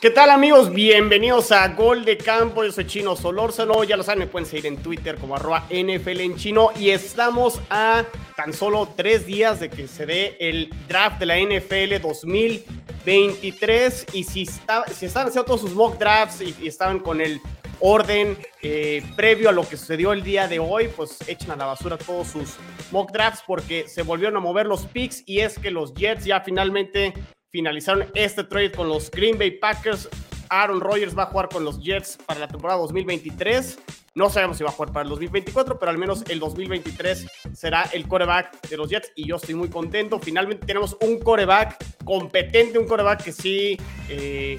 [0.00, 0.72] ¿Qué tal amigos?
[0.72, 4.66] Bienvenidos a Gol de Campo, yo soy Chino Solórzano, ya lo saben, me pueden seguir
[4.66, 6.70] en Twitter como arroba NFL en chino.
[6.78, 8.04] Y estamos a
[8.36, 14.22] tan solo tres días de que se dé el draft de la NFL 2023 y
[14.22, 17.40] si, está, están haciendo todos sus mock drafts y, y estaban con el
[17.80, 21.66] orden eh, previo a lo que sucedió el día de hoy, pues echen a la
[21.66, 22.54] basura todos sus
[22.92, 25.24] mock drafts porque se volvieron a mover los picks.
[25.26, 27.14] Y es que los Jets ya finalmente
[27.50, 30.08] finalizaron este trade con los Green Bay Packers.
[30.50, 33.78] Aaron Rodgers va a jugar con los Jets para la temporada 2023.
[34.14, 37.82] No sabemos si va a jugar para el 2024, pero al menos el 2023 será
[37.92, 40.18] el coreback de los Jets y yo estoy muy contento.
[40.18, 44.58] Finalmente tenemos un coreback competente, un coreback que sí, eh,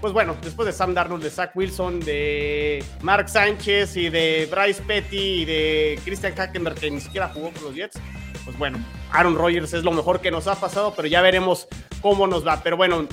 [0.00, 4.82] pues bueno, después de Sam Darnold, de Zach Wilson, de Mark Sánchez y de Bryce
[4.82, 7.98] Petty y de Christian Hackenberg, que ni siquiera jugó con los Jets,
[8.44, 8.78] pues bueno,
[9.10, 11.68] Aaron Rodgers es lo mejor que nos ha pasado, pero ya veremos
[12.00, 12.60] cómo nos va.
[12.62, 13.06] Pero bueno,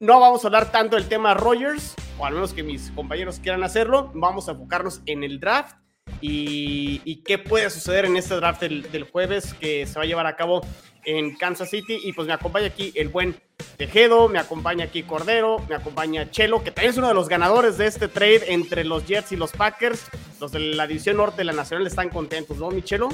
[0.00, 3.62] no vamos a hablar tanto del tema Rodgers, o al menos que mis compañeros quieran
[3.62, 4.10] hacerlo.
[4.14, 5.76] Vamos a enfocarnos en el draft
[6.20, 10.26] y, qué puede suceder en este draft del, del, jueves que se va a llevar
[10.26, 10.62] a cabo
[11.04, 12.00] en Kansas City.
[12.04, 13.36] Y pues me acompaña aquí el buen
[13.76, 17.78] Tejedo, me acompaña aquí Cordero, me acompaña Chelo, que también es uno de los ganadores
[17.78, 20.06] de este trade entre los Jets y los Packers.
[20.40, 23.08] Los de la división norte de la Nacional están contentos, ¿no, Michelo?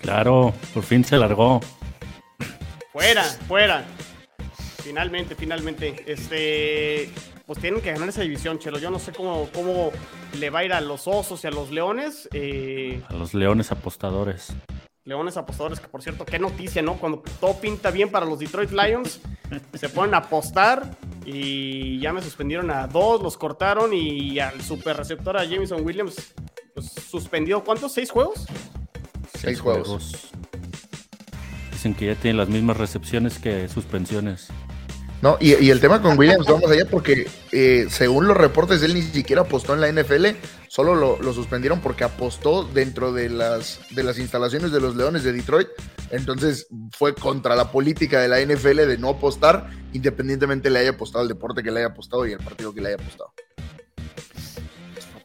[0.00, 1.60] Claro, por fin se largó.
[2.92, 3.84] Fuera, fuera.
[4.82, 6.04] Finalmente, finalmente.
[6.06, 7.10] Este.
[7.46, 8.78] Pues tienen que ganar esa división, Chelo.
[8.78, 9.90] Yo no sé cómo, cómo
[10.38, 12.28] le va a ir a los osos y a los leones.
[12.32, 14.54] Eh, a los leones apostadores.
[15.04, 16.98] Leones apostadores, que por cierto, qué noticia, ¿no?
[16.98, 19.20] Cuando todo pinta bien para los Detroit Lions,
[19.72, 20.82] se ponen a apostar
[21.24, 26.34] y ya me suspendieron a dos, los cortaron y al super receptor a Jameson Williams,
[26.74, 27.92] pues suspendió, ¿cuántos?
[27.92, 28.46] ¿Seis juegos?
[29.40, 30.30] Seis juegos.
[31.72, 34.48] Dicen que ya tienen las mismas recepciones que suspensiones.
[35.20, 38.94] No, y, y el tema con Williams, vamos allá, porque eh, según los reportes, él
[38.94, 40.26] ni siquiera apostó en la NFL,
[40.68, 45.24] solo lo, lo, suspendieron porque apostó dentro de las, de las instalaciones de los Leones
[45.24, 45.68] de Detroit.
[46.10, 51.22] Entonces fue contra la política de la NFL de no apostar, independientemente le haya apostado
[51.22, 53.32] el deporte que le haya apostado y el partido que le haya apostado.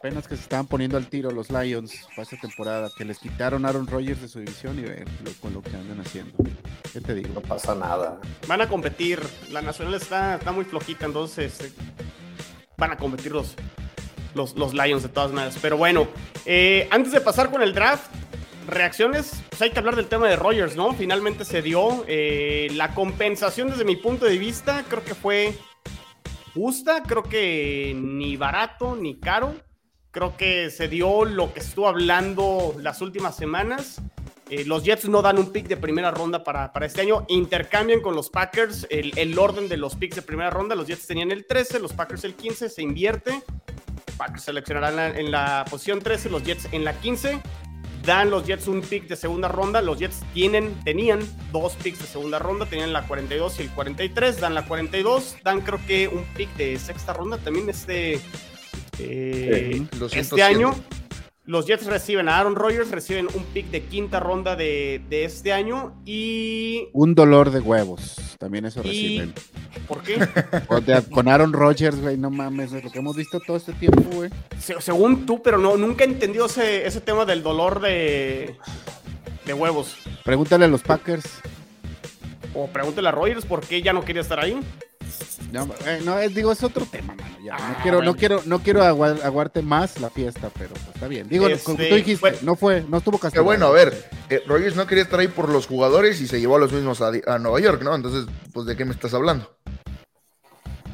[0.03, 3.65] Apenas que se estaban poniendo al tiro los Lions para esta temporada, que les quitaron
[3.65, 6.33] a Aaron Rodgers de su división y ver lo, con lo que andan haciendo.
[6.91, 7.29] ¿Qué te digo?
[7.33, 8.19] No pasa nada.
[8.45, 9.21] Van a competir.
[9.49, 11.71] La Nacional está, está muy flojita, entonces eh,
[12.75, 13.55] van a competir los,
[14.35, 15.57] los, los, Lions de todas maneras.
[15.61, 16.09] Pero bueno,
[16.45, 18.11] eh, antes de pasar con el draft,
[18.67, 20.91] reacciones, pues hay que hablar del tema de Rodgers, ¿no?
[20.91, 22.03] Finalmente se dio.
[22.09, 25.57] Eh, la compensación desde mi punto de vista creo que fue
[26.53, 29.55] justa, creo que ni barato ni caro.
[30.13, 33.99] Creo que se dio lo que estuvo hablando las últimas semanas.
[34.47, 37.25] Eh, los Jets no dan un pick de primera ronda para, para este año.
[37.29, 40.75] Intercambian con los Packers el, el, orden de los picks de primera ronda.
[40.75, 42.69] Los Jets tenían el 13, los Packers el 15.
[42.69, 43.41] Se invierte.
[44.15, 47.41] Packers seleccionarán en en la posición 13, los Jets en la 15.
[48.05, 49.81] Dan los Jets un pick de segunda ronda.
[49.81, 51.21] Los Jets tienen, tenían
[51.51, 52.67] dos picks de segunda ronda.
[52.67, 54.39] Tenían la 42 y el 43.
[54.39, 55.37] Dan la 42.
[55.43, 57.39] Dan creo que un pick de sexta ronda.
[57.39, 58.21] También este...
[58.99, 60.73] Eh, sí, este año
[61.45, 65.51] los Jets reciben a Aaron Rodgers, reciben un pick de quinta ronda de, de este
[65.51, 66.87] año y...
[66.93, 68.87] Un dolor de huevos, también eso y...
[68.87, 69.33] reciben.
[69.85, 70.25] ¿Por qué?
[70.67, 74.03] Con, con Aaron Rodgers, güey, no mames, es lo que hemos visto todo este tiempo,
[74.13, 74.29] güey.
[74.57, 78.55] Se, según tú, pero no, nunca he entendido ese, ese tema del dolor de,
[79.45, 79.97] de huevos.
[80.23, 81.25] Pregúntale a los Packers.
[82.53, 84.57] O pregúntale a Rodgers por qué ya no quería estar ahí.
[85.51, 87.37] No, eh, no es, digo, es otro tema, mano.
[87.43, 88.11] Ya, ah, no quiero, bueno.
[88.11, 91.27] no quiero, no quiero aguar, aguarte más la fiesta, pero pues, está bien.
[91.27, 93.45] Digo, este, como tú dijiste, bueno, no fue, no estuvo castigado.
[93.45, 96.55] bueno, a ver, eh, Rogers no quería estar ahí por los jugadores y se llevó
[96.55, 97.95] a los mismos a, a, Nueva York, ¿no?
[97.95, 99.55] Entonces, pues, ¿de qué me estás hablando?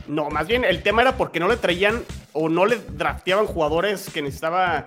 [0.07, 2.03] No, más bien, el tema era porque no le traían
[2.33, 4.83] o no le drafteaban jugadores que necesitaba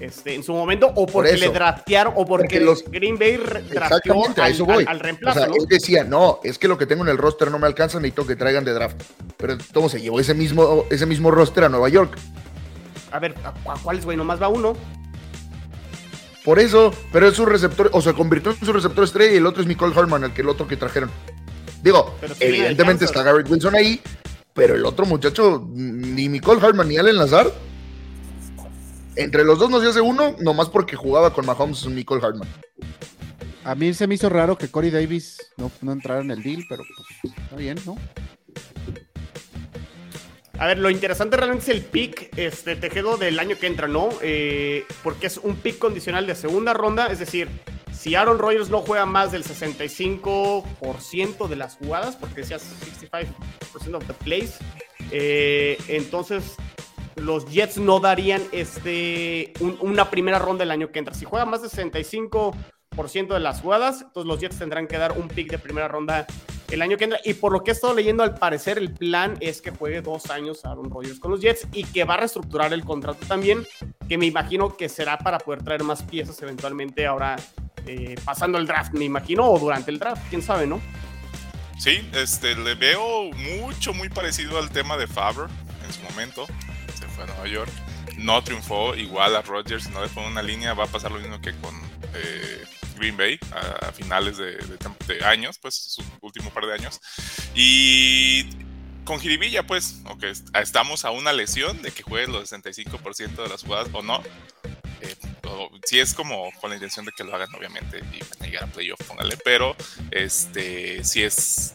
[0.00, 3.36] este, en su momento, o porque por le draftearon, o porque, porque los Green Bay
[3.36, 4.82] drafteó al, a eso voy.
[4.84, 5.38] Al, al, reemplazo.
[5.38, 5.56] O sea, ¿no?
[5.56, 8.26] él decía, no, es que lo que tengo en el roster no me alcanza, necesito
[8.26, 9.02] que traigan de draft.
[9.36, 12.16] Pero ¿cómo se llevó ese mismo, ese mismo roster a Nueva York?
[13.10, 14.16] A ver, ¿a cuáles, güey?
[14.16, 14.74] Nomás va uno.
[16.44, 19.46] Por eso, pero es su receptor, o se convirtió en su receptor estrella y el
[19.46, 21.10] otro es Nicole Harman, el que el otro que trajeron.
[21.82, 24.00] Digo, sí evidentemente está Garrett Wilson ahí,
[24.52, 27.52] pero el otro muchacho, ni Nicole Harman ni Allen Lazar,
[29.16, 32.48] entre los dos nos hace uno, nomás porque jugaba con Mahomes Nicole Hartman.
[33.64, 36.64] A mí se me hizo raro que Corey Davis no, no entrara en el deal,
[36.68, 37.96] pero pues está bien, ¿no?
[40.58, 44.10] A ver, lo interesante realmente es el pick este, tejido del año que entra, ¿no?
[44.20, 47.48] Eh, porque es un pick condicional de segunda ronda, es decir,
[47.92, 52.62] si Aaron Rodgers no juega más del 65% de las jugadas, porque decías
[53.00, 54.58] 65% of the plays,
[55.10, 56.54] eh, entonces
[57.16, 61.14] los Jets no darían este, una primera ronda el año que entra.
[61.14, 62.54] Si juega más del 65%
[63.34, 66.26] de las jugadas, entonces los Jets tendrán que dar un pick de primera ronda
[66.70, 67.20] el año que entra.
[67.24, 70.30] Y por lo que he estado leyendo, al parecer el plan es que juegue dos
[70.30, 73.66] años Aaron Rodgers con los Jets y que va a reestructurar el contrato también,
[74.08, 77.36] que me imagino que será para poder traer más piezas eventualmente ahora
[77.86, 80.80] eh, pasando el draft, me imagino, o durante el draft, quién sabe, ¿no?
[81.78, 83.30] Sí, este, le veo
[83.60, 85.48] mucho, muy parecido al tema de Faber
[85.84, 86.46] en su momento.
[87.22, 87.72] A Nueva York.
[88.18, 90.74] No triunfó igual a Rodgers, no le pone una línea.
[90.74, 91.74] Va a pasar lo mismo que con
[92.14, 92.64] eh,
[92.96, 94.58] Green Bay a, finales de,
[95.24, 97.00] años, pues su último par de años.
[97.54, 98.48] Y
[99.04, 103.62] con Jiribilla, pues, aunque estamos a una lesión de que juegue los 65% de las
[103.62, 104.22] jugadas o no.
[105.00, 105.16] Eh,
[105.84, 108.64] si es como con la intención de que lo hagan, obviamente, y van a llegar
[108.64, 109.76] a playoff, póngale, pero
[110.10, 111.74] este, si es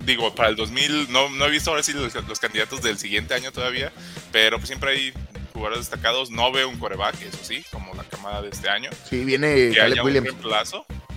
[0.00, 3.52] digo, para el 2000, no, no he visto ahora sí los, candidatos del siguiente año
[3.52, 3.92] todavía,
[4.32, 5.12] pero pues siempre hay
[5.52, 6.30] jugadores destacados.
[6.30, 8.90] No veo un coreback, eso sí, como la camada de este año.
[9.08, 10.34] Sí, viene Caleb Williams.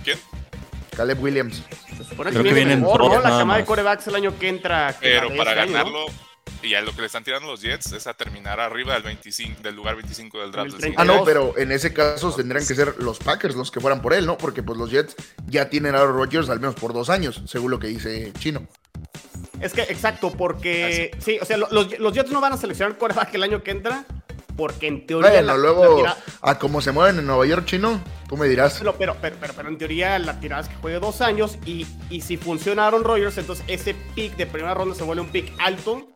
[0.04, 0.18] ¿Quién?
[0.96, 1.62] Caleb Williams.
[2.16, 3.20] Creo que viene mejor, ¿no?
[3.20, 4.94] La camada de corebacks el año que entra.
[5.00, 6.06] Pero para este ganarlo,
[6.62, 9.62] y a lo que le están tirando los Jets es a terminar arriba del 25,
[9.62, 10.74] del lugar 25 del draft.
[10.96, 14.14] ah, no, pero en ese caso tendrían que ser los Packers los que fueran por
[14.14, 14.36] él, ¿no?
[14.36, 15.16] Porque pues los Jets
[15.46, 18.66] ya tienen a Rodgers al menos por dos años, según lo que dice Chino.
[19.60, 23.34] Es que, exacto, porque sí, o sea, los, los Jets no van a seleccionar coreback
[23.34, 24.04] el año que entra,
[24.56, 25.30] porque en teoría.
[25.30, 26.04] Bueno, luego,
[26.42, 28.76] a cómo se mueven en Nueva York, chino, tú me dirás.
[28.78, 32.36] Pero, pero, pero, en teoría la tirada es que juegue dos años y, y si
[32.36, 36.08] funciona Aaron Rodgers, entonces ese pick de primera ronda se vuelve un pick alto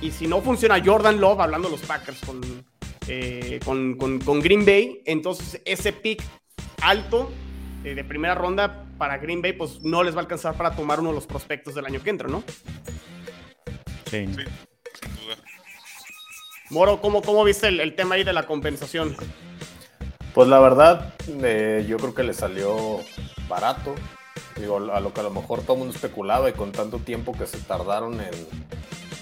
[0.00, 2.20] y si no funciona Jordan Love, hablando de los Packers
[3.08, 6.22] eh, con, con, Green Bay, entonces ese pick
[6.82, 7.30] alto
[7.84, 11.00] eh, de primera ronda para Green Bay, pues no les va a alcanzar para tomar
[11.00, 12.42] uno de los prospectos del año que entra, ¿no?
[14.06, 14.26] Sí.
[14.26, 15.36] sin duda.
[16.70, 19.16] Moro, ¿cómo, cómo viste el, tema ahí de la compensación?
[20.34, 23.00] Pues la verdad, eh, yo creo que le salió
[23.48, 23.94] barato.
[24.56, 27.32] Digo, a lo que a lo mejor todo el mundo especulaba y con tanto tiempo
[27.32, 28.32] que se tardaron en,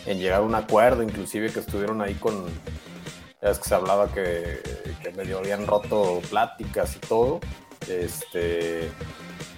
[0.07, 2.47] en llegar a un acuerdo, inclusive que estuvieron ahí con,
[3.43, 4.61] ya es que se hablaba que,
[5.17, 7.41] medio habían roto pláticas y todo.
[7.89, 8.91] Este,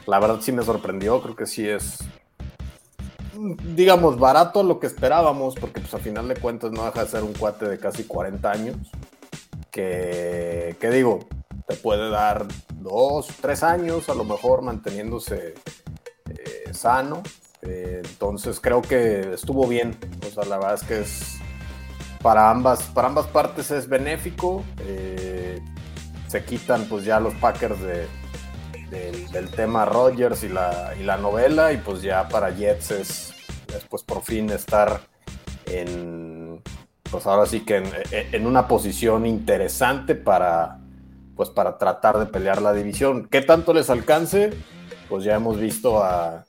[0.06, 1.98] la verdad sí me sorprendió, creo que sí es,
[3.74, 7.22] digamos, barato lo que esperábamos, porque pues a final de cuentas no deja de ser
[7.22, 8.76] un cuate de casi 40 años,
[9.70, 11.20] que, que digo,
[11.66, 15.54] te puede dar dos, tres años a lo mejor manteniéndose
[16.28, 17.22] eh, sano,
[17.62, 19.96] eh, entonces creo que estuvo bien.
[20.26, 21.38] O sea, la verdad es que es
[22.22, 24.64] para ambas, para ambas partes es benéfico.
[24.80, 25.60] Eh,
[26.28, 28.06] se quitan pues ya los Packers de,
[29.32, 31.72] del tema Rogers y la, y la novela.
[31.72, 33.34] Y pues ya para Jets es,
[33.88, 35.00] pues por fin estar
[35.66, 36.62] en
[37.10, 40.78] pues ahora sí que en, en, una posición interesante para
[41.34, 43.28] pues para tratar de pelear la división.
[43.30, 44.52] ¿Qué tanto les alcance?
[45.08, 46.44] Pues ya hemos visto a,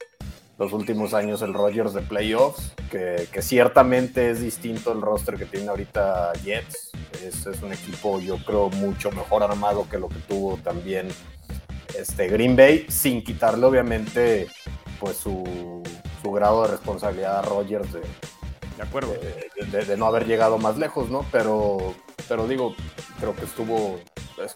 [0.59, 5.69] los últimos años el Rogers de playoffs, que, ciertamente es distinto el roster que tiene
[5.69, 6.91] ahorita Jets.
[7.24, 11.07] Es, es, un equipo, yo creo, mucho mejor armado que lo que tuvo también
[11.98, 14.48] este Green Bay, sin quitarle obviamente
[15.00, 15.81] pues su,
[16.22, 19.13] su grado de responsabilidad a Rogers de, de acuerdo.
[19.72, 21.25] De, no haber llegado más lejos, ¿no?
[21.31, 21.95] Pero,
[22.27, 22.75] pero digo,
[23.19, 24.00] creo que estuvo,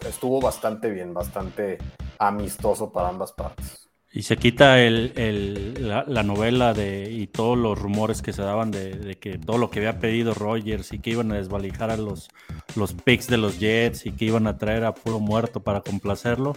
[0.06, 1.78] estuvo bastante bien, bastante
[2.18, 3.83] amistoso para ambas partes.
[4.16, 9.18] Y se quita el, la, novela de, y todos los rumores que se daban de,
[9.20, 12.28] que todo lo que había pedido Rogers y que iban a desvalijar a los,
[12.76, 16.56] los picks de los Jets y que iban a traer a puro muerto para complacerlo,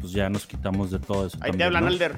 [0.00, 1.36] pues ya nos quitamos de todo eso.
[1.42, 2.16] Ahí te hablan, Alder.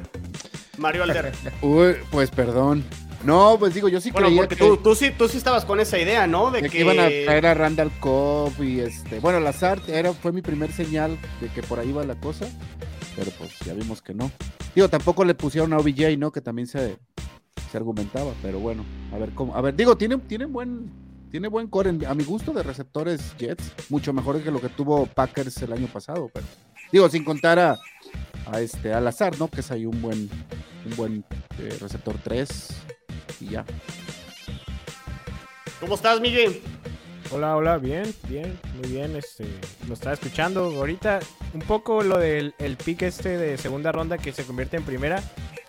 [0.79, 1.33] Mario Alder.
[1.63, 2.85] Uy, pues perdón.
[3.25, 5.99] No, pues digo, yo sí bueno, porque tú, tú, sí, tú sí estabas con esa
[5.99, 6.53] idea, ¿no?
[6.53, 6.79] De, que...
[6.79, 9.19] iban a traer a Randall Cobb y este...
[9.19, 12.47] Bueno, Lazard era, fue mi primer señal de que por ahí va la cosa
[13.17, 14.31] pero pues ya vimos que no.
[14.75, 16.31] Digo, tampoco le pusieron a OBJ, ¿no?
[16.31, 16.99] Que también se,
[17.71, 19.57] se argumentaba, pero bueno, a ver cómo.
[19.57, 21.07] A ver, digo, tiene, tiene buen.
[21.29, 25.07] Tiene buen core, a mi gusto, de receptores Jets, mucho mejor que lo que tuvo
[25.07, 26.47] Packers el año pasado, pero
[26.93, 27.77] digo, sin contar a,
[28.47, 29.49] a este al azar, ¿no?
[29.49, 30.31] Que es ahí un buen,
[30.87, 31.25] un buen
[31.59, 32.69] eh, receptor 3
[33.41, 33.67] y ya.
[35.81, 36.63] ¿Cómo estás, Miguel?
[37.33, 39.17] Hola, hola, bien, bien, muy bien.
[39.17, 39.47] Este,
[39.89, 41.21] lo estaba escuchando ahorita.
[41.55, 45.23] Un poco lo del el pick este de segunda ronda que se convierte en primera.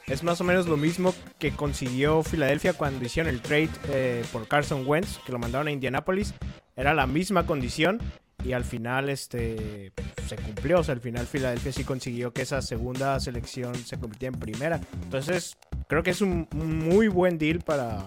[0.05, 4.47] es más o menos lo mismo que consiguió Filadelfia cuando hicieron el trade eh, por
[4.47, 6.33] Carson Wentz, que lo mandaron a Indianapolis.
[6.75, 7.99] Era la misma condición
[8.43, 9.93] y al final este
[10.27, 10.79] se cumplió.
[10.79, 14.79] O sea, al final Filadelfia sí consiguió que esa segunda selección se convirtiera en primera.
[15.01, 18.05] Entonces, creo que es un muy buen deal para,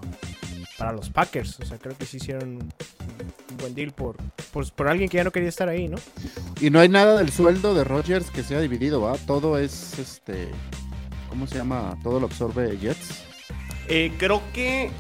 [0.81, 1.61] para los Packers.
[1.61, 2.73] O sea, creo que sí hicieron un,
[3.59, 4.17] buen deal por,
[4.51, 5.99] por, por alguien que ya no quería estar ahí, ¿no?
[6.59, 9.19] Y no hay nada del sueldo de Rodgers que sea dividido, ¿va?
[9.19, 10.49] Todo es este.
[11.29, 11.99] ¿Cómo se llama?
[12.03, 13.25] Todo lo absorbe Jets.
[13.89, 14.91] Eh, creo que,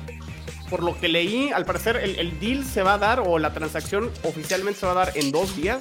[0.68, 3.54] por lo que leí, al parecer el, el deal se va a dar o la
[3.54, 5.80] transacción oficialmente se va a dar en dos días.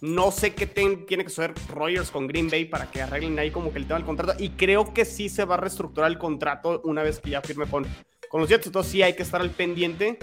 [0.00, 3.50] No sé qué ten- tiene que suceder Rogers con Green Bay para que arreglen ahí
[3.50, 4.42] como que el tema del contrato.
[4.42, 7.66] Y creo que sí se va a reestructurar el contrato una vez que ya firme
[7.66, 7.86] con,
[8.28, 8.66] con los Jets.
[8.66, 10.18] Entonces sí hay que estar al pendiente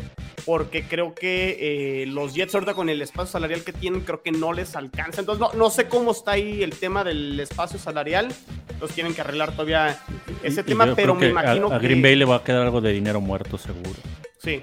[0.46, 4.32] porque creo que eh, los Jets ahorita con el espacio salarial que tienen creo que
[4.32, 5.22] no les alcanza.
[5.22, 8.34] Entonces no, no sé cómo está ahí el tema del espacio salarial.
[8.70, 10.00] Entonces tienen que arreglar todavía
[10.44, 11.86] ese Y tema, pero me que a- imagino a, que...
[11.88, 13.96] Green Bay le va a quedar algo de dinero muerto seguro.
[14.42, 14.60] Sí.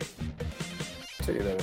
[1.25, 1.57] Sí, de.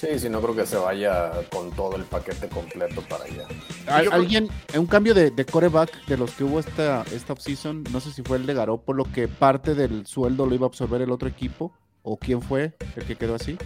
[0.00, 3.46] Sí, si no creo que se vaya con todo el paquete completo para allá.
[3.86, 8.00] Al- Alguien, un cambio de, de coreback de los que hubo esta, esta offseason, no
[8.00, 11.10] sé si fue el de Garoppolo, que parte del sueldo lo iba a absorber el
[11.10, 11.72] otro equipo,
[12.02, 13.56] o quién fue el que quedó así.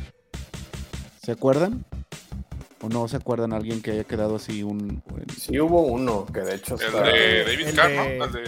[1.22, 1.84] ¿Se acuerdan?
[2.82, 5.02] ¿O no se acuerdan alguien que haya quedado así un...
[5.38, 7.02] Sí hubo uno que de hecho El está...
[7.02, 8.24] de David el Carr, de- ¿no?
[8.24, 8.40] El de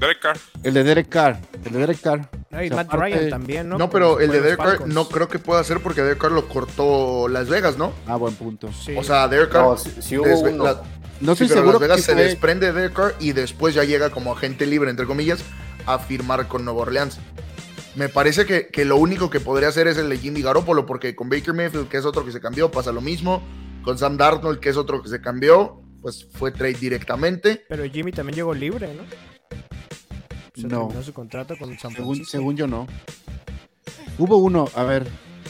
[0.00, 0.38] Derek Carr.
[0.62, 2.28] El de Derek Carr, el de Derek Carr.
[2.50, 3.78] No, y O sea, Matt aparte- Ryan también, ¿no?
[3.78, 6.46] No, pero el de Derek Carr no creo que pueda ser porque Derek Carr lo
[6.48, 7.92] cortó Las Vegas, ¿no?
[8.06, 8.70] Ah, buen punto.
[8.72, 8.94] Sí.
[8.96, 9.64] O sea, Derek Carr.
[9.64, 10.64] No, sí, sí hubo desve- uno.
[10.64, 10.82] la-
[11.20, 13.74] No estoy pero seguro Las Vegas que se fue- desprende de Derek Carr y después
[13.74, 15.42] ya llega como agente libre, entre comillas,
[15.86, 17.18] a firmar con Nueva Orleans.
[17.96, 21.16] Me parece que, que lo único que podría hacer es el de Jimmy Garoppolo, porque
[21.16, 23.42] con Baker Mayfield, que es otro que se cambió, pasa lo mismo.
[23.82, 27.64] Con Sam Darnold, que es otro que se cambió, pues fue trade directamente.
[27.68, 29.02] Pero Jimmy también llegó libre, ¿no?
[30.54, 30.80] Se No.
[30.86, 32.30] terminó su contrato con San Según, Francisco.
[32.30, 32.86] según yo no.
[34.18, 35.06] Hubo uno, a ver,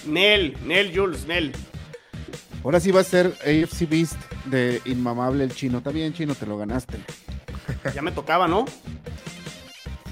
[0.07, 1.53] Nel, Nel Jules, Nel.
[2.63, 5.79] ahora sí va a ser AFC Beast de Inmamable el chino.
[5.79, 6.99] Está bien, chino, te lo ganaste.
[7.95, 8.65] Ya me tocaba, ¿no?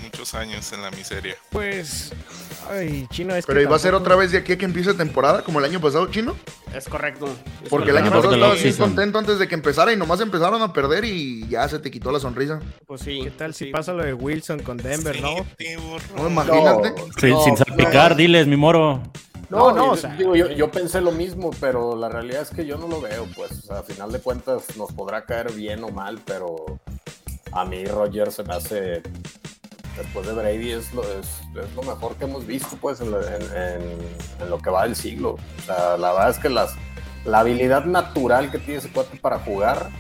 [0.03, 1.37] Muchos años en la miseria.
[1.51, 2.13] Pues.
[2.71, 4.65] Ay, chino es que Pero ¿y va a ser otra vez de aquí a que
[4.65, 6.37] empiece temporada, como el año pasado, chino?
[6.75, 7.27] Es correcto.
[7.63, 9.97] Es Porque el año pasado que la estaba bien contento antes de que empezara y
[9.97, 12.61] nomás empezaron a perder y ya se te quitó la sonrisa.
[12.87, 13.21] Pues sí.
[13.25, 15.37] ¿Qué tal si pasa lo de Wilson con Denver, no?
[15.59, 15.67] Sí.
[16.17, 16.95] No, imagínate.
[17.19, 19.03] Sin, no, sin salpicar, diles, mi moro.
[19.51, 22.43] No, No, no, no, o sea- digo, yo, yo pensé lo mismo, pero la realidad
[22.43, 25.25] es que yo no lo veo, pues, o sea, a final de cuentas nos podrá
[25.25, 26.79] caer bien o mal, pero
[27.53, 29.01] a mí Roger se me hace,
[29.99, 33.21] después de Brady, es lo, es, es lo mejor que hemos visto, pues, en, lo-
[33.26, 33.99] en- en-
[34.40, 35.33] en lo que va del siglo.
[35.59, 36.75] O sea, la verdad es que las,
[37.25, 39.90] la habilidad natural que tiene ese cuate para jugar,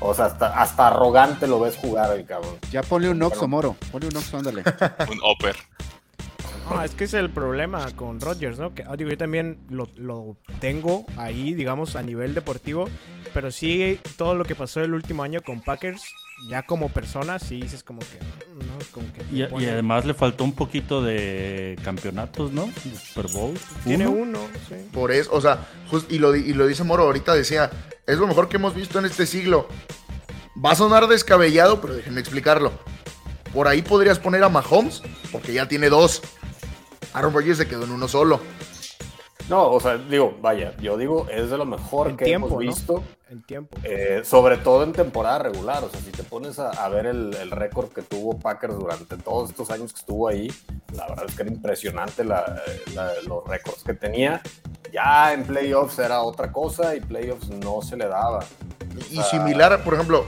[0.00, 2.56] o sea, hasta, hasta arrogante lo ves jugar el cabrón.
[2.70, 3.76] Ya ponle un Oxo, Moro.
[3.92, 4.62] Ponle un Oxo, ándale.
[5.10, 5.56] Un upper.
[6.68, 8.72] No, es que es el problema con Rodgers, ¿no?
[8.74, 12.88] Que ah, digo, yo también lo, lo tengo ahí, digamos, a nivel deportivo,
[13.34, 16.02] pero sí todo lo que pasó el último año con Packers,
[16.48, 18.18] ya como persona, sí dices como que,
[18.54, 18.78] ¿no?
[18.92, 22.66] Como que Y, y además le faltó un poquito de campeonatos, ¿no?
[22.66, 23.54] De Super Bowl.
[23.84, 24.22] tiene Uno.
[24.22, 24.74] uno, sí.
[24.92, 25.66] Por eso, o sea,
[26.08, 27.70] y, lo, y lo dice Moro ahorita, decía,
[28.06, 29.68] es lo mejor que hemos visto en este siglo.
[30.62, 32.72] Va a sonar descabellado, pero déjenme explicarlo.
[33.54, 36.22] Por ahí podrías poner a Mahomes, porque ya tiene dos.
[37.12, 38.40] Aaron Rodgers se quedó en uno solo.
[39.48, 43.02] No, o sea, digo, vaya, yo digo, es de lo mejor que tiempo, hemos ¿no?
[43.30, 43.78] En tiempo.
[43.84, 47.32] Eh, sobre todo en temporada regular, o sea, si te pones a, a ver el,
[47.34, 50.52] el récord que tuvo Packers durante todos estos años que estuvo ahí,
[50.96, 52.60] la verdad es que era impresionante la-
[52.94, 54.42] la- los récords que tenía.
[54.92, 58.44] Ya en playoffs era otra cosa y playoffs no se le daba.
[59.08, 59.22] Y Ah.
[59.30, 60.26] similar, por ejemplo,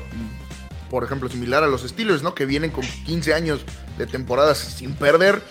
[0.89, 2.37] por ejemplo, similar a los Steelers, ¿no?
[2.37, 3.65] Que vienen con 15 años
[3.99, 5.43] de temporadas sin perder,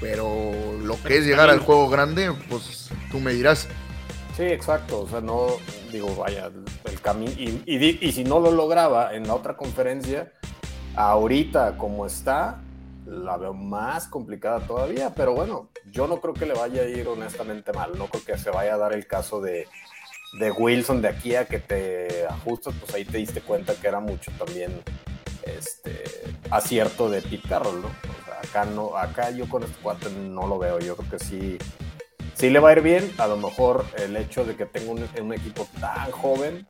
[0.00, 3.66] pero lo que es llegar al juego grande, pues tú me dirás.
[4.40, 5.48] Sí, exacto, o sea, no,
[5.92, 6.50] digo, vaya,
[6.86, 10.32] el camino, y, si no lo lograba en la otra conferencia,
[10.96, 12.62] ahorita como está,
[13.04, 17.06] la veo más complicada todavía, pero bueno, yo no creo que le vaya a ir
[17.06, 19.68] honestamente mal, no creo que se vaya a dar el caso de,
[20.38, 24.00] de Wilson de aquí a que te ajustas, pues ahí te diste cuenta que era
[24.00, 24.72] mucho también
[25.44, 26.02] este
[26.50, 27.90] acierto de Pete Carroll, ¿no?
[28.42, 31.58] Acá no, acá yo con este cuate no lo veo, yo creo que sí,
[32.40, 35.06] sí le va a ir bien, a lo mejor el hecho de que tenga un,
[35.20, 36.66] un equipo tan joven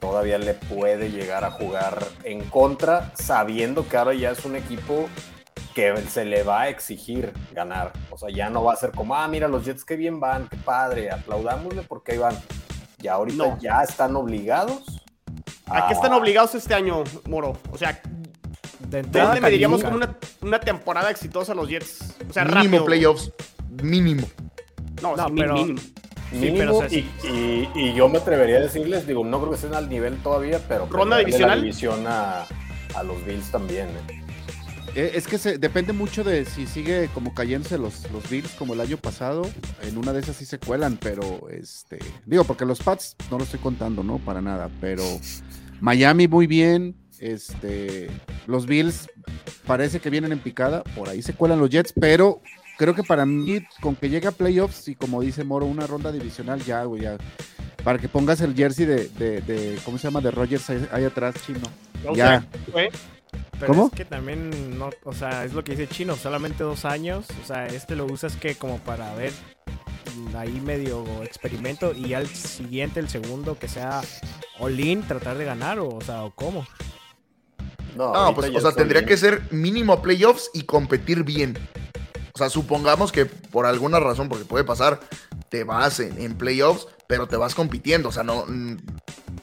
[0.00, 5.08] todavía le puede llegar a jugar en contra, sabiendo que ahora ya es un equipo
[5.74, 7.92] que se le va a exigir ganar.
[8.10, 10.48] O sea, ya no va a ser como, ah, mira, los Jets qué bien van,
[10.48, 12.36] qué padre, aplaudámosle porque ahí van.
[12.98, 13.58] Ya ahorita No.
[13.60, 15.02] ya están obligados.
[15.66, 17.58] ¿A qué están obligados este año, Moro?
[17.70, 18.00] O sea,
[18.78, 22.16] De entrada, ¿Dónde mediríamos como una, una temporada exitosa a los Jets?
[22.28, 22.84] O sea, mínimo rápido.
[22.84, 23.32] playoffs.
[23.82, 24.26] Mínimo.
[25.02, 25.80] No, No, sí, pero- mínimo.
[25.80, 27.68] Sí, Mínimo, pero, o sea, y, sí.
[27.74, 30.60] y- y yo me atrevería a decirles, digo, no creo que estén al nivel todavía,
[30.68, 31.48] pero ¿Ronda pelearle divisional?
[31.58, 32.46] la división a,
[32.94, 33.86] a los Bills también.
[33.88, 34.22] ¿eh?
[34.94, 38.74] Eh, Es que se, depende mucho de si sigue como cayéndose los, los Bills como
[38.74, 39.42] el año pasado.
[39.82, 41.98] En una de esas sí se cuelan, pero este.
[42.26, 44.18] Digo, porque los Pats no lo estoy contando, ¿no?
[44.18, 44.68] Para nada.
[44.82, 45.04] Pero
[45.80, 46.94] Miami muy bien.
[47.20, 48.10] Este.
[48.46, 49.08] Los Bills
[49.66, 50.82] parece que vienen en picada.
[50.84, 52.40] Por ahí se cuelan los Jets, pero
[52.78, 56.10] creo que para mí, con que llegue a playoffs y como dice Moro, una ronda
[56.10, 57.18] divisional ya, güey, ya.
[57.84, 60.20] Para que pongas el jersey de, de, de- ¿cómo se llama?
[60.22, 61.60] De Rogers ahí, ahí atrás, chino.
[62.14, 62.40] Ya.
[62.40, 63.86] sea, Pero ¿Cómo?
[63.86, 67.26] es que también, no, o sea, es lo que dice Chino, solamente dos años.
[67.42, 69.32] O sea, este lo usas que como para ver
[70.36, 74.00] ahí medio experimento y al siguiente, el segundo, que sea
[74.58, 76.66] all-in, tratar de ganar, o, o sea, o cómo.
[77.96, 79.08] No, pues, o sea, tendría bien.
[79.08, 81.56] que ser mínimo playoffs y competir bien.
[82.38, 85.00] O sea, supongamos que por alguna razón, porque puede pasar,
[85.48, 88.10] te vas en, en playoffs, pero te vas compitiendo.
[88.10, 88.44] O sea, no.
[88.46, 88.76] mm,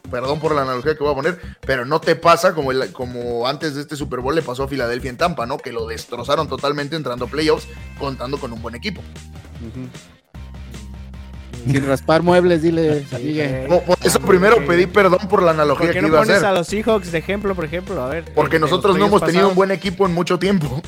[0.09, 3.47] Perdón por la analogía que voy a poner, pero no te pasa como, el- como
[3.47, 5.57] antes de este Super Bowl le pasó a Filadelfia en Tampa, ¿no?
[5.57, 7.67] Que lo destrozaron totalmente entrando a playoffs,
[7.99, 9.01] contando con un buen equipo.
[11.69, 15.93] Sin raspar muebles, dile, Sí, Por, eso primero pedí perdón por la analogía ¿Por qué
[15.95, 16.47] que no iba a pones hacer.
[16.49, 18.01] a los Seahawks de ejemplo, por ejemplo?
[18.03, 18.25] A ver.
[18.35, 20.81] Porque nosotros no hemos tenido un buen equipo en mucho tiempo.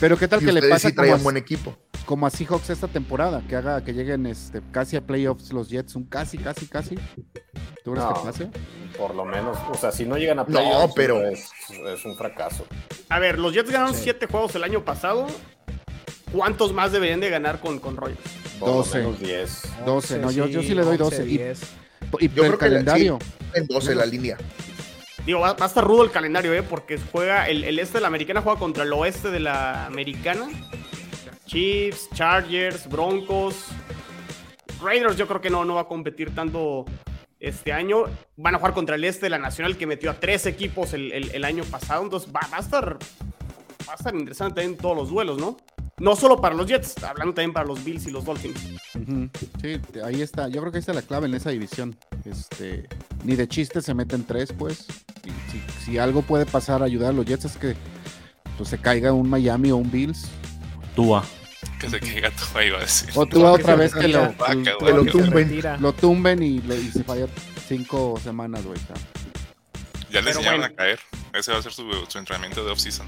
[0.00, 1.76] Pero qué tal Y que le pasa sí como, a, buen equipo.
[2.06, 5.96] como a Seahawks esta temporada, que haga que lleguen este, casi a playoffs los Jets,
[5.96, 6.94] un casi, casi, casi.
[7.84, 8.14] ¿Tú crees No.
[8.14, 8.50] que pase?
[8.96, 12.16] Por lo menos, o sea, si no llegan a No, playoffs, pero- es, es un
[12.16, 12.64] fracaso.
[13.08, 14.02] A ver, los Jets ganaron Sí.
[14.04, 15.26] siete juegos el año pasado.
[16.32, 18.18] ¿Cuántos más deberían de ganar con, con Rogers?
[18.60, 18.98] Por 12.
[18.98, 19.62] lo menos 10.
[19.86, 21.60] 12, no, yo- yo sí le doy 12, y- 10.
[22.20, 23.18] Y Yo el creo que la- calendario.
[23.54, 24.36] En 12 la línea.
[25.28, 26.62] Digo, va, a estar rudo el calendario, ¿eh?
[26.62, 30.48] Porque juega el, el este de la americana juega contra el oeste de la americana.
[31.44, 33.66] Chiefs, Chargers, Broncos.
[34.82, 36.86] Raiders yo creo que no, no va a competir tanto
[37.40, 38.04] este año.
[38.36, 41.12] Van a jugar contra el este de la nacional que metió a tres equipos el,
[41.12, 42.02] el- año pasado.
[42.04, 42.96] Entonces va a estar
[43.86, 45.58] va a estar interesante en todos los duelos, ¿no?
[45.98, 48.60] No solo para los Jets, hablando también para los Bills y los Dolphins.
[49.60, 50.48] Sí, ahí está.
[50.48, 51.96] Yo creo que ahí está la clave en esa división.
[52.24, 52.88] Este,
[53.24, 54.86] ni de chiste se meten tres, pues.
[55.24, 57.74] Y si, si algo puede pasar a ayudar a los Jets es que
[58.56, 60.28] pues, se caiga un Miami o un Bills.
[60.94, 61.24] Tua.
[61.80, 63.10] Que se caiga todo, iba a decir.
[63.14, 65.62] O tú otra vez que lo, Vaca, lo- güey, lo que- tumben.
[65.80, 67.26] Lo tumben y, lo- y se falla
[67.66, 68.78] cinco semanas, güey.
[70.10, 70.74] Ya le enseñaron bueno.
[70.74, 71.00] a caer.
[71.34, 73.06] Ese va a ser su, su entrenamiento de off-season.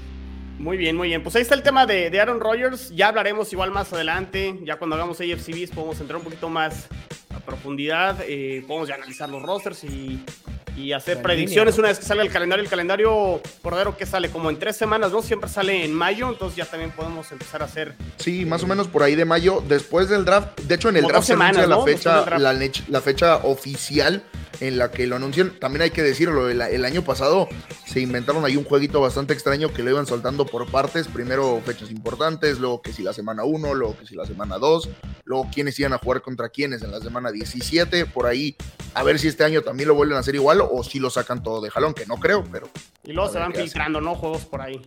[0.61, 1.23] Muy bien, muy bien.
[1.23, 2.91] Pues ahí está el tema de, de Aaron Rodgers.
[2.95, 4.59] Ya hablaremos igual más adelante.
[4.63, 6.87] Ya cuando hagamos AFCBs podemos entrar un poquito más
[7.33, 8.19] a profundidad.
[8.27, 10.23] eh, podemos ya analizar los rosters y,
[10.81, 11.79] y hacer La predicciones línea.
[11.79, 12.63] una vez que salga el calendario.
[12.63, 15.21] El calendario, Cordero, que sale como en tres semanas, ¿no?
[15.21, 16.29] Siempre sale en mayo.
[16.29, 17.93] Entonces ya también podemos empezar a hacer.
[18.17, 20.59] Sí, más o menos por ahí de mayo, después del draft.
[20.61, 24.23] De hecho, en el draft dos se anuncia semanas, la fecha, la, fecha oficial
[24.59, 25.59] en la que lo anuncian.
[25.59, 27.47] También hay que decirlo, el, el año pasado
[27.85, 31.07] se inventaron ahí un jueguito bastante extraño que lo iban soltando por partes.
[31.07, 34.89] Primero fechas importantes, luego que si la semana 1, luego que si la semana 2,
[35.25, 38.05] luego quiénes iban a jugar contra quiénes en la semana 17.
[38.05, 38.55] Por ahí,
[38.93, 41.43] a ver si este año también lo vuelven a hacer igual o si lo sacan
[41.43, 42.69] todo de jalón, que no creo, pero
[43.03, 43.63] Y luego se van hacen.
[43.63, 44.15] filtrando, ¿no?
[44.15, 44.81] Juegos por ahí.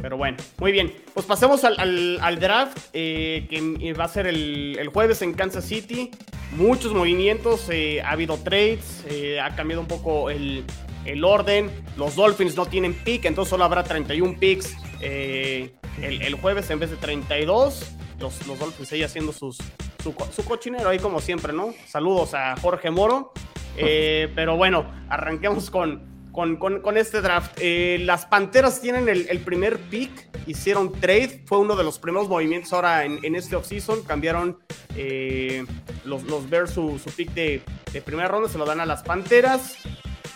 [0.00, 0.94] Pero bueno, muy bien.
[1.12, 5.34] Pues pasemos al, al- al draft, eh, que va a ser el, el jueves en
[5.34, 6.10] Kansas City.
[6.52, 10.64] Muchos movimientos, eh, ha habido trades, eh, ha cambiado un poco el,
[11.04, 11.70] el orden.
[11.96, 16.78] Los Dolphins no tienen pick, entonces solo habrá 31 picks eh, el, el jueves en
[16.78, 17.84] vez de 32.
[18.20, 19.58] Los, los Dolphins ahí haciendo sus,
[20.02, 21.74] su, su cochinero ahí como siempre, ¿no?
[21.88, 23.32] Saludos a Jorge Moro.
[23.76, 27.52] Eh, pero bueno, arranquemos con, con, con- con este draft.
[27.60, 30.10] Eh, las Panteras tienen el, el primer pick,
[30.46, 34.02] hicieron trade, fue uno de los primeros movimientos ahora en, en este offseason.
[34.02, 34.58] Cambiaron
[34.96, 35.64] eh,
[36.04, 39.02] los, los Bears su, su pick de, de primera ronda, se lo dan a las
[39.02, 39.76] Panteras.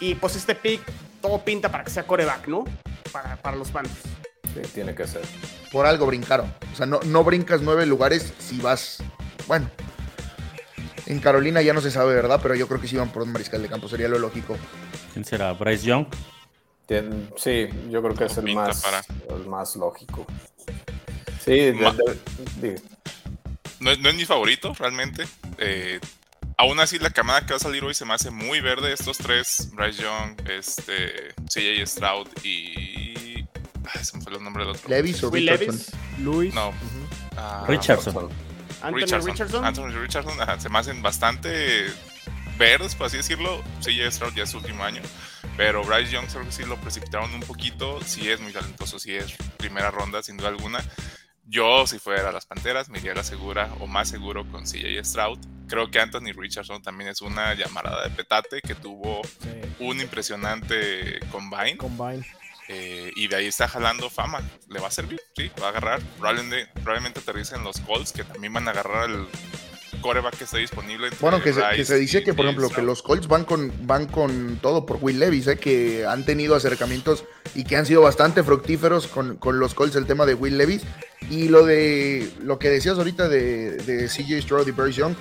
[0.00, 0.80] Y pues este pick
[1.20, 2.64] todo pinta para que sea coreback, ¿no?
[3.12, 4.00] Para, para los Panthers.
[4.54, 5.22] Sí, tiene que ser.
[5.70, 6.52] por algo brincaron.
[6.72, 9.02] O sea, no, no brincas nueve lugares si vas.
[9.46, 9.70] Bueno,
[11.06, 12.40] en Carolina ya no se sabe, ¿verdad?
[12.42, 14.56] Pero yo creo que si iban por un mariscal de campo, sería lo lógico.
[15.12, 15.52] ¿Quién será?
[15.52, 16.06] Bryce Young.
[17.36, 19.02] Sí, yo creo que es el más, para.
[19.36, 20.26] el más lógico.
[21.44, 21.72] Sí, de-
[22.60, 22.82] de-
[23.80, 25.24] No, es- no es mi favorito, realmente.
[25.58, 25.98] Eh,
[26.58, 28.92] aún así, la camada que va a salir hoy se me hace muy verde.
[28.92, 33.44] Estos tres, Bryce Young, este, CJ Stroud y...
[33.84, 34.88] Ay, se me fue el nombre del otro.
[34.88, 35.66] Levis o Richardson.
[35.68, 36.54] Levis, Luis.
[36.54, 36.72] No.
[37.36, 38.28] Ah, Richardson.
[38.82, 39.30] Anthony Richardson.
[39.32, 39.64] Richardson.
[39.64, 41.86] Anthony Richardson, ajá, se me hacen bastante
[42.58, 43.62] verdes, por así decirlo.
[43.80, 45.02] CJ Stroud ya es su último año.
[45.56, 48.00] Pero Bryce Young creo que sí lo precipitaron un poquito.
[48.04, 50.82] Sí es muy talentoso, sí es primera ronda, sin duda alguna.
[51.44, 54.64] Yo, si fuera a las Panteras, me iría a la segura o más seguro con
[54.64, 55.38] CJ Stroud.
[55.68, 59.48] Creo que Anthony Richardson también es una llamarada de petate que tuvo Sí.
[59.80, 61.76] un impresionante combine.
[61.76, 62.24] Combine.
[62.68, 64.40] Eh, y de ahí está jalando fama.
[64.68, 66.00] Le va a servir, sí, va a agarrar.
[66.18, 69.26] Probablemente, probablemente aterricen los Colts, que también van a agarrar el
[70.00, 71.10] coreback que esté disponible.
[71.20, 72.86] Bueno, que se, que se dice y- que, por ejemplo, que Stroud.
[72.88, 75.58] los Colts van con, van con todo por Will Levis, ¿eh?
[75.58, 80.06] que han tenido acercamientos y que han sido bastante fructíferos con, con los Colts el
[80.06, 80.82] tema de Will Levis.
[81.30, 85.14] Y lo de lo que decías ahorita de, de CJ Stroud y Bryce Young,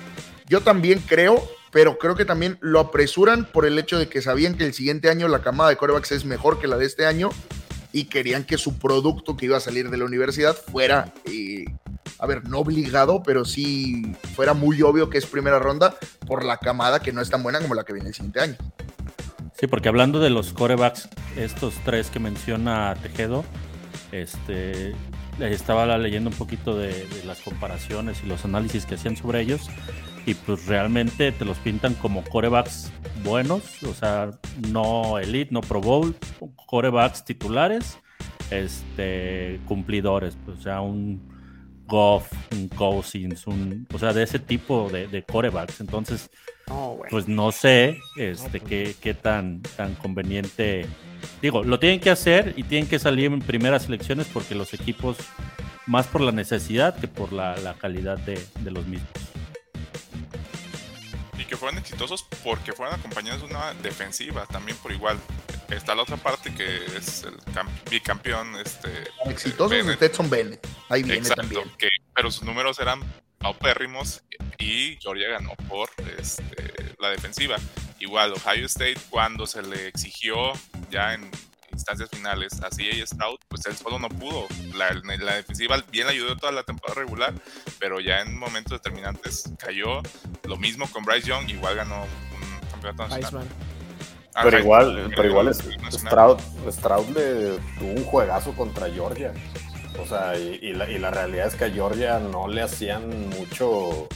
[0.52, 4.54] yo también creo, pero creo que también lo apresuran por el hecho de que sabían
[4.54, 7.30] que el siguiente año la camada de corebacks es mejor que la de este año
[7.90, 11.64] y querían que su producto que iba a salir de la universidad fuera, eh,
[12.18, 16.58] a ver, no obligado, pero sí fuera muy obvio que es primera ronda por la
[16.58, 18.56] camada que no es tan buena como la que viene el siguiente año.
[19.58, 23.42] Sí, porque hablando de los corebacks, estos tres que menciona Tejedo,
[24.10, 24.94] este,
[25.40, 29.70] estaba leyendo un poquito de, de las comparaciones y los análisis que hacían sobre ellos,
[30.26, 32.92] y pues realmente te los pintan como corebacks
[33.24, 34.30] buenos, o sea,
[34.68, 36.14] no elite, no Pro Bowl,
[36.66, 37.98] corebacks titulares,
[38.50, 41.32] este, cumplidores, pues, o sea, un
[41.86, 45.80] Goff, un Cousins, un, o sea, de ese tipo de, de corebacks.
[45.80, 46.30] Entonces,
[47.10, 50.86] pues no sé este, qué, qué tan, tan conveniente.
[51.40, 55.18] Digo, lo tienen que hacer y tienen que salir en primeras elecciones porque los equipos,
[55.86, 59.31] más por la necesidad que por la, la calidad de, de los mismos.
[61.52, 65.18] Que fueron exitosos porque fueron acompañados de una defensiva también por igual.
[65.68, 68.56] Está la otra parte que es el cam- bicampeón.
[68.56, 68.88] Este,
[69.26, 69.96] Exitosos Bennett.
[69.96, 70.66] Stetson Bennett.
[70.88, 71.70] Ahí viene Exacto, también.
[71.76, 73.00] que- pero sus números eran
[73.36, 74.22] paupérrimos
[74.58, 77.58] y Georgia ganó por este, la defensiva.
[78.00, 80.54] Igual, Ohio State, cuando se le exigió
[80.90, 81.30] ya en
[81.72, 84.46] instancias finales a CJ Stroud, pues él solo no pudo.
[84.74, 87.34] La, la defensiva bien ayudó toda la temporada regular,
[87.78, 90.02] pero ya en momentos determinantes cayó.
[90.44, 93.48] Lo mismo con Bryce Young, igual ganó un campeonato nacional.
[94.34, 96.38] Ah, Pero igual, pero igual el nacional.
[96.38, 96.38] Stroud,
[96.72, 99.32] Stroud le tuvo un juegazo contra Georgia.
[100.00, 103.28] O sea, y, y la, y la realidad es que a Georgia no le hacían
[103.28, 104.08] mucho,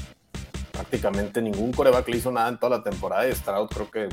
[0.72, 4.08] prácticamente ningún coreback le hizo nada en toda la temporada y Stroud creo que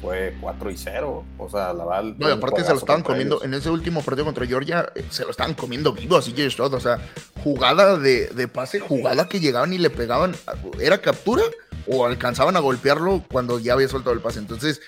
[0.00, 1.24] fue 4 y 0.
[1.38, 2.14] O sea, la verdad.
[2.18, 5.24] No, y aparte se lo estaban comiendo, en ese último partido contra Georgia, eh, se
[5.24, 6.98] lo estaban comiendo vivo así que Stroud, o sea,
[7.42, 10.34] jugada de, de pase, jugada que llegaban y le pegaban,
[10.80, 11.42] ¿era captura?
[11.86, 14.40] O alcanzaban a golpearlo cuando ya había soltado el pase.
[14.40, 14.80] Entonces,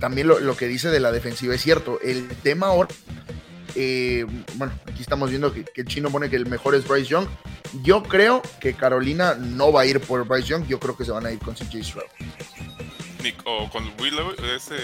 [0.00, 2.00] también lo, lo que dice de la defensiva es cierto.
[2.02, 2.88] El tema ahora,
[3.76, 7.08] eh, bueno, aquí estamos viendo que, que el chino pone que el mejor es Bryce
[7.08, 7.26] Young.
[7.82, 11.12] Yo creo que Carolina no va a ir por Bryce Young, yo creo que se
[11.12, 12.04] van a ir con CJ Stroud.
[13.22, 14.14] Nick- o con Will,
[14.56, 14.76] ese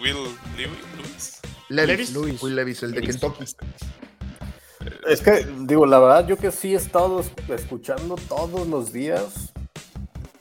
[0.00, 0.16] Will
[0.56, 1.40] Lew- Lewis.
[1.68, 2.42] Levis, Levis.
[2.42, 3.44] Will Levis, el de Kentucky.
[5.08, 9.52] Es que, digo, la verdad, yo que sí he estado es- escuchando todos los días,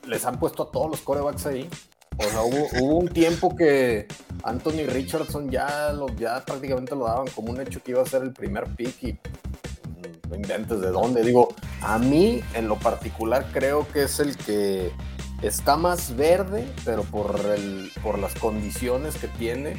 [0.08, 1.70] les han puesto a todos los corebacks ahí.
[2.18, 4.08] O sea, hubo, hubo un tiempo que
[4.44, 8.24] Anthony Richardson ya, lo, ya prácticamente lo daban como un hecho que iba a ser
[8.24, 11.24] el primer pick y mm, no inventes de dónde.
[11.24, 11.50] Digo,
[11.82, 14.92] a mí en lo particular creo que es el que
[15.42, 19.78] está más verde, pero por, el, por las condiciones que tiene,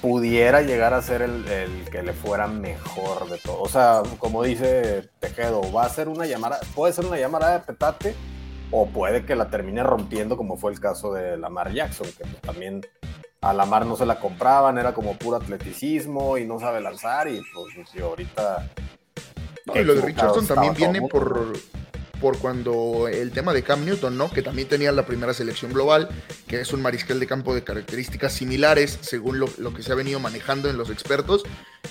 [0.00, 3.60] pudiera llegar a ser el, el que le fuera mejor de todo.
[3.60, 7.60] O sea, como dice Tejedo, va a ser una llamada, puede ser una llamada de
[7.60, 8.14] petate
[8.72, 12.80] o puede que la termine rompiendo como fue el caso de Lamar Jackson, que también
[13.42, 17.40] a Lamar no se la compraban, era como puro atleticismo y no sabe lanzar y
[17.54, 18.70] pues y ahorita...
[19.66, 21.52] No, y lo de Richardson también viene por.
[22.22, 24.30] Por cuando el tema de Cam Newton, ¿no?
[24.30, 26.08] Que también tenía la primera selección global,
[26.46, 30.20] que es un mariscal de campo de características similares, según lo, que se ha venido
[30.20, 31.42] manejando en los expertos,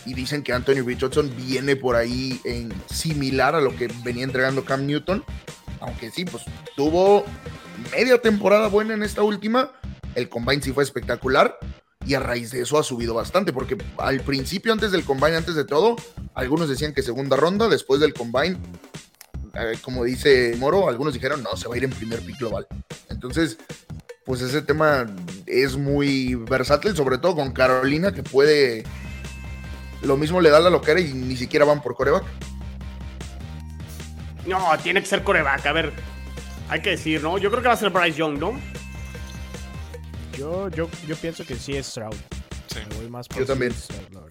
[0.05, 4.63] y dicen que Anthony Richardson viene por ahí en similar a lo que venía entregando
[4.63, 5.25] Cam Newton,
[5.81, 6.45] aunque sí, pues
[6.77, 7.25] tuvo
[7.91, 9.73] media temporada buena en esta última,
[10.15, 11.59] el combine sí fue espectacular,
[12.05, 15.55] y a raíz de eso ha subido bastante, porque al principio, antes del combine, antes
[15.55, 15.97] de todo,
[16.35, 18.57] algunos decían que segunda ronda, después del combine,
[19.81, 22.67] como dice Moro, algunos dijeron, no, se va a ir en primer pick global.
[23.09, 23.57] Entonces,
[24.25, 25.07] pues ese tema
[25.45, 28.83] es muy versátil, sobre todo con Carolina, que puede...
[30.03, 32.23] Lo mismo le da la loquera y ni siquiera van por coreback.
[34.47, 35.65] No, tiene que ser coreback.
[35.67, 35.93] A ver,
[36.69, 37.37] hay que decir, ¿no?
[37.37, 38.59] Yo creo que va a ser Bryce Young, ¿no?
[40.37, 42.15] Yo, yo, yo pienso que sí es Stroud.
[42.67, 42.79] Sí.
[42.89, 43.73] Me voy más por Yo también.
[43.73, 44.30] Stroud.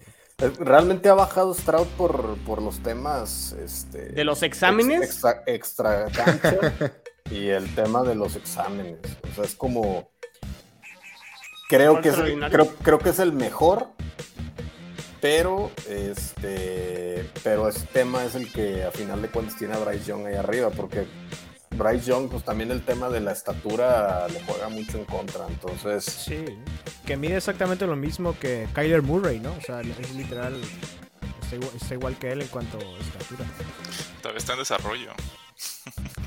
[0.59, 5.01] Realmente ha bajado Stroud por, por los temas este, ¿De los exámenes?
[5.01, 6.57] ex- extra, extra cancha
[7.29, 8.97] y el tema de los exámenes.
[9.31, 10.09] O sea, es como.
[11.69, 13.87] Creo que, es, creo, creo que es el mejor,
[15.21, 20.03] pero este pero ese tema es el que a final de cuentas tiene a Bryce
[20.05, 21.05] Young ahí arriba, porque
[21.75, 26.03] Bryce Young, pues también el tema de la estatura le juega mucho en contra, entonces
[26.03, 26.45] Sí,
[27.05, 29.53] que mide exactamente lo mismo que Kyler Murray, ¿no?
[29.53, 30.59] O sea, es literal,
[31.41, 33.45] está igual, está igual que él en cuanto a estatura.
[34.21, 35.11] Todavía está en desarrollo.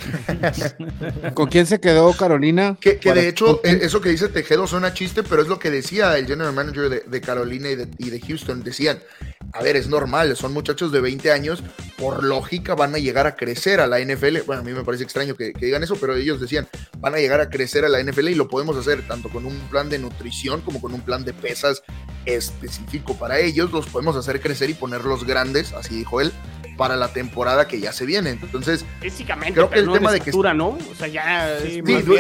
[1.35, 2.77] ¿Con quién se quedó Carolina?
[2.81, 6.17] Que, de hecho, eh, eso que dice Tejedo suena chiste, pero es lo que decía
[6.19, 8.63] el general manager de, de Carolina y de, y de Houston.
[8.63, 9.01] Decían,
[9.53, 11.63] a ver, es normal, son muchachos de 20 años,
[11.97, 14.39] por lógica van a llegar a crecer a la NFL.
[14.47, 17.19] Bueno, a mí me parece extraño que, que digan eso, pero ellos decían, van a
[17.19, 19.99] llegar a crecer a la NFL y lo podemos hacer tanto con un plan de
[19.99, 21.83] nutrición como con un plan de pesas
[22.27, 23.71] específico para ellos.
[23.71, 26.33] Los podemos hacer crecer y ponerlos grandes, así dijo él,
[26.77, 28.31] para la temporada que ya se viene.
[28.31, 30.69] Entonces, Físicamente, Creo que pero el no tema de de que- estatura, ¿no?
[30.69, 32.17] O sea, ya Sí, digo-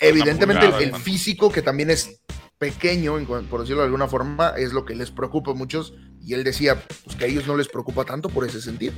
[0.00, 0.98] evidentemente el, pulgada, el ¿no?
[0.98, 2.20] físico que también es
[2.58, 3.16] pequeño,
[3.48, 5.92] por decirlo de alguna forma, es lo que les preocupa a muchos.
[6.20, 8.94] Y él decía pues, que a ellos no les preocupa tanto por ese sentido.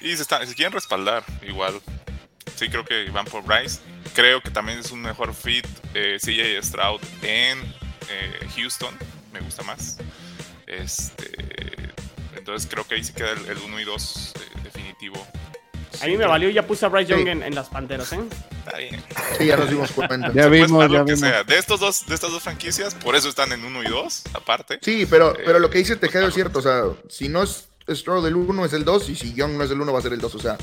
[0.00, 1.74] Y se, están- se quieren respaldar, igual.
[2.56, 3.80] Sí, creo que van por Bryce.
[4.14, 7.58] Creo que también es un mejor fit eh, CJ Stroud en
[8.10, 8.94] eh, Houston.
[9.32, 9.98] Me gusta más.
[10.72, 11.30] Este,
[12.36, 14.32] entonces creo que ahí se queda el, 1 y 2
[14.64, 15.26] definitivo.
[16.00, 17.18] A mí me valió y ya puse a Bryce Sí.
[17.18, 18.20] Young en, en las Panteras, ¿eh?
[18.64, 19.04] Está bien.
[19.38, 20.32] Sí, ya nos dimos cuenta.
[20.32, 21.20] Ya vimos, ya vimos.
[21.20, 21.44] sea.
[21.44, 24.78] De, estos dos, de estas dos franquicias, por eso están en 1 y 2, aparte.
[24.82, 26.60] Sí, pero, pero lo que dice Tejedo es cierto.
[26.60, 29.64] O sea, si no es Stroud el 1 es el 2 y si Young no
[29.64, 30.34] es el 1 va a ser el 2.
[30.34, 30.56] O sea,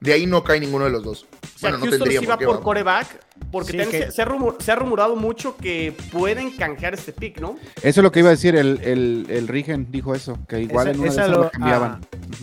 [0.00, 1.22] de ahí no cae ninguno de los dos.
[1.22, 2.44] O sea, Bueno, no Houston tendría sí por va qué.
[2.46, 2.62] por va.
[2.62, 6.94] coreback, porque Sí, también que- se, ha rumor- se ha rumorado mucho que pueden canjear
[6.94, 7.56] este pick, ¿no?
[7.82, 10.86] Eso es lo que iba a decir, el, el, el Rigen dijo eso, que igual
[10.88, 12.00] Esa- en una esa de esas lo- lo cambiaban.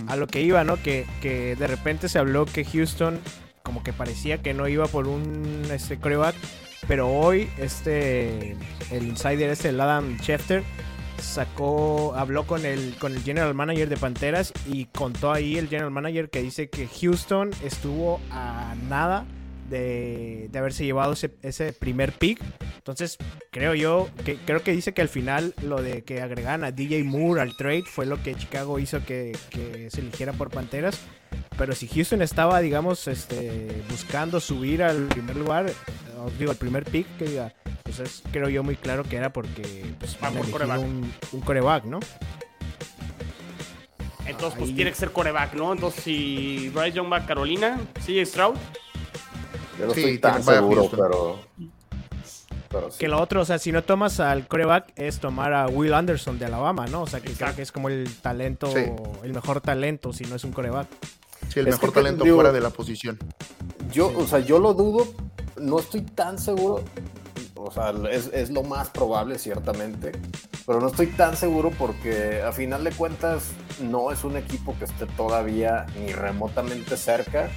[0.07, 0.75] a, a lo que iba, ¿no?
[0.81, 3.19] Que, que de repente se habló que Houston
[3.63, 6.35] como que parecía que no iba por un este coreback,
[6.87, 8.55] pero hoy este
[8.91, 10.61] el insider este el Adam Schefter
[11.25, 15.91] sacó habló con el con el general manager de Panteras y contó ahí el general
[15.91, 19.25] manager que dice que Houston estuvo a nada
[19.69, 22.39] de, de haberse llevado ese, ese primer pick.
[22.77, 23.17] Entonces,
[23.51, 27.03] creo yo, que creo que dice que al final lo de que agregaran a DJ
[27.03, 31.01] Moore al trade fue lo que Chicago hizo que, que se eligiera por Panteras.
[31.57, 35.71] Pero si Houston estaba, digamos, este, buscando subir al primer lugar,
[36.37, 39.93] digo, al primer pick, que diga, pues es, creo yo muy claro que era porque
[39.99, 40.79] pues, Va van a por quarterback.
[40.81, 41.99] un, un coreback, ¿no?
[44.25, 45.71] Entonces, pues Ahí- tiene que ser coreback, ¿no?
[45.71, 48.55] Entonces, si Bryce Young va a Carolina, CJ Stroud,
[49.79, 51.39] yo no Sí, estoy tan seguro, pero
[52.69, 52.97] pero sí.
[52.99, 56.39] Que lo otro, o sea, si no tomas al coreback, es tomar a Will Anderson
[56.39, 57.03] de Alabama, ¿no?
[57.03, 58.83] O sea, que creo que es como el talento, Sí.
[59.23, 60.87] el mejor talento, si no es un coreback.
[61.55, 63.17] Sí, el Es mejor que, talento digo- fuera de la posición.
[63.91, 65.07] Yo, o sea, yo lo dudo,
[65.57, 66.83] no estoy tan seguro,
[67.55, 70.11] o sea, es, es lo más probable, ciertamente,
[70.67, 74.83] pero no estoy tan seguro porque a final de cuentas no es un equipo que
[74.85, 77.49] esté todavía ni remotamente cerca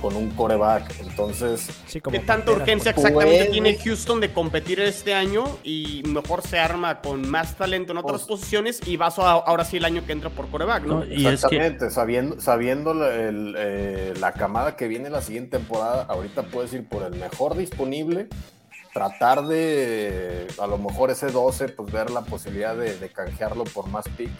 [0.00, 3.50] con un coreback, entonces Sí, como ¿qué tanta urgencia pues, exactamente puede.
[3.50, 8.22] tiene Houston de competir este año y mejor se arma con más talento en otras
[8.22, 11.00] Pues- posiciones y vas a- ahora sí el año que entra por coreback, ¿no?
[11.00, 15.58] No, y es que Exactamente, sabiendo, sabiendo el, eh, la camada que viene la siguiente
[15.58, 18.28] temporada, ahorita puedes ir por el mejor disponible,
[18.92, 23.86] tratar de, a lo mejor ese 12, pues ver la posibilidad de, de canjearlo por
[23.86, 24.32] más picks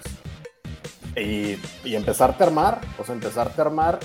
[1.17, 3.99] y, y empezarte a armar, o sea, empezarte a armar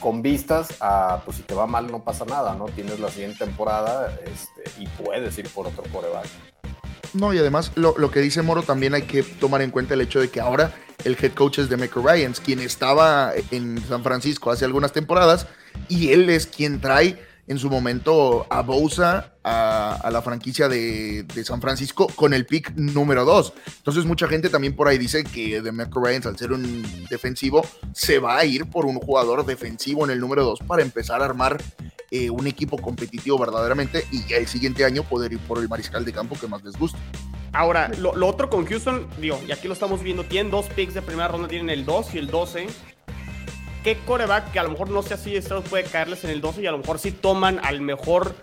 [0.00, 2.66] con vistas a, pues si te va mal no pasa nada, ¿no?
[2.66, 6.26] Tienes la siguiente temporada este, y puedes ir por otro coreback.
[7.12, 10.00] No, y además lo, lo que dice Moro también hay que tomar en cuenta el
[10.00, 10.72] hecho de que ahora
[11.04, 15.46] el head coach es de Michael Ryans, quien estaba en San Francisco hace algunas temporadas,
[15.88, 17.18] y él es quien trae
[17.50, 23.24] en su momento a Bosa a, la franquicia de, San Francisco con el pick número
[23.24, 23.52] 2.
[23.78, 28.20] Entonces mucha gente también por ahí dice que de Ryans al ser un defensivo se
[28.20, 31.60] va a ir por un jugador defensivo en el número 2 para empezar a armar
[32.12, 36.04] eh, un equipo competitivo verdaderamente y ya el siguiente año poder ir por el mariscal
[36.04, 36.98] de campo que más les guste.
[37.52, 40.94] Ahora, lo, lo otro con Houston, digo, y aquí lo estamos viendo, tienen dos picks
[40.94, 42.68] de primera ronda, tienen el 2 y el 12.
[43.84, 46.62] ¿Qué coreback que a lo mejor no sea así Stroud puede caerles en el 12
[46.62, 48.34] y a lo mejor sí toman al mejor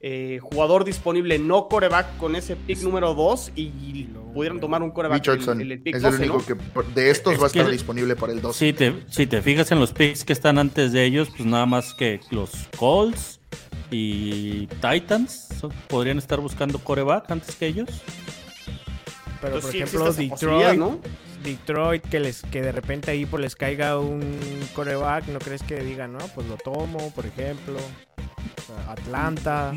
[0.00, 5.18] eh, jugador disponible no coreback con ese pick número 2 y pudieran tomar un coreback
[5.18, 6.84] Richardson en el, pick es el 12, único ¿no?
[6.84, 8.58] que de estos Es va a estar disponible para el 12.
[8.58, 11.66] si te, si te fijas en los picks que están antes de ellos, pues nada
[11.66, 13.40] más que los Colts
[13.90, 15.48] y Titans
[15.88, 17.88] podrían estar buscando coreback antes que ellos.
[19.40, 21.00] Pero Entonces, por sí ejemplo, Detroit, ¿no?
[21.42, 24.38] Detroit que les que de repente ahí pues les caiga un
[24.74, 26.18] coreback, ¿no crees que digan, no?
[26.34, 27.78] Pues lo tomo, por ejemplo.
[28.88, 29.72] Atlanta.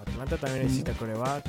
[0.00, 1.44] Atlanta también necesita coreback.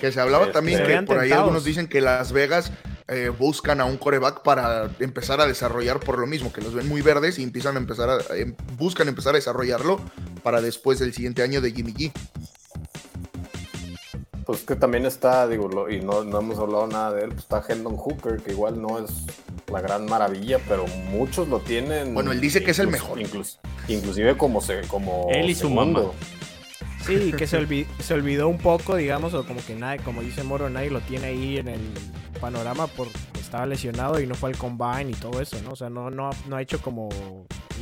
[0.00, 2.70] Que se hablaba Este, también se que por ahí algunos dicen que Las Vegas
[3.08, 6.88] eh, buscan a un coreback para empezar a desarrollar por lo mismo, que los ven
[6.88, 10.00] muy verdes y empiezan a empezar a, em, buscan empezar a desarrollarlo
[10.42, 12.12] para después del siguiente año de Jimmy G.
[14.56, 17.40] Pues que también está, digo, lo- y no, no hemos hablado nada de él, pues
[17.40, 19.10] está Hendon Hooker, que igual no es
[19.70, 22.14] la gran maravilla, pero muchos lo tienen.
[22.14, 23.18] Bueno, él dice que es el mejor.
[23.18, 26.14] inclus- inclusive como se, como Él y su segundo.
[27.04, 30.88] Sí, que se olvidó un poco, digamos, o como que nadie, como dice Moro, nadie
[30.90, 31.80] lo tiene ahí en el
[32.40, 35.72] panorama porque estaba lesionado y no fue al combine y todo eso, ¿no?
[35.72, 37.10] O sea, no, no, no ha hecho como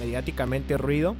[0.00, 1.14] mediáticamente ruido,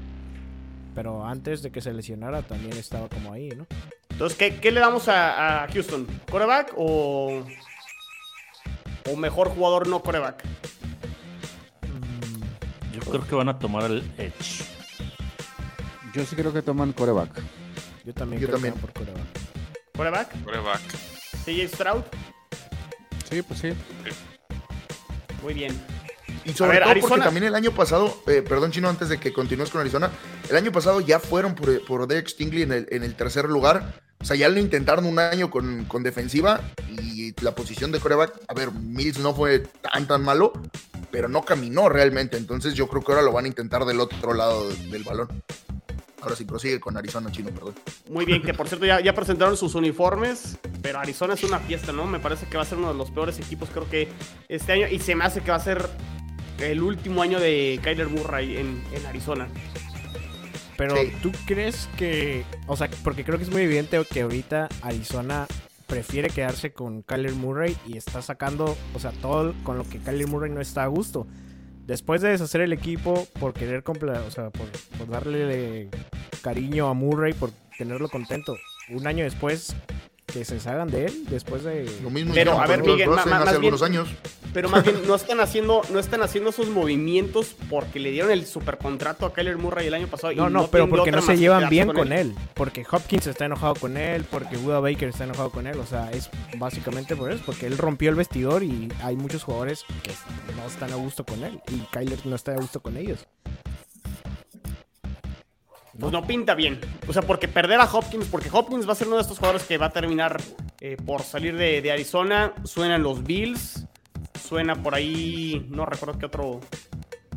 [0.97, 3.67] pero antes de que se lesionara también estaba como ahí, ¿no?
[4.15, 6.07] Entonces, ¿qué, qué le damos a, a Houston?
[6.31, 7.45] ¿Coreback o,
[9.11, 10.43] o mejor jugador no coreback?
[12.93, 14.65] Yo creo que van a tomar el Edge.
[16.15, 17.43] Yo sí creo que toman coreback.
[18.05, 18.75] Yo también Yo creo también.
[18.75, 19.27] que van por coreback.
[19.97, 20.45] ¿Coreback?
[20.45, 20.81] Coreback.
[21.45, 22.03] ¿CJ Stroud?
[23.29, 23.73] Sí, pues sí.
[25.43, 25.77] Muy bien.
[26.45, 27.25] Y sobre ver, todo porque Arizona.
[27.25, 30.11] también el año pasado, eh, perdón Chino, antes de que continúes con Arizona,
[30.49, 34.04] el año pasado ya fueron por, por Derek Stingley en el, en el tercer lugar.
[34.25, 38.33] O sea, ya lo intentaron un año con, con defensiva y la posición de coreback,
[38.49, 40.55] a ver, Mills no fue tan tan malo,
[41.11, 42.39] pero no caminó realmente.
[42.39, 45.29] Entonces yo creo que ahora lo van a intentar del otro lado del balón.
[46.23, 47.75] Ahora sí, prosigue con Arizona, Chino, perdón.
[48.09, 51.93] Muy bien, que por cierto ya, ya presentaron sus uniformes, pero Arizona es una fiesta,
[51.93, 52.07] ¿no?
[52.07, 54.09] Me parece que va a ser uno de los peores equipos, creo que
[54.49, 55.87] este año, y se me hace que va a ser
[56.61, 59.49] el último año de Kyler Murray en, en Arizona.
[60.77, 61.13] Pero Sí.
[61.23, 65.47] tú crees que, o sea, porque creo que es muy evidente que ahorita Arizona
[65.87, 70.27] prefiere quedarse con Kyler Murray y está sacando, o sea, todo con lo que Kyler
[70.27, 71.27] Murray no está a gusto.
[71.87, 74.67] Después de deshacer el equipo por querer compla- o sea, por,
[74.99, 75.91] por darle
[76.43, 78.57] cariño a Murray, por tenerlo contento,
[78.91, 79.77] un año después
[80.35, 81.89] que se deshagan de él, después de...
[82.03, 84.09] Lo mismo Pero, a ver, Miguel, Rosen ma- hace más bien- algunos años.
[84.53, 88.45] Pero más bien no están haciendo, no están haciendo esos movimientos porque le dieron el
[88.47, 90.33] supercontrato a Kyler Murray el año pasado.
[90.33, 92.35] y No, no, pero porque no más se llevan bien con con él.
[92.55, 95.79] Porque Hopkins está enojado con él, porque Buda Baker está enojado con él.
[95.79, 99.85] O sea, es básicamente por eso, porque él rompió el vestidor y hay muchos jugadores
[100.03, 100.11] que
[100.57, 101.61] no están a gusto con él.
[101.71, 103.27] Y Kyler no está a gusto con ellos.
[105.99, 106.81] Pues no pinta bien.
[107.07, 109.63] O sea, porque perder a Hopkins, porque Hopkins va a ser uno de estos jugadores
[109.65, 110.41] que va a terminar
[110.81, 112.53] eh, por salir de, de Arizona.
[112.65, 113.87] Suenan los Bills.
[114.47, 115.67] Suena por ahí.
[115.71, 116.61] No recuerdo qué otro.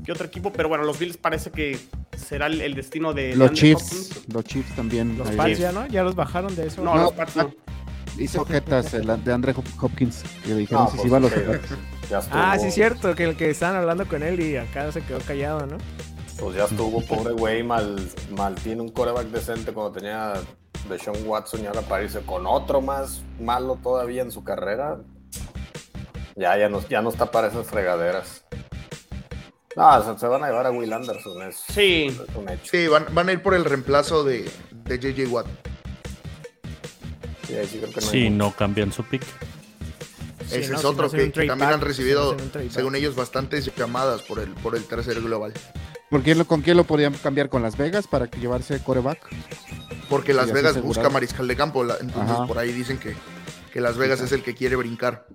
[0.04, 0.52] qué otro equipo.
[0.52, 1.78] Pero bueno, los Bills parece que
[2.18, 3.36] será el, el destino de.
[3.36, 4.34] Los Chiefs, Hopkins.
[4.34, 5.18] los Chiefs también.
[5.18, 5.86] Los Pats ya, ¿no?
[5.88, 6.82] Ya los bajaron de eso.
[6.84, 7.54] No, No, los Pats no.
[8.18, 11.18] Hizo jetas el de Andre Hop- Hopkins, que le dijeron No, si pues, se iba
[11.18, 11.32] a los
[12.32, 15.68] Ah, sí, cierto, que el que estaban hablando con él y acá se quedó callado,
[15.68, 15.78] ¿no?
[16.40, 17.96] Pues ya estuvo, pobre güey, mal,
[18.32, 20.34] mal tiene un coreback decente cuando tenía
[20.88, 25.00] de Sean Watson y ahora parece con otro más malo todavía en su carrera.
[26.36, 28.44] Ya, ya no, ya no está para esas fregaderas.
[29.76, 32.06] No, se, se van a llevar a Will Anderson, es, Sí.
[32.08, 32.66] es un hecho.
[32.72, 35.48] Sí, van, van a ir por el reemplazo de, de JJ Watt.
[37.48, 39.24] Sí, ahí sí creo que no Si cambian su pick.
[40.48, 42.38] Sí, Ese no, es si otro no hacen que, también han si no recibido,
[42.70, 45.54] según ellos, bastantes llamadas por el, por el tercer global.
[46.10, 47.50] ¿Por quién lo- ¿Con quién lo podían cambiar?
[47.50, 49.20] ¿Con Las Vegas para que llevarse coreback?
[50.10, 52.46] Porque Las Sí, Vegas busca mariscal de campo, la- entonces Ajá.
[52.48, 53.16] por ahí dicen que,
[53.74, 55.26] que Las Vegas es el que quiere brincar.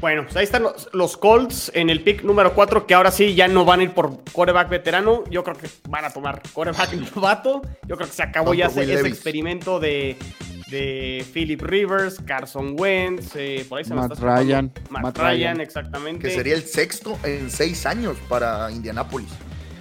[0.00, 3.34] Bueno, pues ahí están los, los Colts en el pick número 4, que ahora sí
[3.34, 5.24] ya no van a ir por coreback veterano.
[5.30, 7.62] Yo creo que van a tomar coreback novato.
[7.86, 10.18] Yo creo que se acabó ya ese, experimento de,
[10.70, 14.42] de Philip Rivers, Carson Wentz, eh, por ahí se me Matt está escapando.
[14.44, 15.60] Ryan, Matt, Matt Ryan, Ryan.
[15.60, 16.28] exactamente.
[16.28, 19.28] Que sería el sexto en seis años para Indianápolis.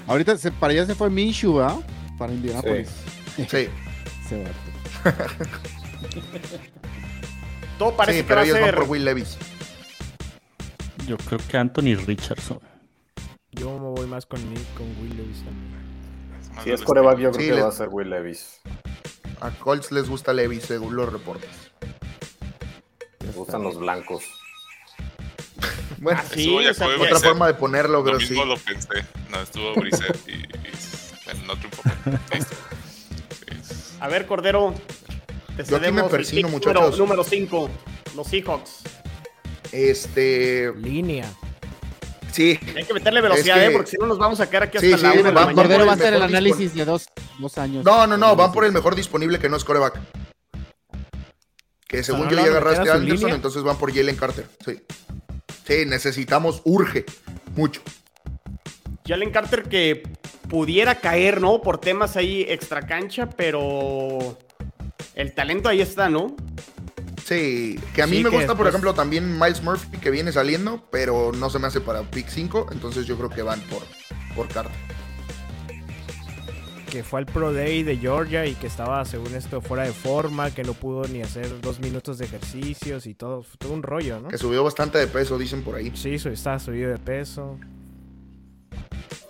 [0.08, 1.82] Ahorita se, para allá se fue Minshew, ¿ah?
[2.18, 2.90] Para Indianapolis.
[3.36, 3.68] Sí,
[4.30, 4.50] Se va.
[7.80, 8.76] Todo parece sí que pero va a ellos van ser.
[8.76, 9.38] por Will Levis.
[11.08, 12.60] Yo creo que Anthony Richardson.
[13.52, 15.74] Yo me voy más con, Nick- con Will Levis también.
[16.64, 18.62] Si es coreback, yo creo Sí, que le- va a ser Will Levis.
[19.44, 21.50] A Colts les gusta Levis, según los reportes.
[23.20, 24.24] Les gustan los blancos.
[26.00, 28.50] Bueno, Ah, sí, o sea, otra forma de ponerlo, Lo pero mismo sí.
[28.50, 29.06] lo pensé.
[29.30, 31.82] No, estuvo Brissett y, y no triunfó.
[32.34, 32.56] Listo.
[33.62, 33.96] Sí.
[34.02, 34.74] A ver, Cordero.
[35.56, 36.98] Te Yo aquí me persino, muchachos.
[37.00, 37.70] Número 5,
[38.16, 38.82] los Seahawks.
[39.72, 40.74] Este.
[40.76, 41.32] Línea.
[42.34, 43.72] Sí, Hay que meterle velocidad, Es que- ¿eh?
[43.72, 45.54] Porque si no nos vamos a quedar aquí hasta Sí, la sí, la va- mañana.
[45.54, 47.06] Cordero va a hacer el análisis de dos,
[47.40, 47.86] dos años.
[47.86, 50.00] No, no, no, van por el mejor disponible que no es coreback.
[51.88, 53.36] Que según no yo le agarraste a Anderson, línea?
[53.36, 54.48] entonces van por Jalen Carter.
[54.66, 54.80] Sí.
[55.68, 57.06] Sí, necesitamos, urge,
[57.56, 57.82] mucho.
[59.06, 60.02] Jalen Carter que,
[60.50, 61.62] pudiera caer, ¿no?
[61.62, 64.38] Por temas ahí extra cancha, pero
[65.16, 66.36] el talento ahí está, ¿no?
[67.34, 70.84] Sí, que a mí Sí, me gusta, por ejemplo, también Miles Murphy que viene saliendo,
[70.92, 73.82] pero no se me hace para pick 5, entonces yo creo que van por,
[74.36, 74.72] por carta.
[76.90, 80.52] Que fue al Pro Day de Georgia y que estaba, según esto, fuera de forma,
[80.54, 83.42] que no pudo ni hacer dos minutos de ejercicios y todo.
[83.42, 84.28] Fue todo un rollo, ¿no?
[84.28, 85.92] Que subió bastante de peso, dicen por ahí.
[85.96, 87.58] Sí, estaba subido de peso.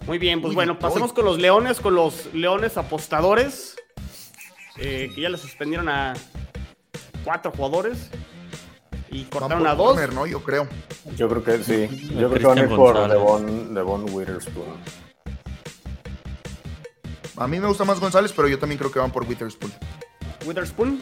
[0.06, 3.78] Muy bien, pues Uy, bueno, pasemos con los leones, con los leones apostadores.
[4.78, 6.14] eh, que ya le suspendieron a
[7.24, 8.10] cuatro jugadores.
[9.10, 9.90] Y cortaron a dos.
[9.92, 10.26] corner, ¿no?
[10.26, 10.68] Yo creo.
[11.16, 11.88] Yo creo que sí.
[12.14, 13.08] Mm, Yo creo que van a ir por.
[13.10, 14.66] Devon, Devon Witherspoon.
[17.38, 19.72] A mí me gusta más González, pero yo también creo que van por Witherspoon.
[20.46, 21.00] Witherspoon.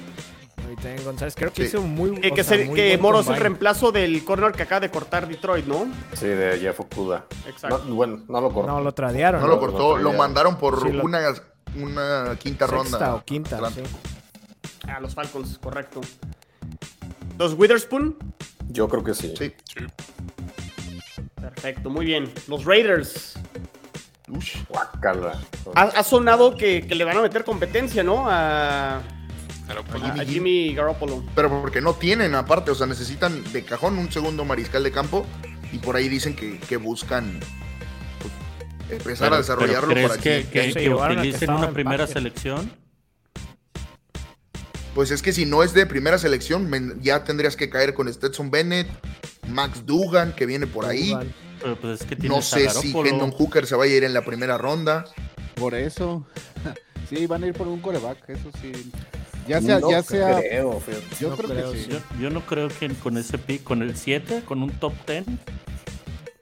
[0.84, 1.68] En González, creo que Sí.
[1.68, 4.24] hizo un muy Eh, que sea, se- muy que buen Moro es el reemplazo del
[4.24, 5.86] corner que acaba de cortar Detroit, ¿no?
[6.14, 7.26] Sí, de Jeff Okuda.
[7.46, 7.84] Exacto.
[7.88, 8.72] No, bueno, no lo cortó.
[8.72, 9.42] No, lo tradearon.
[9.42, 9.54] No ¿no?
[9.56, 11.20] lo cortó, lo mandaron por Sí, lo- una,
[11.76, 13.16] una quinta Sexta ronda.
[13.16, 13.82] o quinta, Atlanta.
[13.82, 13.96] sí.
[14.88, 16.02] A los Falcons, correcto.
[17.38, 18.18] Los Witherspoon.
[18.70, 19.34] Yo creo que sí.
[19.38, 19.54] Sí.
[19.66, 19.86] Sí.
[21.40, 22.32] Perfecto, muy bien.
[22.48, 23.34] Los Raiders.
[24.30, 24.58] Ush.
[24.70, 25.40] Guácala.
[25.76, 28.26] Ha, ha sonado que, que le van a meter competencia, ¿no?
[28.30, 29.02] A,
[30.26, 31.24] Jimmy Garoppolo.
[31.36, 35.26] Pero porque no tienen aparte, o sea, necesitan de cajón un segundo mariscal de campo
[35.72, 37.40] y por ahí dicen que, que buscan
[38.20, 42.72] pues, empezar Pero- a desarrollarlo pero para ¿crees que, que, utilicen una primera selección?
[44.96, 48.52] Pues es que si no es de primera selección, ya tendrías que caer con Stetson
[48.52, 48.88] Bennett,
[49.48, 51.16] Max Dugan, que viene por ahí.
[51.62, 52.92] Pero pues es que No sé si.
[52.92, 55.06] Hendon Hooker se va a ir en la primera ronda.
[55.56, 56.26] Por eso.
[57.10, 58.72] Sí, van a ir por un coreback, eso sí.
[59.46, 60.40] Ya sea, No ya sea.
[60.40, 60.82] creo.
[61.20, 61.90] Yo No creo, creo, que sí.
[61.90, 65.26] Yo, yo no creo que con ese pick, con el 7, con un top 10,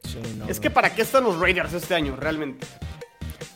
[0.04, 2.68] Sí, no, Es que ¿para qué están los Raiders este año, realmente?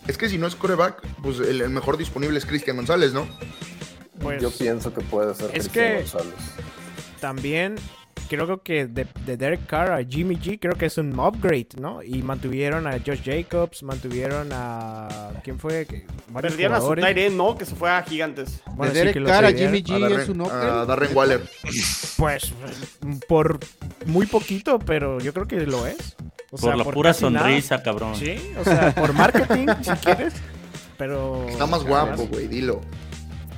[0.08, 3.28] Es que si no es coreback, pues el, el mejor disponible es Cristian González, ¿no?
[4.20, 6.34] Pues, Yo pienso que puede ser Es Cristian que- González.
[7.20, 7.76] también
[8.30, 12.02] creo que de, de Derek Carr a Jimmy G creo que es un upgrade, ¿no?
[12.02, 15.86] Y mantuvieron a Josh Jacobs, mantuvieron a ¿quién fue?
[16.30, 17.06] Varios Perdieron a su jugadores.
[17.06, 17.58] tight end, ¿no?
[17.58, 18.62] Que se fue a Gigantes.
[18.76, 19.52] Bueno, de sí Derek Carr a.
[19.52, 20.86] Jimmy G A Darren, es un a upgrade.
[20.88, 21.42] Darren Waller.
[22.18, 22.54] Pues
[23.28, 23.60] por
[24.08, 26.16] muy poquito, pero yo creo que lo es.
[26.52, 27.20] O por la pura nada.
[27.20, 28.16] sonrisa, cabrón.
[28.16, 30.34] Sí, o sea, por marketing, si quieres.
[30.98, 31.48] Pero.
[31.50, 32.82] Está más guapo, güey, dilo.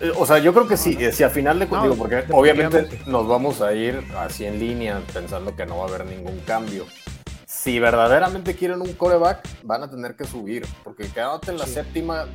[0.01, 2.23] Eh, O sea, yo creo que sí, eh, si a final de No, cuentas, porque
[2.31, 6.39] obviamente nos vamos a ir así en línea pensando que no va a haber ningún
[6.41, 6.85] cambio.
[7.45, 12.25] Si verdaderamente quieren un coreback, van a tener que subir, porque quedándote en la séptima,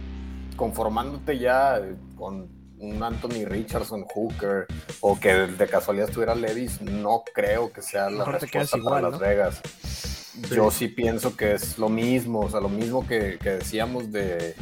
[0.56, 2.48] conformándote ya eh, con
[2.78, 4.66] un Anthony Richardson, Hooker,
[5.00, 9.20] o que de casualidad estuviera Levis, no creo que sea la Mejor respuesta para Las.
[9.20, 9.61] Vegas.
[10.50, 14.54] Yo sí pienso que es lo mismo, o sea, lo mismo que, que decíamos de,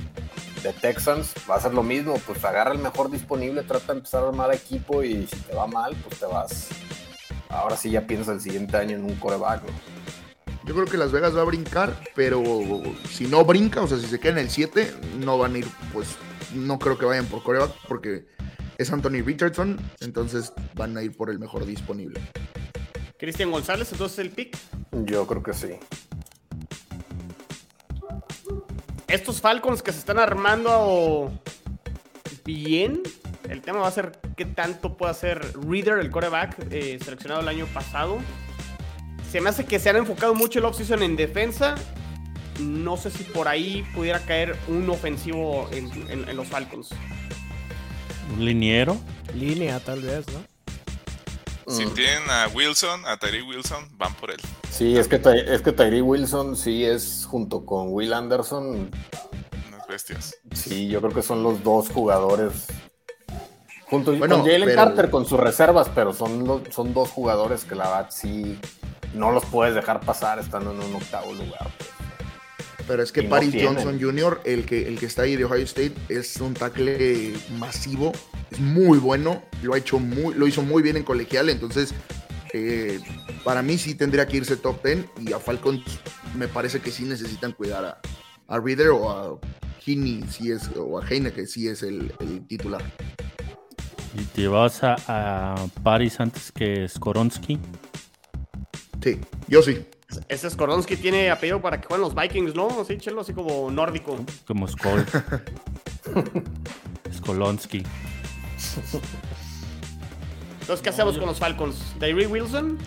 [0.62, 4.24] de Texans, va a ser lo mismo, pues agarra el mejor disponible, trata de empezar
[4.24, 6.68] a armar equipo y si te va mal, pues te vas.
[7.48, 9.62] Ahora sí ya piensas el siguiente año en un coreback.
[9.62, 9.68] ¿no?
[10.64, 12.42] Yo creo que Las Vegas va a brincar, pero
[13.10, 15.66] si no brinca, o sea, si se queda en el 7, no van a ir,
[15.92, 16.16] pues,
[16.54, 18.26] no creo que vayan por coreback, porque
[18.76, 22.20] es Anthony Richardson, entonces van a ir por el mejor disponible.
[23.18, 24.56] Cristian González, entonces el pick.
[24.92, 25.70] Yo creo que sí.
[29.08, 31.32] Estos Falcons que se están armando
[32.44, 33.02] bien.
[33.48, 37.48] El tema va a ser qué tanto puede hacer Reader, el coreback, eh, seleccionado el
[37.48, 38.18] año pasado.
[39.30, 41.74] Se me hace que se han enfocado mucho el offseason en defensa.
[42.60, 46.90] No sé si por ahí pudiera caer un ofensivo en, en- en los Falcons.
[48.34, 48.98] Un liniero.
[49.34, 50.40] Línea, tal vez, ¿no?
[51.68, 51.94] Si Mm.
[51.94, 54.40] tienen a Wilson, a Tyree Wilson, van por él.
[54.70, 58.90] Sí, es que, Ty- es que Tyree Wilson sí es junto con Will Anderson,
[59.68, 60.36] Unas bestias.
[60.52, 62.66] sí, yo creo que son los dos jugadores.
[63.90, 67.74] Junto Bueno, con Jalen pero- Carter con sus reservas, pero son, son dos jugadores que
[67.74, 68.58] la verdad sí
[69.14, 71.70] no los puedes dejar pasar estando en un octavo lugar.
[71.78, 71.88] pues.
[72.88, 73.54] Pero es que Paris.
[73.62, 78.12] Johnson Jr., el que, el que está ahí de Ohio State, es un tackle masivo,
[78.50, 81.94] es muy bueno, lo, ha hecho muy, lo hizo muy bien en colegial, entonces
[82.54, 82.98] eh,
[83.44, 85.82] para mí sí tendría que irse top 10 y a Falcons
[86.34, 88.00] me parece que sí necesitan cuidar a,
[88.46, 89.38] a Reader o a
[89.84, 92.82] Heaney, si es, o a Heine, que sí es el, el titular.
[94.18, 97.58] Y te vas a, a Paris antes que Skoronsky.
[99.02, 99.84] Sí, yo sí.
[100.28, 102.80] Ese Skoronsky tiene apellido para que jueguen los Vikings, ¿no?
[102.80, 104.16] Así, chelo, así como nórdico.
[104.46, 105.04] Como Skol.
[107.14, 107.84] Skolonsky.
[110.60, 111.76] Entonces, ¿qué hacemos con los Falcons?
[112.00, 112.78] ¿Tyree Wilson?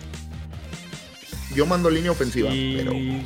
[1.54, 3.24] Yo mando línea ofensiva, pero Y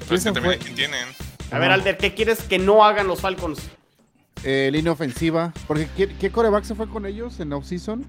[0.00, 1.06] Pero es que Ese también fue- aquí tienen.
[1.50, 3.60] A ver, Alder, ¿qué quieres que no hagan los Falcons?
[4.44, 5.52] Eh, línea ofensiva.
[5.66, 8.04] Porque ¿qué, qué coreback se fue con ellos en off-season?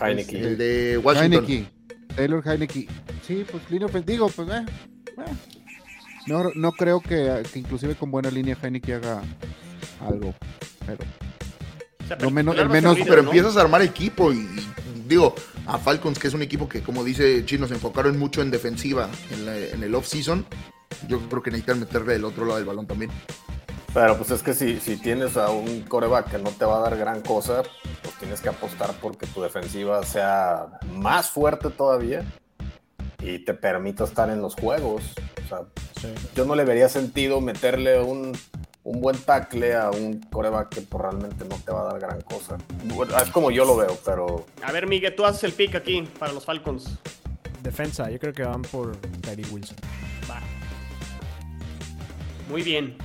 [0.00, 0.44] Heineken.
[0.44, 1.44] El de Washington.
[1.44, 1.79] Heineke.
[2.16, 2.86] Taylor Heineke.
[3.26, 4.12] Sí, pues línea ofensiva.
[4.12, 4.64] Digo, pues, eh,
[5.18, 5.34] eh.
[6.26, 9.22] No, no creo que, que inclusive con buena línea Heineke haga
[10.00, 10.34] algo.
[10.86, 10.98] Pero
[12.04, 13.28] O sea, Lo menos- el Pero ¿no?
[13.28, 14.66] empiezas a armar equipo y, y
[15.06, 15.34] digo,
[15.66, 19.08] a Falcons, que es un equipo que, como dice Chino, se enfocaron mucho en defensiva
[19.30, 20.44] en, la- en el off-season.
[21.08, 23.10] Yo creo que necesitan meterle el otro lado del balón también.
[23.92, 26.80] Pero pues es que si, si tienes a un coreback que no te va a
[26.80, 27.62] dar gran cosa,
[28.02, 32.24] pues tienes que apostar porque tu defensiva sea más fuerte todavía
[33.18, 35.02] y te permita estar en los juegos.
[35.44, 38.32] O sea, yo no le vería sentido meterle un,
[38.84, 42.20] un buen tackle a un coreback que pues, realmente no te va a dar gran
[42.20, 42.58] cosa.
[42.84, 46.02] Bueno, es como yo lo veo, pero A ver, Miguel, tú haces el pick aquí
[46.18, 46.96] para los Falcons.
[47.62, 49.76] Defensa, yo creo que van por Tyree Wilson.
[50.30, 50.40] Va.
[52.48, 52.96] Muy bien.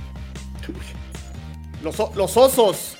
[1.82, 2.00] Los,
[2.36, 2.96] osos,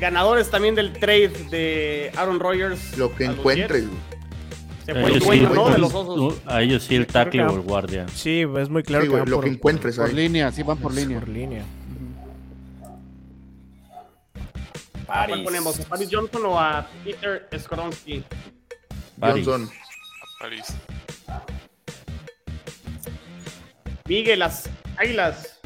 [0.00, 2.96] ganadores también del trade de Aaron Rodgers.
[2.98, 3.84] Lo que encuentres.
[4.86, 5.70] Se fue el ellos, sí, dueño, ¿no?
[5.70, 6.40] De los osos.
[6.46, 8.06] a ellos sí el tackle o el guardia.
[8.08, 10.14] Sí, es muy claro Sí, que van lo por, que encuentres por ahí.
[10.14, 11.20] línea, sí van por línea.
[11.20, 11.64] por línea.
[15.06, 15.44] ¿A ¿Cuál Paris.
[15.44, 15.80] ponemos?
[15.80, 18.24] ¿A Paris Johnson o a Peter Skoronsky?
[19.18, 19.44] Paris.
[19.46, 19.70] Johnson.
[19.70, 20.64] A París.
[24.06, 25.58] Miguel, las águilas.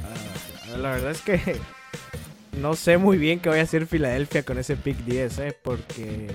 [0.00, 0.31] Ah,
[0.76, 1.40] La verdad es que
[2.60, 5.58] no sé muy bien qué voy a hacer Filadelfia con ese pick 10, ¿eh?
[5.62, 6.28] porque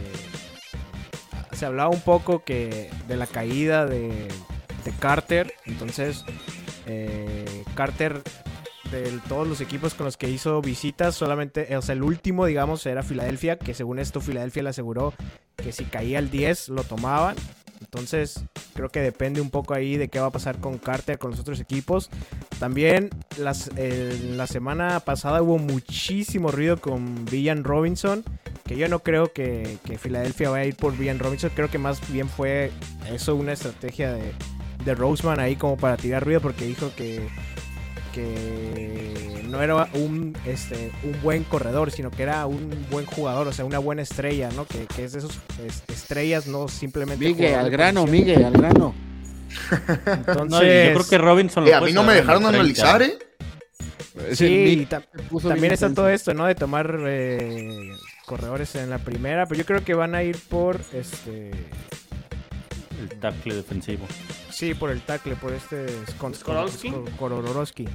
[1.51, 4.27] se hablaba un poco que de la caída de,
[4.85, 6.23] de Carter, entonces
[6.85, 8.21] eh, Carter
[8.91, 12.85] de todos los equipos con los que hizo visitas, solamente, o sea, el último, digamos,
[12.85, 15.13] era Filadelfia, que según esto Filadelfia le aseguró
[15.57, 17.35] que si caía el 10 lo tomaban.
[17.79, 21.31] Entonces, creo que depende un poco ahí de qué va a pasar con Carter, con
[21.31, 22.09] los otros equipos.
[22.59, 28.23] También las, la semana pasada hubo muchísimo ruido con Villan Robinson,
[28.65, 31.77] que yo no creo que, que Filadelfia vaya a ir por Villan Robinson, creo que
[31.77, 32.71] más bien fue
[33.09, 34.33] eso una estrategia de,
[34.83, 37.27] de Roseman ahí como para tirar ruido porque dijo que,
[38.17, 43.53] que no era un, este, un buen corredor, sino que era un buen jugador, o
[43.53, 44.65] sea, una buena estrella, ¿no?
[44.65, 47.23] Que, que es de esos es- estrellas, no simplemente...
[47.25, 48.05] Miguel, al grano.
[48.07, 48.93] Miguel, al grano.
[50.05, 52.59] Entonces, No, yo creo que Robinson lo Eh, a mí no me dejaron los 30.
[52.91, 53.17] analizar, ¿eh?
[54.29, 55.03] Es Sí, ta-
[55.47, 56.45] también está todo esto, ¿no?
[56.47, 57.91] De tomar eh,
[58.25, 61.51] corredores en la primera, pero yo creo que van a ir por este...
[62.99, 64.05] El tackle defensivo.
[64.49, 66.89] Sí, por el tackle, por este Skon- ¿Skoronsky?
[66.89, 67.85] Skor- Kororowski.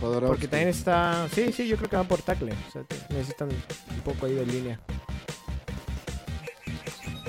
[0.00, 1.26] Porque también está...
[1.32, 2.52] Sí, sí, yo creo que van por tackle.
[2.68, 4.80] O sea, necesitan un poco ahí de línea.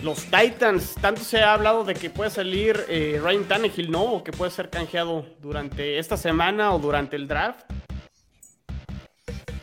[0.03, 4.03] Los Titans, tanto se ha hablado de que puede salir eh, Ryan Tannehill, ¿no?
[4.03, 7.61] O que puede ser canjeado durante esta semana o durante el draft.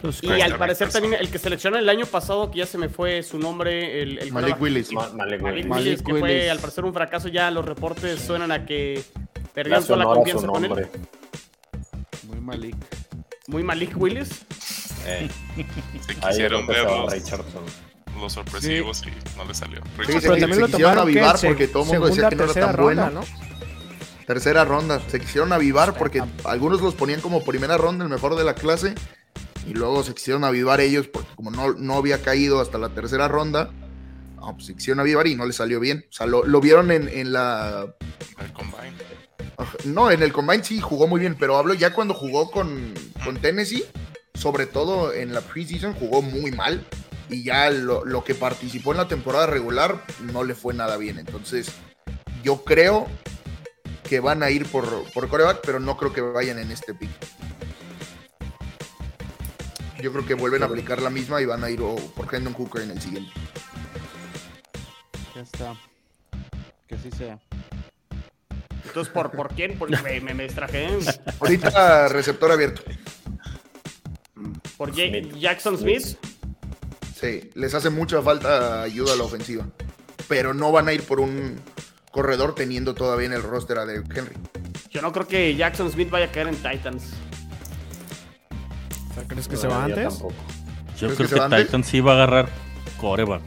[0.05, 2.91] Pues, Y al parecer también el que seleccionó el año pasado, que ya se me
[2.91, 4.61] fue su nombre, el, el Malik.
[4.61, 4.93] Willis.
[4.93, 5.87] Ma- Malik Malik Willis.
[5.87, 6.51] Willis, que fue Willis.
[6.51, 7.29] al parecer un fracaso.
[7.29, 9.03] Ya los reportes suenan a que
[9.35, 10.89] Le perdieron toda la confianza con él.
[12.29, 12.77] Muy malik.
[13.47, 14.45] Muy Malik Willis.
[15.07, 15.31] Eh,
[16.07, 16.87] Se quisieron ver
[18.21, 19.81] los, sorpresivos y no les salió.
[20.07, 21.21] Sí, se, Pero también se lo quisieron tomaron, ¿qué?
[21.21, 23.21] avivar porque todo el mundo decía que no era tan ronda, bueno.
[23.23, 23.27] ¿no?
[24.27, 25.01] Tercera ronda.
[25.09, 28.95] Se quisieron avivar porque algunos los ponían como primera ronda, el mejor de la clase.
[29.67, 33.29] Y luego se quisieron avivar ellos porque como no, no había caído hasta la tercera
[33.29, 33.71] ronda,
[34.37, 36.05] no, pues se quisieron avivar y no les salió bien.
[36.11, 37.95] O sea, lo, lo vieron en, en la...
[38.39, 38.95] El combine.
[39.85, 42.93] No, en el Combine sí jugó muy bien, pero hablo ya cuando jugó con,
[43.23, 43.85] con Tennessee,
[44.35, 46.85] sobre todo en la preseason, jugó muy mal.
[47.31, 51.19] Y ya lo, lo que participó en la temporada regular no le fue nada bien.
[51.19, 51.69] Entonces,
[52.43, 53.07] yo creo
[54.09, 57.11] que van a ir por, por coreback, pero no creo que vayan en este pick.
[60.05, 62.83] Yo creo que vuelven a aplicar la misma y van a ir por Hendon Hooker
[62.83, 63.33] en el siguiente.
[65.35, 65.75] Ya está.
[66.87, 67.41] Que así sea.
[68.85, 69.79] Entonces, ¿por, ¿por quién?
[69.79, 70.99] Porque me, me, me distraje.
[71.41, 72.83] Ahorita receptor abierto.
[74.77, 74.93] ¿Por.
[74.93, 76.19] Jackson Smith?
[77.19, 79.67] Sí, les hace mucha falta ayuda a la ofensiva.
[80.29, 81.59] Pero no van a ir por un
[82.11, 84.37] corredor teniendo todavía en el roster a Derrick Henry.
[84.91, 87.15] Yo no creo que Jackson Smith vaya a caer en Titans.
[89.15, 90.09] O sea, ¿Crees que No, se va antes?
[90.09, 90.35] tampoco.
[90.99, 91.67] Yo ¿Crees creo que antes?
[91.67, 92.49] Titan sí va a agarrar
[92.99, 93.43] coreback.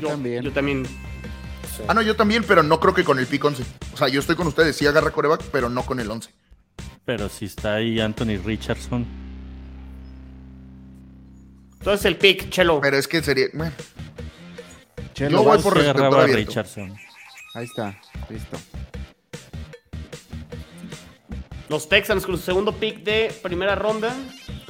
[0.00, 0.42] Yo también.
[0.42, 0.84] Yo también.
[0.86, 1.82] Sí.
[1.86, 3.64] Ah, no, yo también, pero no creo que con el pick 11.
[3.92, 6.30] O sea, yo estoy con ustedes, sí agarra coreback, pero no con el 11.
[7.04, 9.06] Pero si está ahí Anthony Richardson.
[11.78, 12.80] Entonces el pick, Chelo.
[12.80, 13.46] Pero es que sería.
[13.52, 13.72] Bueno,
[15.12, 16.28] Chelo, Yo voy por receptor.
[16.30, 16.94] Richardson.
[17.54, 18.00] Ahí está.
[18.30, 18.56] Listo.
[21.68, 24.14] Los Texans con su segundo pick de primera ronda.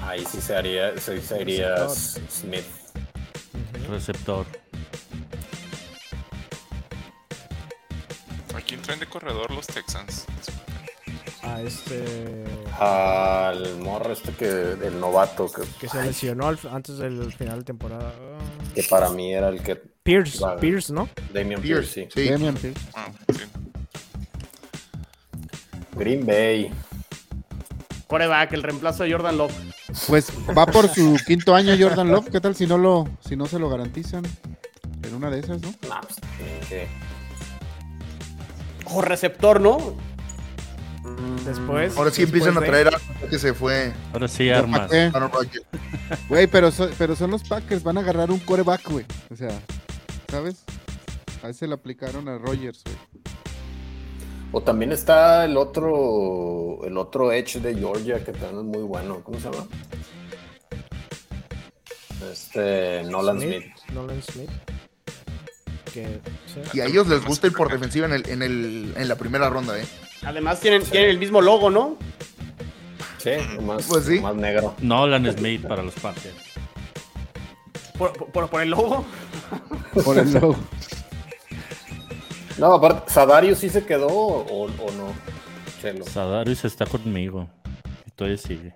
[0.06, 2.30] Ahí sí se haría, sí se haría Receptor.
[2.30, 2.64] Smith.
[3.88, 4.46] Receptor.
[8.54, 10.26] ¿A quién traen de corredor los Texans?
[11.42, 12.44] A este.
[12.78, 14.46] Al morro este que,
[14.82, 18.12] el novato, que, Que se lesionó al- antes del final de temporada.
[18.74, 19.76] que para mí era el que.
[19.76, 20.60] Pierce, Vale.
[20.60, 21.08] Pierce, ¿no?
[21.32, 22.24] Damian Pierce, Pierce, sí.
[22.24, 22.30] sí.
[22.30, 22.80] Damian Pierce.
[22.94, 23.42] Ah, sí.
[25.96, 26.70] Green Bay.
[28.06, 29.52] Coreback, el reemplazo de Jordan Love.
[30.08, 30.26] Pues
[30.56, 32.28] va por su quinto año Jordan Love.
[32.30, 34.24] ¿Qué tal si no lo, si no se lo garantizan?
[35.02, 35.68] En una de esas, ¿no?
[35.88, 36.16] Nah, pues,
[36.68, 36.88] que-
[38.86, 39.94] O receptor, ¿no?
[41.44, 41.96] Después.
[41.96, 44.90] Ahora sí empiezan a traer a que se fue Ahora sí, armas.
[46.28, 49.04] Güey, pero, so- pero son los Packers, van a agarrar un coreback, güey.
[49.30, 49.50] O sea,
[50.30, 50.64] ¿sabes?
[51.42, 52.96] A ese le aplicaron a Rogers, güey.
[54.56, 59.20] O también está el otro, el otro Edge de Georgia que también es muy bueno.
[59.24, 59.66] ¿Cómo se llama?
[62.32, 63.64] Este Nolan Smith.
[63.92, 64.50] Nolan Smith.
[65.92, 66.60] Que, sí.
[66.72, 69.48] Y a ellos les gusta ir por defensiva en, el, en, el, en la primera
[69.50, 69.84] ronda, ¿eh?
[70.24, 71.96] Además tienen, tienen el mismo logo, ¿no?
[73.18, 73.30] Sí,
[73.62, 74.20] más, Pues sí.
[74.20, 74.74] más negro.
[74.80, 76.34] Nolan Smith para los Packers.
[77.98, 79.04] Por, por- por el logo.
[80.04, 80.56] Por el logo.
[82.58, 85.12] No, aparte, ¿Sadario sí se quedó o, o no?
[85.80, 86.04] Chelo.
[86.04, 87.48] Sadarius está conmigo.
[88.06, 88.74] Y todavía sigue.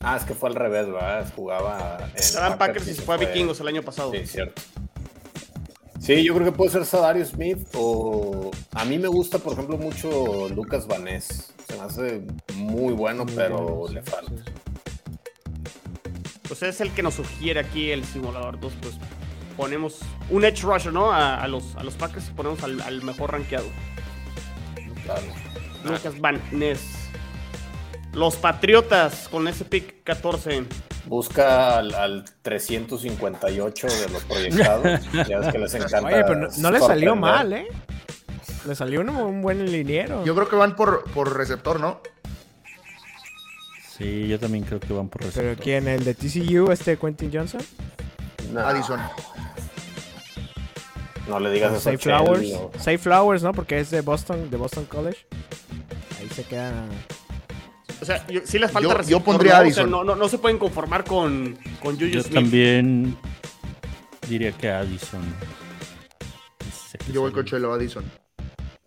[0.00, 1.32] Ah, es que fue al revés, ¿verdad?
[1.36, 4.10] Jugaba en Estaban Packers y se fue a Vikingos el año pasado.
[4.12, 4.60] Sí, cierto.
[6.00, 8.50] Sí, yo creo que puede ser Sadario Smith o...
[8.72, 11.52] A mí me gusta, por ejemplo, mucho Lucas Vanés.
[11.68, 12.22] Se me hace
[12.54, 14.32] muy bueno, Muy pero bueno, le sí, falta.
[16.48, 18.56] Pues es el que nos sugiere aquí el simulador.
[18.56, 18.94] Entonces, pues
[19.62, 21.12] ponemos un edge rusher, ¿no?
[21.12, 23.66] A, a los, a los Packers y ponemos al, al mejor rankeado.
[25.04, 25.22] Claro.
[25.84, 26.80] Lucas Van Ness.
[28.12, 30.64] Los Patriotas con ese pick 14.
[31.06, 35.00] Busca al, al 358 de los proyectados.
[35.28, 36.08] ya ves que les encanta.
[36.08, 37.68] Oye, pero no, no le salió mal, ¿eh?
[38.66, 40.24] Le salió un, un buen liniero.
[40.24, 42.00] Yo creo que van por, por receptor, ¿no?
[43.96, 45.62] Sí, yo también creo que van por ¿Pero receptor.
[45.64, 45.86] quién?
[45.86, 47.60] ¿El de TCU, este Quentin Johnson?
[48.52, 49.00] No, Addison.
[51.28, 52.52] No le digas eso a Safe Flowers.
[52.54, 53.52] o- Safe Flowers, ¿no?
[53.52, 55.18] Porque es de Boston, de Boston College.
[56.20, 56.84] Ahí se queda.
[58.00, 59.56] O sea, yo- sí les falta Yo- yo pondría ¿no?
[59.58, 59.90] O sea, Addison.
[59.90, 62.34] no, no, no se pueden conformar con, con Juju Yo Smith.
[62.34, 63.16] también
[64.28, 65.22] diría que Addison.
[67.12, 68.04] Yo voy con Chelo Addison.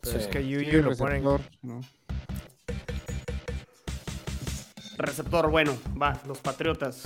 [0.02, 0.30] Pero es Sí.
[0.30, 1.24] que Sí, Yuyu lo ponen.
[1.24, 1.82] receptor, ¿no?
[4.98, 7.04] Receptor, bueno, va, los Patriotas.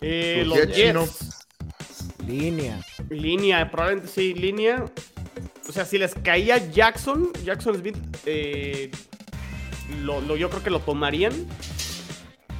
[0.00, 1.33] Eh, Los los Jets, Jets.
[2.26, 2.80] Línea.
[3.10, 4.84] Línea, probablemente sí, línea.
[5.68, 7.96] O sea, si les caía Jackson, Jackson Smith,
[8.26, 8.90] eh,
[10.02, 11.32] lo, lo- yo creo que lo tomarían.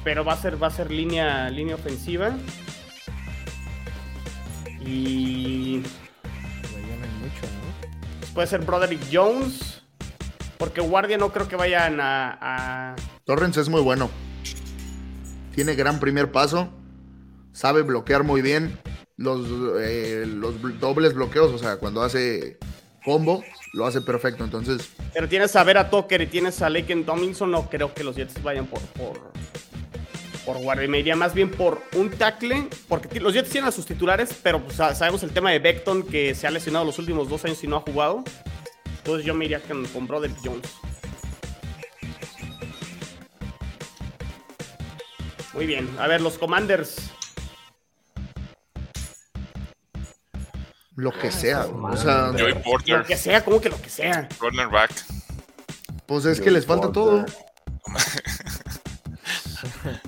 [0.03, 2.35] Pero va a ser, va a ser línea, línea ofensiva.
[4.85, 5.81] Y
[7.21, 8.33] mucho, ¿no?
[8.33, 9.81] puede ser Broderick Jones.
[10.57, 12.95] Porque guardia no creo que vayan a- a
[13.25, 14.09] Torrens es muy bueno.
[15.53, 16.69] Tiene gran primer paso.
[17.51, 18.77] Sabe bloquear muy bien.
[19.17, 19.47] Los,
[19.79, 22.57] eh, los bl- dobles bloqueos, o sea, cuando hace
[23.03, 23.43] combo,
[23.73, 24.43] lo hace perfecto.
[24.43, 27.49] Entonces, Pero tienes a Vera Tucker y tienes a Laken Tomlinson.
[27.51, 29.31] No creo que los Jets vayan por, por,
[30.45, 30.87] por guardia.
[30.89, 32.67] Me iría más bien por un tackle.
[32.89, 36.03] Porque los Jets tienen a sus titulares, pero pues, sa- sabemos el tema de Beckton
[36.03, 38.23] que se ha lesionado los últimos dos años y no ha jugado.
[38.97, 40.67] Entonces yo me iría con, con Broderick Jones.
[45.53, 45.87] Muy bien.
[45.99, 47.11] A ver, los Commanders.
[50.95, 51.65] Lo que sea.
[51.65, 54.27] O sea, Joey Porter, Lo que sea, como que lo que sea.
[54.37, 54.91] cornerback.
[56.05, 56.93] pues es que les falta Porter.
[56.93, 57.25] todo.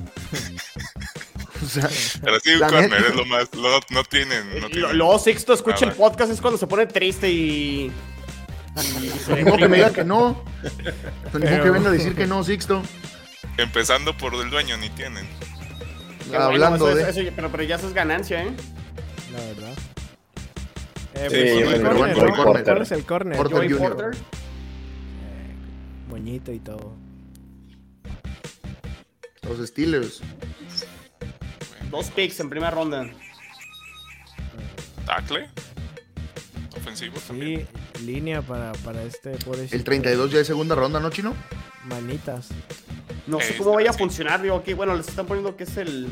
[1.64, 1.90] O sea,
[2.22, 3.08] Pero sí, corner neta.
[3.08, 3.54] es lo más.
[3.54, 4.50] No, no tienen.
[4.54, 7.92] No Lo- tienen Luego Sixto escucha el podcast, es cuando se pone triste y.
[9.02, 10.44] y se ni modo que me diga que no.
[11.34, 12.82] Ni modo que venga a decir que no, Sixto.
[13.58, 15.28] Empezando por el dueño, ni tienen.
[16.20, 17.10] Qué bueno, Hablando eso- de.
[17.10, 18.52] eso- eso- pero, pero ya eso es ganancia, ¿eh?
[19.34, 19.77] La verdad.
[22.64, 23.38] ¿Cuál es el corner?
[23.38, 23.74] Porter Joey.
[23.90, 24.18] Porter.
[26.10, 26.94] Moñito y todo.
[29.44, 30.22] Los Steelers.
[31.92, 33.10] Dos picks en primera ronda.
[35.06, 35.50] Tackle.
[36.76, 37.68] Ofensivo también.
[37.96, 39.76] Sí, línea para, para este pobrecito.
[39.76, 41.34] El 32 ya es segunda ronda, ¿no, Chino?
[41.86, 42.50] Manitas.
[43.26, 45.78] No sé Eh, cómo vaya a funcionar, digo, aquí, bueno, les están poniendo que es
[45.78, 46.08] el.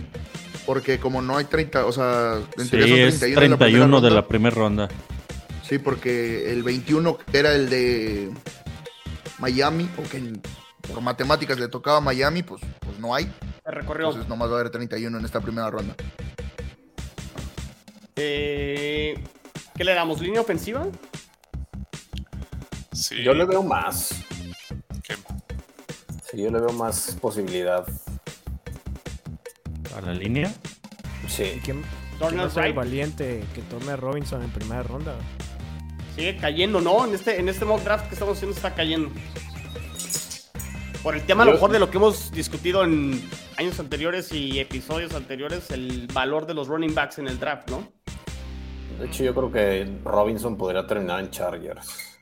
[0.66, 3.86] Porque como no hay 30, o sea, en Sí, es 31 de la primera 31
[4.02, 4.10] de ronda.
[4.10, 4.88] la primera ronda.
[5.68, 8.32] Sí, porque el 21 era el de
[9.40, 10.34] Miami, o que
[10.92, 13.32] por matemáticas le tocaba a Miami, pues, pues no hay.
[13.64, 14.08] Se recorrió.
[14.08, 15.96] Entonces nomás va a haber 31 en esta primera ronda.
[18.16, 19.16] Eh,
[19.76, 20.22] ¿Qué le damos?
[20.22, 20.88] ¿Línea ofensiva?
[22.94, 23.24] Sí.
[23.24, 24.10] Yo le veo más.
[25.04, 25.16] que-
[26.32, 27.86] Sí, yo le veo más posibilidad.
[29.96, 30.54] A la línea.
[31.26, 31.60] ¿Y Sí.
[31.64, 31.84] quién,
[32.20, 35.16] quién a ser el valiente que tome a Robinson en primera ronda?
[36.16, 37.06] Sigue cayendo, ¿no?
[37.06, 39.10] En este, en este mock draft que estamos haciendo está cayendo.
[41.04, 43.22] Por el tema, a lo mejor, de lo que hemos discutido en
[43.58, 47.88] años anteriores y episodios anteriores, el valor de los running backs en el draft, ¿no?
[49.00, 52.15] De hecho, yo creo que Robinson podría terminar en Chargers.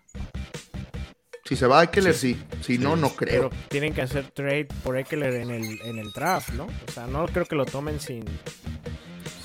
[1.53, 2.35] Si se va a Eckler, sí.
[2.61, 3.51] Si no, no creo.
[3.51, 6.63] Pero tienen que hacer trade por Eckler en el, en el draft, ¿no?
[6.63, 8.25] O sea, no creo que lo tomen sin,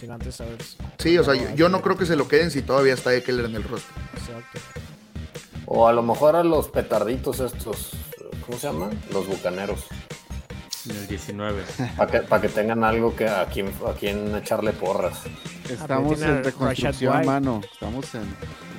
[0.00, 0.56] sin antes saber.
[0.96, 3.44] Sí, o sea, yo, yo no creo que se lo queden si todavía está Eckler
[3.44, 3.94] en el roster.
[4.14, 4.58] Exacto.
[5.66, 7.90] O a lo mejor a los petarditos estos,
[8.46, 8.98] ¿cómo se llaman?
[9.12, 9.84] Los bucaneros.
[10.88, 11.62] En el 19.
[11.96, 15.18] Para que, pa' que tengan algo que a quien, a quien echarle porras.
[15.68, 17.60] Estamos en reconstrucción, mano.
[17.72, 18.22] Estamos en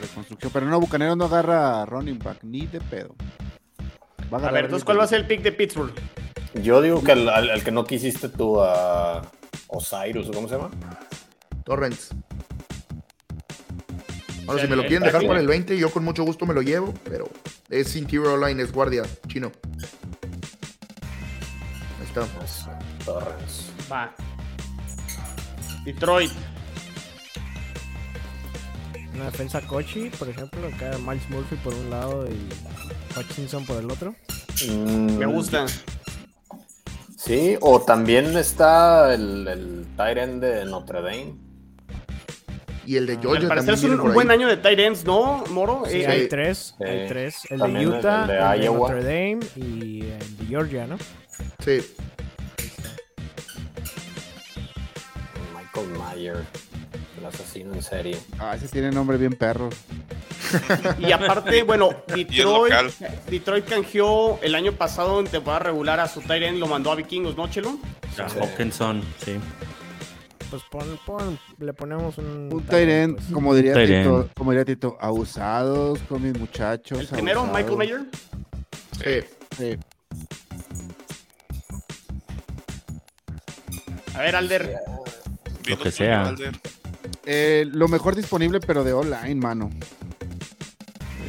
[0.02, 0.52] reconstrucción.
[0.52, 3.16] Pero no, Bucanero no agarra a running back ni de pedo.
[4.34, 5.94] Va A ver, entonces, ¿cuál va a ser el pick de Pittsburgh?
[6.56, 9.22] Yo digo que al, al- al que no quisiste tú a
[9.68, 10.70] Osiris, ¿o ¿cómo se llama?
[11.64, 12.10] Torrents.
[14.48, 15.28] Ahora, Sí, si me lo el quieren dejar tackle.
[15.28, 17.30] para el 20, yo con mucho gusto me lo llevo, pero
[17.70, 19.52] es interior line, es guardia chino.
[23.06, 23.72] Torrens.
[23.92, 24.12] Va.
[25.86, 26.32] Detroit.
[29.16, 33.92] Una defensa Kochi, por ejemplo, acá Miles Murphy por un lado y Hutchinson por el
[33.92, 34.16] otro.
[34.68, 35.66] Mm, Me gusta.
[37.18, 41.36] Sí, o también está el, el tight end de Notre Dame.
[42.86, 45.84] Y el de Al Georgia parecer también es un, buen año de ends, ¿no, Moro?
[45.86, 46.84] Sí, Eh, hay tres, Sí.
[46.84, 47.46] hay tres.
[47.52, 48.90] El de Utah, el de el de Iowa.
[48.90, 50.98] Notre Dame y el de Georgia, ¿no?
[51.64, 51.80] Sí.
[55.56, 56.46] Michael Mayer,
[57.20, 58.18] el asesino en serie.
[58.40, 59.70] Ah, ese tiene nombre bien perro.
[61.00, 62.74] Y aparte, bueno, Detroit.
[63.30, 67.36] Detroit canjeó el año pasado en temporada regular a su end, lo mandó a Vikingos,
[67.38, 67.78] ¿no, Chelo?
[68.18, 68.40] A Sí.
[68.40, 69.36] Hawkinson, sí.
[70.50, 72.50] Pues pon, pon- le ponemos un.
[72.52, 73.28] Un end, pues.
[73.32, 77.00] como diría Tito, como diría Tito, abusados con mis muchachos.
[77.00, 77.46] El primero.
[77.46, 78.02] Michael Mayer.
[78.94, 79.20] Sí.
[79.56, 79.78] Sí.
[84.20, 84.76] A ver, Alder.
[85.64, 86.24] Dilo que sea.
[86.28, 86.60] Alder.
[87.26, 89.70] Eh, lo mejor disponible, pero de online, mano.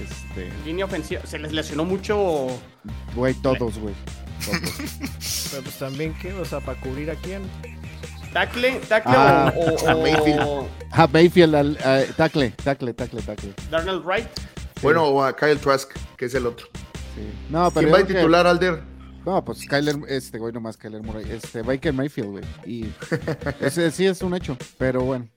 [0.02, 1.22] Este, Línea ofensiva.
[1.24, 2.48] Se les lesionó mucho.
[3.14, 3.94] güey, todos, güey.
[4.44, 4.60] Todos.
[5.50, 6.32] Pero pues también, ¿qué?
[6.32, 7.42] O sea, para cubrir a quién.
[8.32, 10.68] Tackle, tackle Ah, o, o- o- Mayfield.
[10.92, 11.78] Ah, Mayfield, al-
[12.16, 13.52] tackle, tackle, tackle, tackle.
[13.70, 14.26] Darnell Wright.
[14.82, 16.66] Bueno, o a Kyle Trask, que es el otro.
[17.14, 17.22] Sí.
[17.50, 18.82] No, pero ¿Quién va a que- titular, Alder?
[19.26, 22.44] No, pues Kyler, este güey nomás Kyler Murray, este Baker Mayfield, güey.
[22.64, 22.90] Y
[23.60, 25.28] ese sí es un hecho, pero bueno.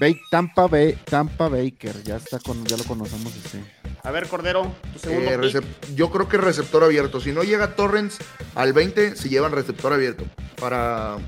[0.00, 3.60] Ba- Tampa Bay, Tampa Baker, ya está con, ya lo conocemos este.
[4.02, 5.94] A ver, Cordero, tu segundo Eh, pick.
[5.94, 7.20] yo creo que receptor abierto.
[7.20, 8.18] Si no llega Torrens
[8.54, 10.24] al 20, si llevan receptor abierto
[10.58, 11.18] para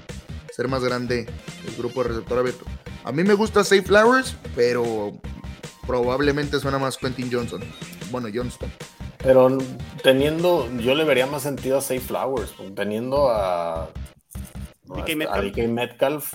[0.55, 1.27] ser más grande
[1.69, 2.65] el grupo de receptor abierto.
[3.05, 5.13] A mí me gusta Safe Flowers, pero
[5.87, 7.63] probablemente suena más Quentin Johnson.
[8.11, 8.71] Bueno, Johnston.
[9.23, 9.57] Pero
[10.03, 13.89] teniendo, yo le vería más sentido a Safe Flowers, teniendo a,
[14.87, 15.37] DK a- Metcalf.
[15.37, 16.35] a DK Metcalf,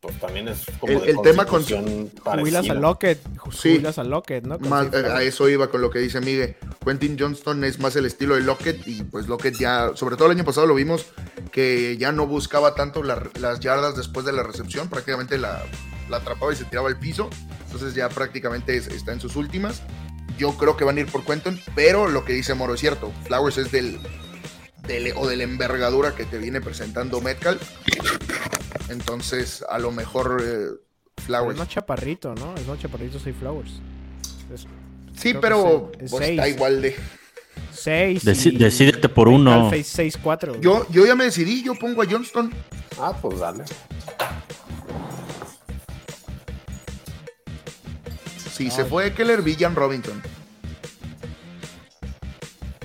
[0.00, 2.74] pues también es como El- de el tema con- Jubilas a.
[2.74, 3.18] Lockett.
[3.50, 3.82] Sí.
[3.96, 4.58] A Lockett, ¿no?
[4.60, 5.22] Con Más- a Flowers.
[5.24, 6.54] eso iba con lo que dice Miguel.
[6.84, 10.36] Quentin Johnston es más el estilo de Lockett y pues Lockett ya, sobre todo el
[10.36, 11.06] año pasado lo vimos
[11.50, 15.64] que ya no buscaba tanto la- las yardas después de la recepción, prácticamente la,
[16.08, 17.28] la atrapaba y se tiraba al piso.
[17.66, 19.82] Entonces ya prácticamente es- está en sus últimas.
[20.38, 23.12] Yo creo que van a ir por Quentin, pero lo que dice Moro es cierto.
[23.26, 23.98] Flowers es del,
[24.86, 27.60] del- o de la envergadura que te viene presentando Metcalf.
[28.88, 30.66] Entonces, a lo mejor eh,
[31.24, 31.52] Flowers.
[31.54, 32.54] Es más chaparrito, ¿no?
[32.54, 33.70] Es más chaparrito Safe Flowers.
[34.54, 34.66] Es
[35.16, 36.96] Sí, pero es- es pues, está igual de.
[37.72, 38.24] 6.
[38.24, 39.70] Deci- decídete por uno.
[39.70, 40.60] 6-4.
[40.60, 42.52] Yo, yo ya me decidí, yo pongo a Johnston.
[43.00, 43.64] Ah, pues dale.
[48.58, 50.20] Si se fue Keller, Villan Robinson.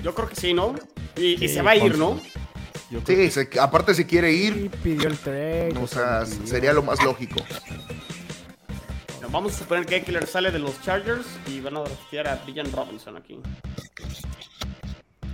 [0.04, 0.74] Yo creo que sí, ¿no?
[1.16, 2.20] Y, y Sí, se va a ir, ¿no?
[2.90, 5.74] Yo creo Sí, se- aparte se quiere Y ir, pidió el trade.
[5.82, 7.40] o sea, pidió- sería lo más lógico.
[9.14, 12.36] Bueno, vamos a suponer que Eckler sale de los Chargers y van a draftear a
[12.46, 13.40] Villan Robinson aquí.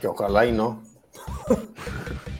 [0.01, 0.83] Que ojalá y no.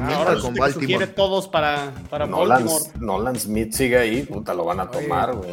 [0.00, 1.06] Te Ah, ahora con Baltimore.
[1.08, 2.84] todos para, para Nolan, Baltimore.
[3.00, 5.50] Nolan Smith sigue ahí, puta, lo van a tomar, güey.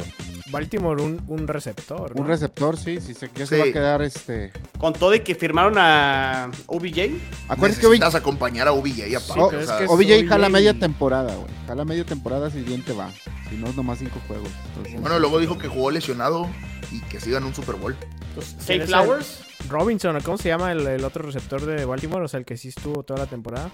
[0.49, 2.13] Baltimore un, un receptor.
[2.15, 2.21] ¿no?
[2.21, 3.61] Un receptor, sí, sí, se, ya se Sí.
[3.61, 4.51] va a quedar este.
[4.77, 7.11] Con todo y que firmaron a OBJ.
[7.47, 11.33] Acuérdense que OBJ, acompañar a OBJ pero o es sea, que OBJ jala media temporada,
[11.35, 11.47] güey.
[11.67, 13.09] Jala media temporada si bien te va.
[13.49, 14.49] Si no, nomás cinco juegos.
[14.69, 16.47] Entonces, Bueno, luego dijo que jugó lesionado
[16.91, 17.95] y que sigan un Super Bowl.
[18.29, 19.43] Entonces, ¿Quién Safe Flowers.
[19.69, 22.25] Robinson, ¿o ¿cómo se llama el, el otro receptor de Baltimore?
[22.25, 23.71] O sea, el que sí estuvo toda la temporada.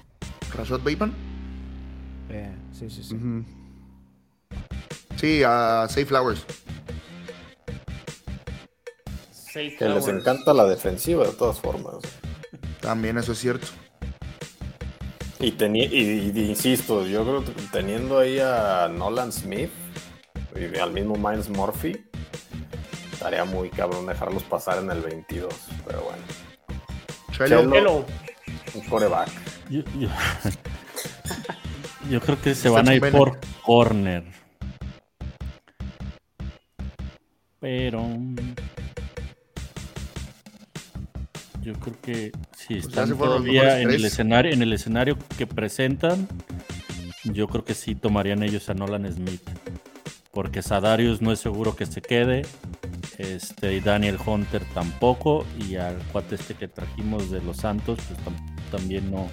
[0.55, 1.13] Rashad Bateman.
[2.29, 3.17] Eh, sí, sí, sí.
[5.15, 6.45] Sí, a Safe Flowers.
[9.31, 11.95] Safe Que les encanta la defensiva de todas formas.
[12.81, 13.67] También eso es cierto.
[15.39, 19.69] Y, teni- y, y- insisto, yo creo que teniendo ahí a Nolan Smith
[20.55, 21.95] y al mismo Miles Murphy,
[23.17, 25.51] estaría muy cabrón dejarlos pasar en el 22.
[25.87, 26.21] Pero bueno,
[27.31, 28.05] Chelo.
[28.75, 29.27] Un coreback.
[29.71, 30.09] Yo, yo-
[32.11, 34.23] yo creo que se van a ir por corner.
[37.59, 38.05] Pero.
[41.63, 46.27] Yo creo que si están todavía en el escenario, en el escenario que presentan,
[47.23, 49.41] yo creo que sí tomarían ellos a Nolan Smith.
[50.37, 52.43] Porque Sadarius no es seguro que se quede.
[53.17, 55.43] Este, y Daniel Hunter tampoco.
[55.67, 59.27] Y al cuate este que trajimos de los Santos, pues tam- también no.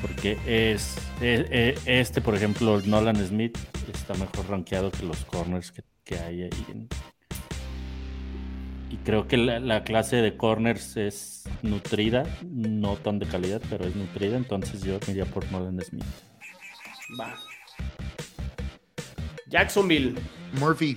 [0.00, 3.58] Porque es, e- e- este, por ejemplo, Nolan Smith
[3.92, 5.72] está mejor rankeado que los corners
[6.04, 6.66] que, hay ahí.
[6.70, 6.88] en-
[8.90, 13.86] y creo que la, la clase de corners es nutrida, no tan de calidad, pero
[13.86, 14.36] es nutrida.
[14.36, 16.04] Entonces yo iría por Nolan Smith.
[17.18, 17.34] Va.
[19.46, 20.14] Jacksonville.
[20.54, 20.96] Murphy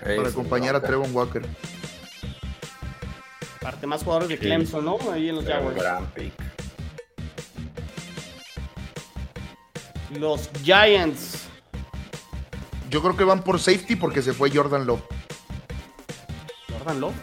[0.00, 1.42] para acompañar a Trevon Walker.
[3.60, 4.42] Parte más jugadores de Sí.
[4.42, 4.98] Clemson, ¿no?
[5.12, 5.76] Ahí en los Jaguars.
[5.76, 6.32] gran pick.
[10.18, 11.44] Los Giants.
[12.90, 15.02] Yo creo que van por safety porque se fue Jordan Love.
[16.70, 17.14] Jordan Love.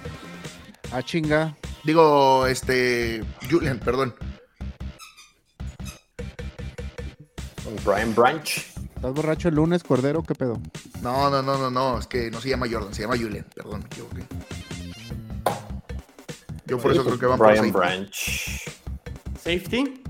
[0.92, 1.56] Ah, chinga.
[1.84, 3.24] Digo, este.
[3.50, 4.16] Julian, perdón.
[7.86, 8.58] Brian Branch.
[8.96, 10.24] ¿Estás borracho el lunes, Cordero?
[10.24, 10.60] ¿Qué pedo?
[11.02, 12.00] No, no, no, no, no.
[12.00, 13.46] Es que no se llama Jordan, se llama Julian.
[13.56, 14.24] Perdón, me equivoqué.
[16.66, 17.78] Yo por eso creo que van por Brian safety.
[17.78, 18.62] Branch.
[19.38, 20.04] Safety.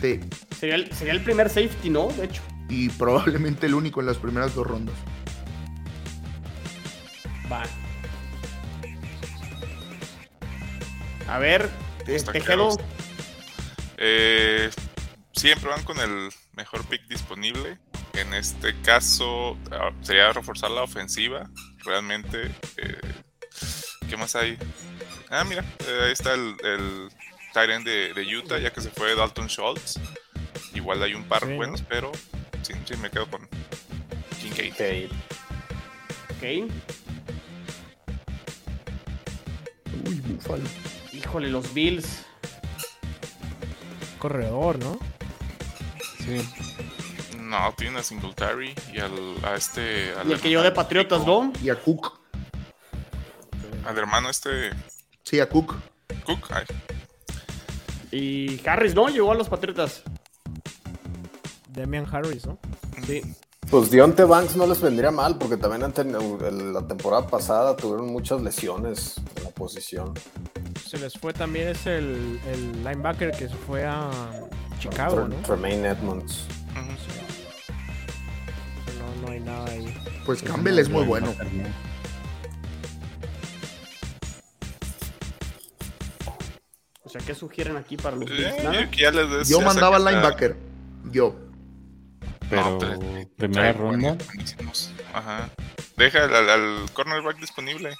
[0.00, 0.20] Sí.
[0.58, 2.08] Sería el, sería el primer safety, ¿no?
[2.08, 2.42] De hecho.
[2.68, 4.94] Y probablemente el único en las primeras dos rondas.
[7.52, 7.62] Va.
[11.28, 11.68] A ver,
[12.06, 12.68] Está Tejero.
[12.68, 12.88] claro.
[13.98, 14.70] Eh,
[15.32, 16.30] siempre van con el
[16.66, 17.78] mejor pick disponible.
[18.14, 21.48] En este caso, ah, sería reforzar la ofensiva.
[21.84, 23.00] Realmente, eh,
[24.08, 24.58] ¿qué más hay?
[25.30, 29.14] Ah, mira, eh, ahí está el, el end de, de Utah, ya que se fue
[29.14, 30.00] Dalton Schultz.
[30.74, 31.56] Igual hay un par Sí, ¿no?
[31.56, 32.10] buenos, pero
[32.62, 33.48] sí, sí, me quedo con
[34.40, 35.10] Kincaid.
[35.10, 35.12] Ok.
[36.36, 36.42] Ok.
[40.06, 40.64] Uy, búfalo.
[41.12, 42.26] Híjole, los Bills.
[44.18, 44.98] Corredor, ¿no?
[46.26, 46.48] Sí.
[47.40, 49.12] No, tiene a Singletary y al,
[49.44, 50.12] a este.
[50.14, 51.52] Al, Y el que yo de Patriotas, ¿no?
[51.62, 52.20] Y a Cook.
[53.86, 54.70] Al hermano este.
[55.22, 55.76] Sí, a Cook.
[56.24, 56.48] Cook.
[56.50, 56.64] ay,
[58.10, 59.08] Y Harris, ¿no?
[59.08, 60.02] Llegó a los Patriotas.
[61.68, 62.58] Damian Harris, ¿no?
[63.06, 63.22] Sí.
[63.70, 67.76] Pues Dionte Banks no les vendría mal porque también han tenido- el- la temporada pasada
[67.76, 70.14] tuvieron muchas lesiones en la posición.
[70.88, 74.08] Se les fue también es el, el linebacker que se fue a
[74.78, 75.34] Chicago, ¿no?
[75.36, 76.46] Tremaine Edmonds.
[78.98, 79.94] No, no hay nada ahí.
[80.24, 81.34] Pues Campbell es muy bueno.
[87.02, 88.42] O sea, ¿qué sugieren aquí para los Bills?
[88.46, 88.90] Eh, Nada.
[88.90, 90.56] yo les Yo mandaba linebacker.
[91.12, 91.36] Yo.
[92.50, 92.98] Pero No, pero-
[93.36, 94.16] primera ronda.
[95.14, 95.50] Ajá.
[95.96, 97.94] Deja al, al- al cornerback disponible.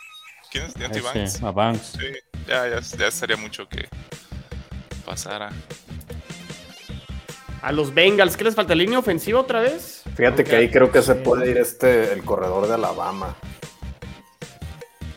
[0.50, 0.74] ¿Quién es?
[0.74, 1.42] Deontay Banks.
[1.42, 1.92] A Banks.
[1.98, 2.06] Sí,
[2.48, 3.88] ya, ya, ya estaría mucho que
[5.04, 5.50] pasara.
[7.62, 8.74] A los Bengals, ¿qué les falta?
[8.74, 10.02] ¿Línea ofensiva otra vez?
[10.14, 13.34] Fíjate que ahí creo que se puede ir este, el corredor de Alabama.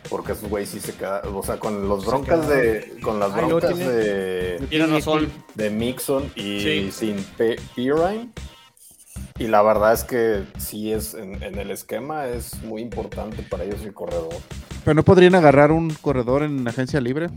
[0.08, 3.46] Porque esos güey sí se queda, o sea, con los broncas de, con las lo
[3.46, 5.30] broncas de, Tienes razón.
[5.54, 6.90] de Mixon y Sí.
[6.92, 8.30] sin P- Pirine.
[9.38, 13.62] Y la verdad es que sí es, en, en el esquema es muy importante para
[13.62, 14.34] ellos el corredor.
[14.84, 17.28] Pero no podrían agarrar un corredor en agencia libre.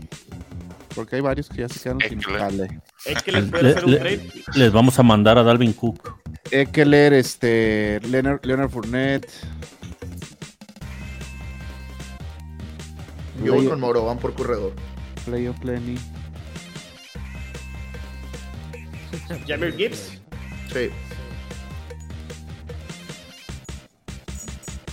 [0.94, 2.38] Porque hay varios que ya se quedaron sin Eckler.
[2.38, 2.80] jale.
[3.26, 4.30] Les puede Le- hacer un le- trade.
[4.54, 6.14] les vamos a mandar a Dalvin Cook.
[6.50, 9.28] Eckler, este, Leonard, Leonard Fournette.
[13.44, 14.72] Yo voy con Moro, van por corredor.
[15.24, 15.96] Playoff Lenny.
[19.46, 20.18] Jamir Gibbs.
[20.72, 20.90] Sí.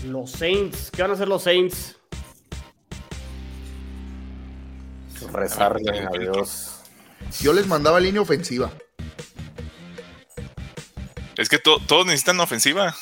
[0.08, 0.90] Los Saints.
[0.92, 1.98] ¿Qué van a hacer los Saints?
[5.34, 6.78] Rezarle a Dios.
[7.42, 8.72] Yo les mandaba línea ofensiva.
[11.38, 12.96] Es que to- todos necesitan ofensiva.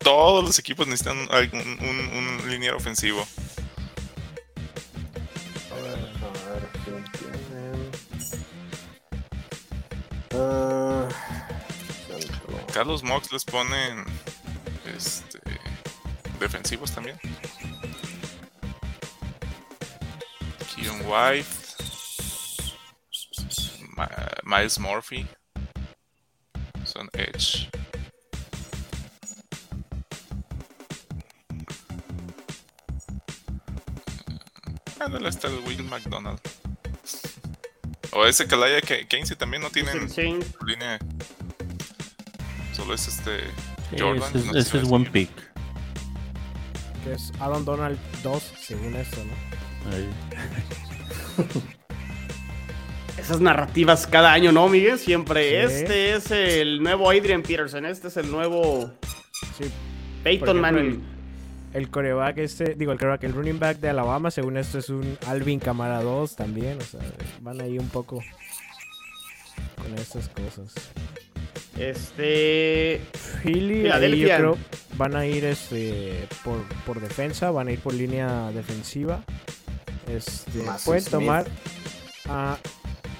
[0.00, 3.26] Todos los equipos necesitan un, un liniero ofensivo.
[5.70, 7.90] A ver, ¿quién tienen?
[10.34, 11.08] Ah.
[12.72, 14.04] Carlos Mox les ponen
[14.96, 15.40] este,
[16.38, 17.18] defensivos también.
[21.08, 21.46] White.
[23.96, 24.08] Ma-
[24.44, 25.26] Miles Murphy.
[26.84, 27.68] Son Edge.
[35.00, 36.40] Ándale, está el Will McDonald.
[38.12, 40.38] O ese Kalaya Keynes también no tienen Sí.
[40.66, 40.98] línea.
[42.74, 43.42] Solo es este.
[43.90, 44.22] Sí, Jordan.
[44.30, 45.10] ese es, no ese es seguir.
[45.12, 45.30] pick.
[47.04, 49.92] Que es Aaron Donald 2, según esto, ¿no?
[49.94, 50.08] Ahí.
[53.18, 54.98] Esas narrativas cada año, ¿no, Miguel?
[54.98, 55.68] Siempre.
[55.68, 55.74] Sí.
[55.74, 57.84] Este es el nuevo Adrian Peterson.
[57.84, 58.92] Este es el nuevo
[59.58, 59.64] Sí.
[60.24, 61.02] Peyton Manning.
[61.74, 65.18] El coreback este, digo, el coreback, el running back de Alabama, según esto es un
[65.26, 67.00] Alvin Camara 2 también, o sea,
[67.42, 68.22] van ahí un poco
[69.76, 70.72] con estas cosas.
[71.78, 73.02] Este.
[73.42, 74.58] Philly, ahí yo creo
[74.98, 79.22] van a ir este por, por defensa, van a ir por línea defensiva.
[80.08, 81.10] Este, pueden Smith.
[81.10, 81.46] tomar.
[82.28, 82.56] ah,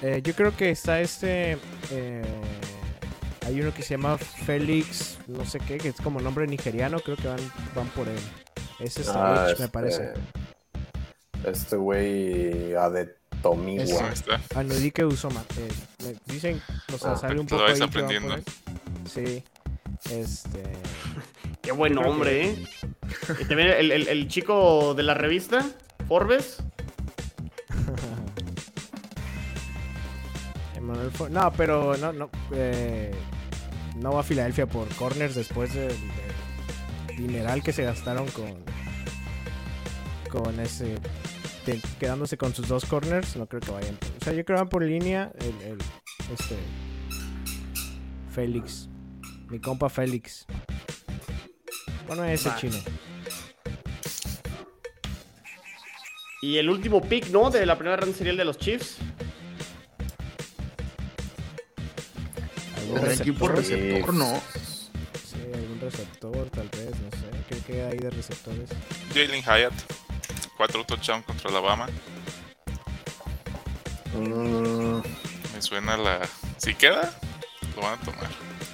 [0.01, 1.57] eh, yo creo que está este.
[1.91, 2.23] eh,
[3.45, 7.17] hay uno que se llama Félix, no sé qué, que es como nombre nigeriano, creo
[7.17, 7.39] que van,
[7.75, 8.19] van por él.
[8.79, 10.13] Ese es Ah, Edge, este- me parece.
[11.45, 14.11] Este güey Adetomiwa.
[14.55, 15.43] Anudike Usoma.
[15.57, 15.69] eh,
[16.03, 16.61] me dicen,
[16.93, 18.35] o sea, Ah, sale un poco ahí aprendiendo.
[19.11, 19.43] Sí.
[20.11, 20.63] Este.
[21.61, 22.67] Qué buen Creo nombre, que- ¿eh?
[23.41, 25.65] Y también el, el- el chico de la revista,
[26.09, 26.57] Forbes.
[30.75, 32.29] Emmanuel Fo- No, pero no, no.
[32.51, 33.11] eh,
[33.97, 35.93] no va a Filadelfia por corners después del,
[37.07, 38.63] del dineral que se gastaron con.
[40.29, 40.95] Con ese.
[41.99, 43.35] quedándose con sus dos corners.
[43.35, 43.97] No creo que vayan.
[44.21, 45.31] o sea, yo creo que van por línea.
[45.39, 45.77] El, el-
[46.33, 46.55] este.
[48.31, 48.87] Félix.
[49.49, 50.45] Mi compa Félix.
[52.07, 52.55] Bueno, ese Va.
[52.55, 52.77] chino.
[56.41, 57.49] Y el último pick, ¿no?
[57.49, 58.97] De la primera ronda sería el de los Chiefs.
[62.77, 63.79] ¿Algún ¿Tendrá equipo receptor?
[63.89, 64.13] receptor?
[64.13, 64.41] No.
[65.25, 67.43] Sí, algún receptor, tal vez, no sé.
[67.49, 68.69] ¿Qué queda ahí de receptores?
[69.13, 69.73] Jalen Hyatt.
[70.57, 71.87] Cuatro touchdowns contra Alabama.
[74.15, 75.01] Mm,
[75.55, 76.21] Me suena la.
[76.57, 77.13] Si queda,
[77.75, 78.29] lo van a tomar.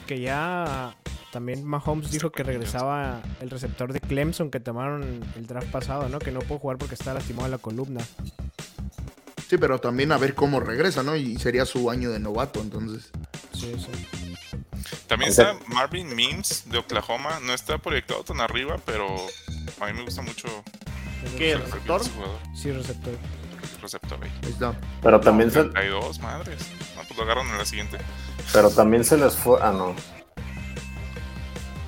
[0.07, 0.95] Que ya
[1.35, 6.17] también Mahomes dijo que regresaba el receptor de Clemson que tomaron el draft pasado, ¿no?
[6.17, 7.99] Que no pudo jugar porque está lastimado la columna.
[9.49, 11.13] Sí, pero también a ver cómo regresa, ¿no?
[11.17, 13.11] Y sería su año de novato, entonces.
[13.51, 14.07] Sí, sí.
[15.07, 17.41] También está Marvin Mims de Oklahoma.
[17.43, 19.05] No está proyectado tan arriba, pero
[19.81, 20.47] a mí me gusta mucho.
[21.37, 22.01] ¿Qué, el receptor?
[22.55, 23.13] Sí, receptor.
[23.81, 24.31] receptor ahí.
[24.41, 24.73] Ahí está.
[25.03, 26.59] pero también se, 32, madres.
[26.95, 27.97] No, pues lo agarran en la siguiente.
[28.53, 29.59] pero también se les fue.
[29.61, 29.93] Ah, no.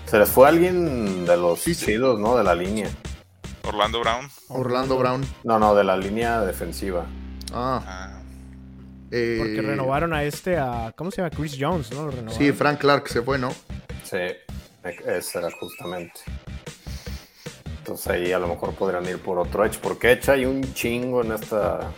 [0.08, 1.86] Se les fue alguien de los Sí, sí.
[1.88, 2.38] chidos, ¿no?
[2.38, 2.90] De la línea.
[3.64, 4.30] Orlando Brown.
[4.48, 5.26] Orlando Brown.
[5.44, 7.06] No, no, de la línea defensiva.
[7.54, 7.82] Ah.
[7.86, 8.22] Ah,
[9.12, 10.94] eh, Porque renovaron a este, a.
[10.96, 11.30] ¿Cómo se llama?
[11.36, 12.06] Chris Jones, ¿no?
[12.06, 12.38] Lo renovaron.
[12.38, 13.52] Sí, Frank Clark se fue, ¿no?
[14.04, 14.18] Sí,
[15.06, 16.22] ese era justamente.
[17.80, 19.80] Entonces ahí a lo mejor podrían ir por otro Edge.
[19.82, 21.92] Porque Edge hay un chingo en esta.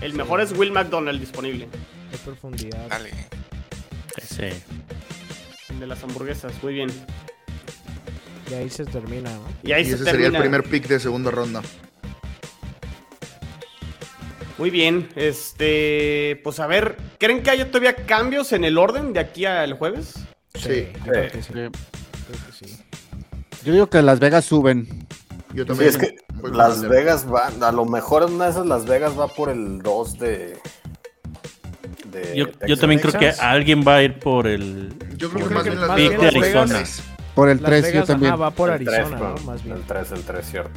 [0.00, 1.68] El mejor es Will McDonald disponible.
[2.12, 2.88] Hay profundidad.
[2.88, 3.10] dale.
[4.20, 4.48] Sí.
[5.72, 6.52] El de las hamburguesas.
[6.62, 6.90] Muy bien.
[8.50, 9.42] Y ahí se termina, ¿no?
[9.62, 10.24] Y ahí Y se ese termina.
[10.26, 11.62] sería el primer pick de segunda ronda.
[14.58, 15.08] Muy bien.
[15.16, 16.40] Este.
[16.44, 16.96] Pues a ver.
[17.18, 20.14] ¿Creen que haya todavía cambios en el orden de aquí al jueves?
[20.54, 20.88] Sí.
[21.06, 21.52] yo creo que sí.
[21.52, 22.76] Creo que sí.
[23.64, 24.86] Yo digo que Las Vegas suben.
[25.54, 25.88] Yo Sí, también.
[25.90, 26.16] es que
[26.52, 27.50] Las Vegas va.
[27.66, 30.58] A lo mejor en una de esas Las Vegas va por el 2 de.
[32.12, 32.78] De Yo, yo Texas.
[32.80, 33.40] también creo que Texas.
[33.44, 34.90] alguien va a ir por el.
[35.16, 36.78] Yo creo Yo que más bien las Vegas de van por el Arizona.
[36.78, 37.02] tres,
[37.34, 38.32] Por el Las 3 yo Vegas, también.
[38.34, 39.18] ajá, va por El Arizona, ¿no?
[39.34, 39.46] perdón.
[39.46, 39.76] Más bien.
[39.76, 40.70] El 3, el 3, cierto.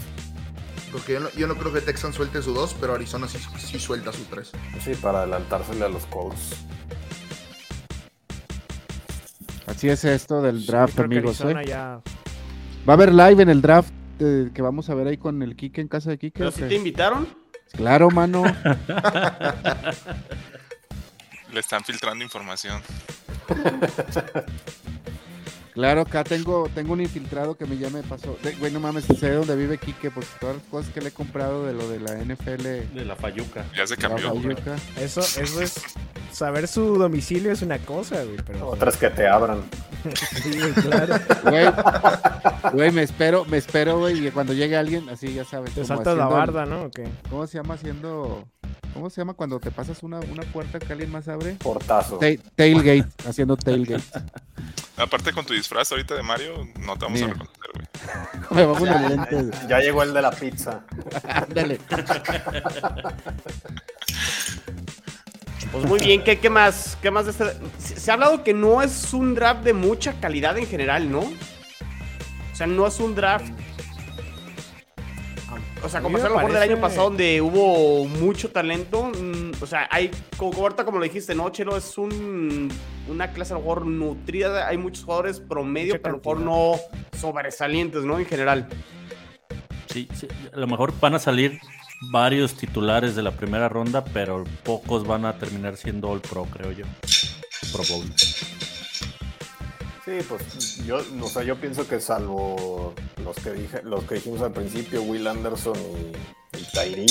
[0.91, 3.79] Porque yo no, yo no creo que Texans suelte su 2, pero Arizona sí, sí
[3.79, 4.51] suelta su 3.
[4.81, 6.55] Sí, para adelantársele a los Colts.
[9.67, 11.41] Así es esto del Sí, draft, que amigos.
[11.41, 11.53] ¿eh?
[11.67, 11.99] ya.
[12.87, 15.55] Va a haber live en el draft eh, que vamos a ver ahí con el
[15.57, 16.37] Kike en casa de Kike.
[16.37, 16.67] ¿Pero ¿o si qué?
[16.67, 17.27] te invitaron?
[17.73, 18.43] Claro, mano.
[21.51, 22.81] Le están filtrando información.
[25.73, 28.37] Claro, acá tengo, tengo un infiltrado que me ya me pasó.
[28.41, 31.11] De- Güey, no mames, sé dónde vive Kike, pues todas las cosas que le he
[31.11, 32.63] comprado de lo de la NFL.
[32.95, 33.65] De la Fayuca.
[33.75, 34.33] Ya se cambió.
[34.97, 35.75] Eso, eso es.
[36.31, 38.37] Saber su domicilio es una cosa, güey.
[38.45, 38.69] Pero.
[38.69, 39.63] Otras que te abran.
[40.15, 41.15] Sí, güey, claro.
[41.43, 41.65] Güey,
[42.73, 45.73] güey, me espero, me espero, güey, y cuando llegue alguien, así ya sabes.
[45.73, 46.83] Te saltas la barda, ¿no?
[46.83, 47.05] ¿O qué?
[47.29, 48.47] ¿Cómo se llama haciendo?
[48.95, 51.55] ¿Cómo se llama cuando te pasas una, una puerta que alguien más abre?
[51.55, 52.17] Portazo.
[52.17, 54.03] Ta- tailgate, haciendo tailgate.
[54.97, 57.85] Aparte con tu disfraz ahorita de Mario, no te vamos a reconocer, güey.
[58.51, 59.67] Me bajo unos lentes.
[59.67, 60.85] Ya llegó el de la pizza.
[61.27, 61.79] Ándale.
[65.71, 66.97] Pues muy bien, ¿qué, qué más?
[67.01, 67.45] ¿Qué más de este?
[67.79, 71.19] Se, se ha hablado que no es un draft de mucha calidad en general, ¿no?
[71.19, 73.51] O sea, no es un draft.
[75.83, 79.03] O sea, como lo mejor del año pasado donde hubo mucho talento.
[79.05, 81.49] mm, O sea, hay, como como ahorita como lo dijiste, ¿no?
[81.49, 82.69] Chelo es un,
[83.07, 84.67] una clase a lo mejor nutrida.
[84.67, 86.79] Hay muchos jugadores promedio, pero a lo mejor no
[87.19, 88.17] sobresalientes, ¿no?
[88.17, 88.67] En general.
[89.91, 91.59] Sí, sí, a lo mejor van a salir
[92.11, 96.71] varios titulares de la primera ronda, pero pocos van a terminar siendo All Pro, creo
[96.71, 96.85] yo.
[97.71, 98.05] Pro Bowl.
[100.05, 102.93] Sí, pues yo, o sea, yo pienso que salvo
[103.23, 105.75] los que dije, los que dijimos al principio, Will Anderson
[106.53, 107.05] y, y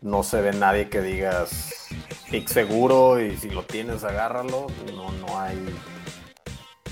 [0.00, 1.88] no se ve nadie que digas
[2.30, 4.68] pick seguro y si lo tienes agárralo.
[4.94, 5.58] No, no hay,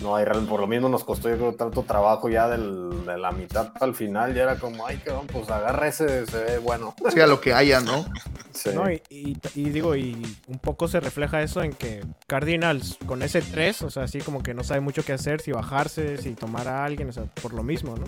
[0.03, 3.18] no hay real- por lo mismo nos costó yo creo tanto trabajo ya del- de
[3.18, 6.95] la mitad al final ya era como ay cabrón, pues agarra ese, se ve bueno.
[7.12, 8.05] Sí, a lo que haya, ¿no?
[8.53, 8.70] Sí.
[8.74, 10.16] No, y, y- y digo, y
[10.49, 14.42] un poco se refleja eso en que Cardinals con ese 3, o sea, así como
[14.42, 17.53] que no sabe mucho qué hacer, si bajarse, si tomar a alguien, o sea, por
[17.53, 18.05] lo mismo, ¿no?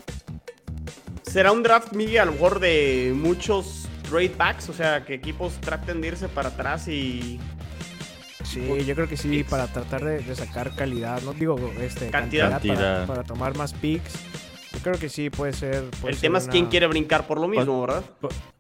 [1.23, 4.69] ¿Será un draft, Miguel, a lo mejor de muchos trade backs?
[4.69, 7.41] O sea, que equipos traten de irse para atrás y
[8.47, 12.61] Sí, yo creo que sí, para tratar de, de sacar calidad, no digo este, Cantidad.
[12.63, 14.15] Para, para tomar más picks.
[14.73, 15.85] Yo creo que sí puede ser.
[16.01, 18.05] puede el ser tema es una- quién quiere brincar por lo mismo, ¿verdad?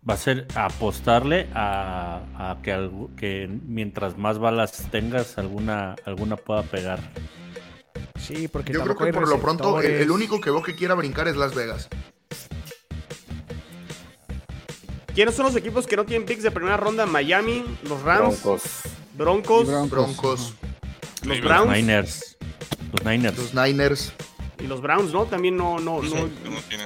[0.09, 7.01] Va a ser apostarle a, a que, mientras más balas tengas, alguna, alguna pueda pegar.
[8.19, 11.29] Sí, porque Yo creo que por lo pronto el, único que veo que quiera brincar
[11.29, 11.89] es Las Vegas.
[15.15, 17.07] ¿Quiénes son los equipos que no tienen picks de primera ronda?
[17.07, 18.63] Miami, los Rams, Broncos.
[19.17, 19.91] Broncos, Broncos.
[19.91, 20.55] Broncos,
[21.25, 21.41] los.
[21.41, 22.37] Browns Niners.
[22.93, 23.37] Los Niners.
[23.39, 24.13] los Niners.
[24.59, 25.25] y los Browns, ¿no?
[25.27, 26.09] También no, no, no.
[26.09, 26.27] No
[26.69, 26.77] Sí.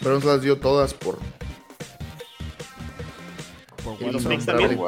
[0.00, 1.18] Browns las dio todas por
[3.84, 4.46] por Y los Watson.
[4.46, 4.78] también.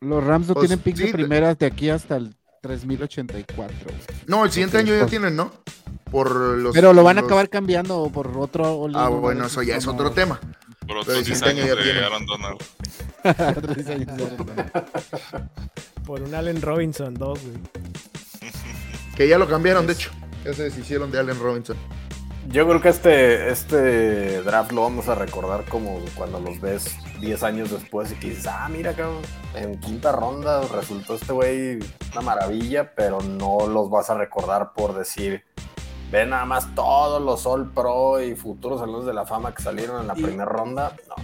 [0.00, 3.76] Los Rams no Pues, tienen picks sí, de primeras de aquí hasta el 3084.
[3.84, 3.96] güey.
[4.26, 5.52] No, el siguiente año ya tienen, ¿no?
[6.10, 8.88] Por los Pero lo van a los- acabar cambiando por otro.
[8.94, 10.40] Ah, bueno, eso ya es otro tema.
[10.86, 12.00] Por otros Pero el 10 siguiente año ya de
[16.06, 17.56] Por un Allen Robinson 2, güey.
[19.16, 20.10] Que ya lo cambiaron, de hecho.
[20.44, 21.76] Ya se deshicieron de Allen Robinson.
[22.48, 27.42] Yo creo que este, este draft lo vamos a recordar como cuando los ves 10
[27.44, 29.22] años después y que dices, ah, mira, cabrón,
[29.54, 31.78] en quinta ronda resultó este güey
[32.12, 35.44] una maravilla, pero no los vas a recordar por decir,
[36.10, 40.00] ve nada más todos los All Pro y futuros salones de la fama que salieron
[40.00, 40.96] en la Y- primera ronda.
[41.08, 41.14] No.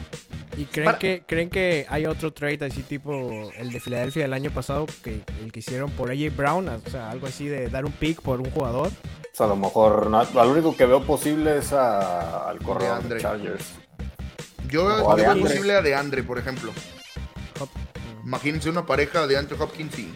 [0.57, 3.13] ¿Y creen Para- que, creen que hay otro trade así tipo
[3.59, 6.69] el de Filadelfia del año pasado, que el que hicieron por AJ Brown?
[6.69, 8.89] O sea, algo así de dar un pick por un jugador.
[8.89, 12.95] O sea, a lo mejor, no, lo único que veo posible es a- al corredor
[13.01, 13.17] DeAndre.
[13.17, 13.65] de Chargers.
[14.71, 15.49] Yo de veo Andre.
[15.49, 16.73] posible a de Andre, por ejemplo.
[17.61, 17.69] Hop-
[18.25, 20.15] Imagínense una pareja de Andre Hopkins y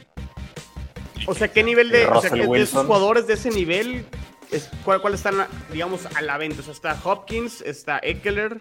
[1.27, 4.07] O sea, ¿qué nivel de, o sea, que de esos jugadores de ese nivel,
[4.53, 5.35] es, ¿cuál, cuál están,
[5.73, 6.61] digamos, a la venta?
[6.61, 8.61] O sea, está Hopkins, está Eckler,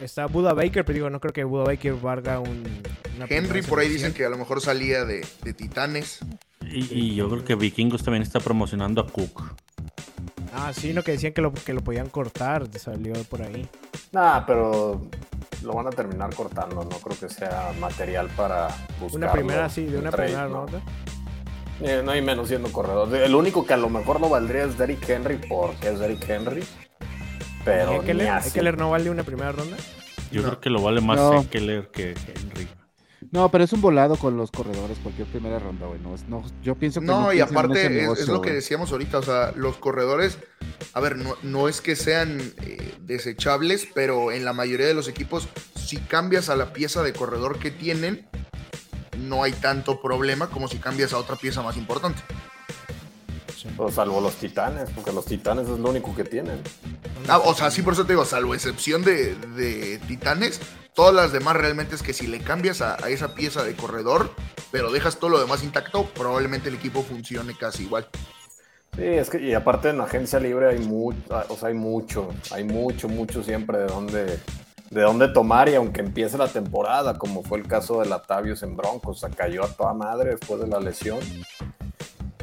[0.00, 2.64] Está Buda Baker, pero digo, no creo que Buda Baker valga un.
[3.16, 3.62] una Henry.
[3.62, 6.20] Por ahí dicen que a lo mejor salía de, de Titanes.
[6.62, 9.54] Y, y yo creo que Vikingos también está promocionando a Cook.
[10.52, 13.68] Ah, sí, no, que decían que lo, que lo podían cortar, salió por ahí.
[14.12, 15.00] Nah, pero
[15.62, 16.84] lo van a terminar cortando.
[16.84, 18.68] No creo que sea material para
[19.00, 19.16] buscar.
[19.16, 20.66] Una primera, sí, de una primera ¿no?
[21.82, 23.14] Eh, no hay menos siendo corredor.
[23.14, 26.62] El único que a lo mejor lo valdría es Derrick Henry porque es Derrick Henry.
[27.64, 28.50] Pero ¿Y así.
[28.50, 29.76] Eckler no vale una primera ronda?
[30.30, 30.48] Yo No.
[30.48, 31.40] creo que lo vale más No.
[31.40, 32.68] Eckler que Henry.
[33.32, 36.00] No, pero es un volado con los corredores, cualquier primera ronda, güey.
[36.00, 39.18] No, no, yo pienso que No, y piensan en aparte es, lo que decíamos ahorita,
[39.18, 40.38] o sea, los corredores,
[40.94, 45.06] a ver, no, no es que sean eh, desechables, pero en la mayoría de los
[45.06, 48.26] equipos, si cambias a la pieza de corredor que tienen,
[49.20, 52.22] no hay tanto problema como si cambias a otra pieza más importante.
[53.76, 56.62] Pues salvo los titanes, porque los titanes es lo único que tienen.
[57.28, 60.60] Ah, o sea, sí, por eso te digo, salvo excepción de, de Titanes,
[60.94, 64.34] todas las demás realmente es que si le cambias a, a esa pieza de corredor,
[64.70, 68.08] pero dejas todo lo demás intacto, probablemente el equipo funcione casi igual.
[68.96, 71.18] Sí, es que, y aparte en agencia libre hay mucho,
[71.48, 74.40] o sea, hay mucho, hay mucho, mucho siempre de dónde,
[74.90, 78.76] de dónde tomar y aunque empiece la temporada, como fue el caso de Latavius en
[78.76, 81.20] Broncos, o sea, cayó a toda madre después de la lesión.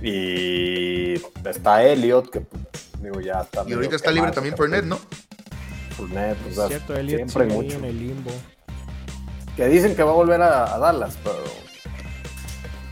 [0.02, 1.14] Y
[1.48, 2.46] está Elliot, que
[3.02, 3.64] digo, ya está.
[3.68, 4.98] Y ahorita está libre también Fournette, ¿no?
[5.98, 7.78] Fournette, o Es sea, cierto, Elliot siempre hay mucho.
[7.78, 8.32] en el limbo.
[9.56, 11.44] Que dicen que va a volver a, a Dallas, pero.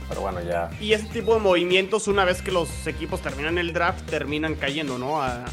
[0.09, 0.69] Pero bueno, ya.
[0.81, 4.97] Y ese tipo de movimientos, una vez que los equipos terminan el draft, terminan cayendo,
[4.97, 5.21] ¿no?
[5.21, 5.45] A,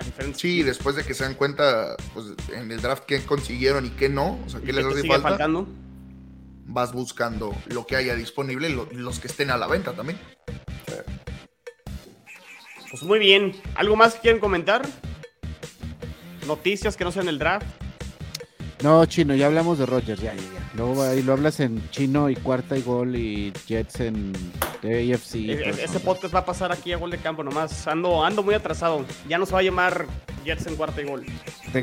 [0.00, 0.40] a diferentes.
[0.40, 4.08] Sí, después de que se dan cuenta pues, en el draft qué consiguieron y qué
[4.08, 5.68] no, o sea, ¿Y qué les hace falta, faltando?
[6.66, 10.18] vas buscando lo que haya disponible, lo- los que estén a la venta también.
[12.90, 13.54] Pues muy bien.
[13.76, 14.82] ¿Algo más que quieren comentar?
[16.46, 17.66] Noticias que no sean el draft.
[18.82, 20.70] No, chino, ya hablamos de Rogers, ya, ya, ya.
[20.74, 24.32] Luego ahí lo hablas en chino y cuarta y gol y Jets en
[24.82, 25.34] AFC.
[25.34, 25.80] E- e- eso.
[25.82, 27.86] Ese podcast va a pasar aquí a gol de campo nomás.
[27.86, 29.04] Ando, ando muy atrasado.
[29.28, 30.06] Ya no se va a llamar
[30.44, 31.26] Jets en cuarta y gol.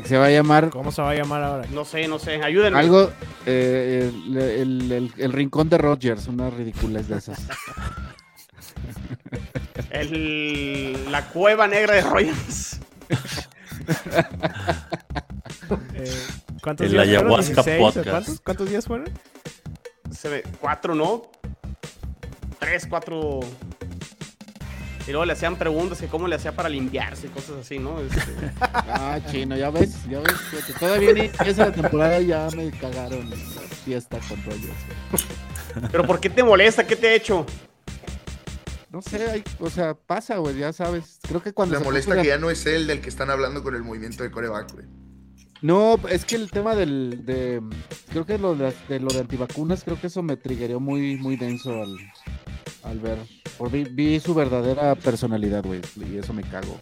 [0.04, 1.66] Se va a llamar ¿Cómo se va a llamar ahora?
[1.72, 2.42] No sé, no sé.
[2.42, 2.78] Ayúdenme.
[2.78, 3.10] algo,
[3.46, 7.46] eh, el, el- el- el rincón de Rogers, una ridiculez de esas.
[9.90, 12.80] El- la cueva negra de Rogers.
[15.94, 16.12] Eh,
[16.62, 17.26] ¿Cuántos El días fueron?
[17.26, 18.08] Ayahuasca 16, ¿o Podcast.
[18.10, 19.08] ¿Cuántos, ¿Cuántos días fueron?
[20.10, 21.30] Se ve, cuatro, ¿no?
[22.58, 23.40] Tres, cuatro.
[25.06, 27.98] Y luego le hacían preguntas que cómo le hacía para limpiarse y cosas así, ¿no?
[28.00, 28.20] Este,
[28.60, 30.32] Ah, chino, ya ves, ya ves.
[30.50, 33.30] fíjate, todavía ni empieza la temporada y ya me cagaron
[33.84, 34.74] fiesta con Rogers.
[35.90, 36.86] Pero ¿por qué te molesta?
[36.86, 37.46] ¿Qué te he hecho?
[38.90, 41.20] No sé, hay- o sea, pasa, güey, ya sabes.
[41.26, 43.62] Creo que cuando Me se molesta que ya no es él del que están hablando
[43.62, 44.86] con el movimiento de coreback, güey.
[45.60, 47.60] No, es que el tema del, de,
[48.10, 51.82] creo que lo de, lo de antivacunas, creo que eso me triggeró muy, muy denso
[51.82, 51.96] al,
[52.84, 53.18] al ver,
[53.56, 56.78] por vi, vi su verdadera personalidad, güey, y eso me cago.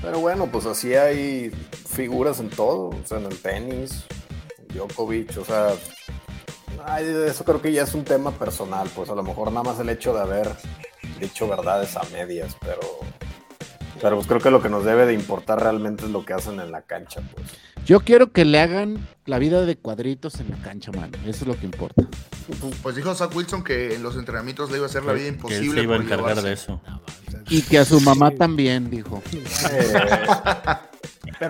[0.00, 1.50] Pero bueno, pues así hay
[1.88, 4.04] figuras en todo, o sea, en el tenis,
[4.74, 5.74] Djokovic, o sea,
[6.98, 9.90] eso creo que ya es un tema personal, pues a lo mejor nada más el
[9.90, 10.48] hecho de haber
[11.20, 12.80] dicho verdades a medias, pero,
[14.02, 16.60] pero pues creo que lo que nos debe de importar realmente es lo que hacen
[16.60, 17.46] en la cancha, pues.
[17.86, 21.46] Yo quiero que le hagan la vida de cuadritos en la cancha, mano, eso es
[21.46, 22.04] lo que importa.
[22.82, 25.28] Pues dijo Zach Wilson que en los entrenamientos le iba a hacer la vida Que
[25.30, 25.74] él imposible.
[25.80, 26.48] se iba a encargar llevarse.
[26.48, 26.80] de eso.
[27.48, 29.22] Y que a su mamá también, dijo.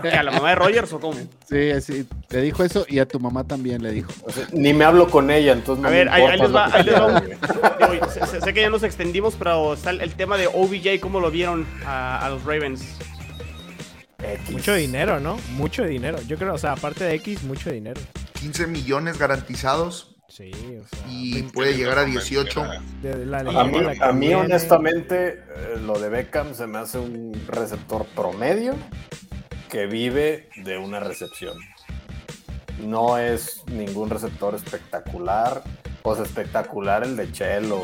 [0.01, 1.19] ¿Pero que a la mamá de Rogers o cómo?
[1.48, 4.10] Sí, así, le dijo eso y a tu mamá también le dijo.
[4.24, 6.55] o sea, ni me hablo con ella, entonces no A me ver, ahí, ahí les
[6.55, 10.14] va, ahí les va un- digo, sé, que ya nos extendimos, pero está el, el
[10.14, 12.85] tema de OBJ, ¿cómo lo vieron a, a los Ravens?
[14.23, 14.51] X.
[14.51, 15.36] Mucho dinero, ¿no?
[15.56, 16.19] Mucho dinero.
[16.28, 18.01] Yo creo, o sea, aparte de X, mucho dinero.
[18.35, 20.51] 15 millones garantizados Sí,
[20.81, 21.06] o sea.
[21.10, 22.64] y puede llegar a 18.
[23.02, 27.39] de la A mí, a mí, honestamente, eh, lo de Beckham se me hace un
[27.48, 28.74] receptor promedio
[29.73, 31.57] que vive de una recepción.
[32.82, 35.62] No es ningún receptor espectacular.
[36.05, 37.81] Sea, espectacular el de Chelo.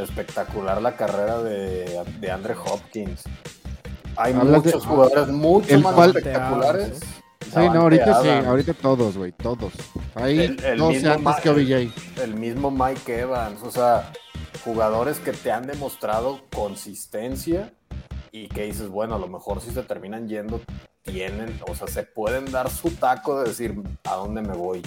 [0.00, 3.22] Espectacular la carrera de, de Andre Hopkins.
[4.16, 7.00] Hay Hablas de- muchos jugadores mucho más cual- espectaculares.
[7.44, 9.72] Sí, no, ahorita sí, ahorita todos, güey, todos.
[10.16, 12.20] Ahí El- el 12 mismo antes que OBJ.
[12.22, 14.12] el mismo Mike Evans, o sea,
[14.64, 17.72] jugadores que te han demostrado consistencia
[18.32, 20.60] y que dices, bueno, a lo mejor si se terminan yendo,
[21.12, 23.74] tienen, o sea, se pueden dar su taco de decir
[24.04, 24.82] a dónde me voy.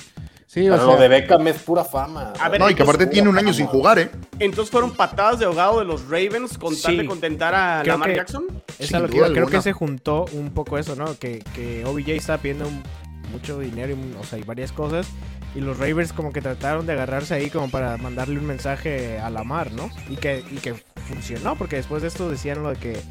[0.48, 2.34] Sí, o Pero lo sea, de Beckham es pura fama.
[2.40, 4.12] A ver, No, y que aparte tiene un año sin jugar, ¿eh?
[4.38, 8.10] Entonces fueron patadas de ahogado de los Ravens con tal de contentar a Creo Lamar
[8.10, 8.46] que- Jackson.
[8.78, 11.18] Es Sin a lo que creo que se juntó un poco eso, ¿no?
[11.18, 12.84] Que, que OBJ estaba pidiendo un-
[13.32, 15.08] mucho dinero y, o sea, y varias cosas.
[15.56, 19.30] Y los Ravens como que trataron de agarrarse ahí como para mandarle un mensaje a
[19.30, 19.90] Lamar, ¿no?
[20.10, 20.74] Y que, y que
[21.08, 23.02] funcionó, porque después de esto decían lo de que,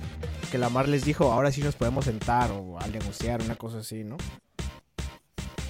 [0.50, 4.04] que Lamar les dijo, ahora sí nos podemos sentar o al negociar, una cosa así,
[4.04, 4.16] ¿no?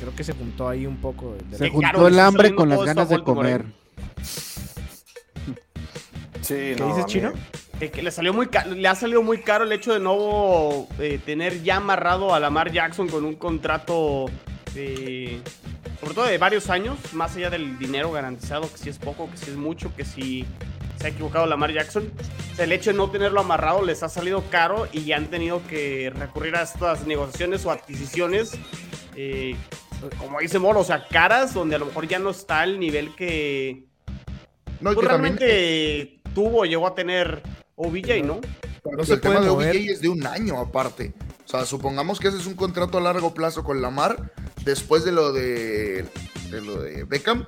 [0.00, 1.36] Creo que se juntó ahí un poco.
[1.50, 3.64] de- se juntó el hambre con las ganas a de comer.
[6.42, 7.32] Sí, ¿Qué no, dices, a Chino?
[7.78, 11.20] Que, que le salió muy le ha salido muy caro el hecho de no eh,
[11.24, 14.26] tener ya amarrado a Lamar Jackson con un contrato
[14.74, 15.40] eh,
[16.00, 19.36] sobre todo de varios años, más allá del dinero garantizado, que si es poco, que
[19.36, 20.44] si es mucho, que si
[21.00, 22.10] se ha equivocado Lamar Jackson.
[22.52, 25.30] O sea, el hecho de no tenerlo amarrado les ha salido caro y ya han
[25.30, 28.52] tenido que recurrir a estas negociaciones o adquisiciones.
[29.16, 29.56] eh,
[30.18, 33.14] como dice Moro, o sea, caras donde a lo mejor ya no está el nivel
[33.14, 33.84] que
[34.80, 37.42] No, y pues, que también realmente tuvo, llegó a tener
[37.76, 38.40] OBJ, ¿no?
[38.84, 39.76] No el se tema puede de mover.
[39.76, 41.12] OBJ es de un año aparte.
[41.44, 44.32] O sea, supongamos que haces un contrato a largo plazo con Lamar
[44.64, 46.06] después de lo de,
[46.50, 47.46] de lo de Beckham.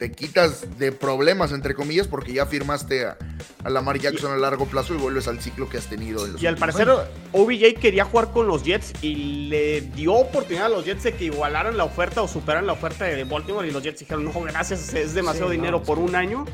[0.00, 3.18] Te quitas de problemas, entre comillas, porque ya firmaste a,
[3.62, 6.24] a Lamar Jackson a largo plazo y vuelves al ciclo que has tenido.
[6.24, 7.02] En los Y al parecer años.
[7.32, 11.26] OBJ quería jugar con los Jets y le dio oportunidad a los Jets de que
[11.26, 14.94] igualaran la oferta o superaran la oferta de Baltimore y los Jets dijeron, no, gracias,
[14.94, 16.46] es demasiado Sí, dinero por un año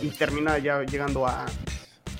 [0.00, 1.46] y termina ya llegando a...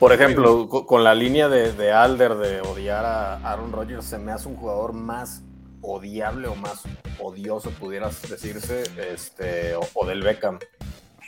[0.01, 4.19] Por ejemplo, co- con la línea de, de Alder de odiar a Aaron Rodgers, se
[4.19, 5.43] me hace un jugador más
[5.83, 6.83] odiable o más
[7.19, 10.59] odioso, pudieras decirse, este, o, o del Beckham.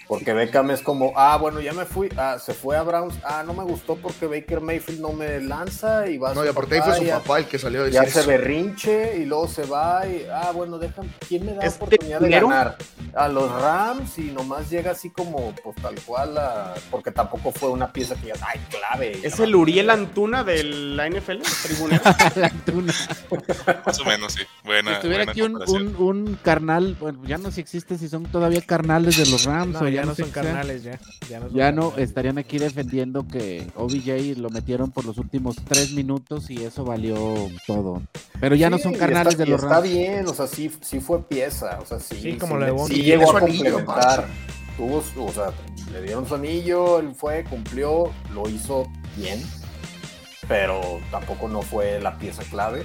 [0.07, 3.43] Porque Beckham es como, ah, bueno, ya me fui, ah, se fue a Browns, ah,
[3.47, 6.51] no me gustó porque Baker Mayfield no me lanza y va a No, su y
[6.51, 8.29] aparte ahí fue su ya- papá el que salió a Ya decir se eso.
[8.29, 12.29] berrinche y luego se va y, ah, bueno, déjame, ¿quién me da ¿Es oportunidad de
[12.29, 12.77] ganar?
[13.15, 17.71] A los Rams y nomás llega así como, pues tal cual, a- porque tampoco fue
[17.71, 19.19] una pieza que ya, ay, clave.
[19.23, 22.03] Es el Uriel Antuna de la NFL, tribunero.
[22.37, 22.93] La tuna.
[23.87, 24.43] Más o menos, sí.
[24.65, 28.09] Buena, si estuviera buena aquí un, un carnal, bueno, ya no sé si existe, si
[28.09, 30.99] son todavía carnales de los Rams No, o ya no son carnales, ya.
[31.29, 36.51] Ya no, Ya estarían aquí defendiendo que OBJ lo metieron por los últimos tres minutos
[36.51, 37.17] y eso valió
[37.67, 38.03] todo.
[38.41, 39.89] Pero ya no son carnales está- de los está Rams.
[39.91, 42.17] bien, o sea, sí, sí fue pieza, o sea, sí.
[42.21, 42.93] Sí, como sí, lo de le- Bond.
[42.93, 44.27] sí llegó a complementar.
[44.77, 45.53] Tuvo, o sea,
[45.93, 49.41] le dieron su anillo, él fue, cumplió, lo hizo bien,
[50.49, 50.81] pero
[51.11, 52.85] tampoco no fue la pieza clave.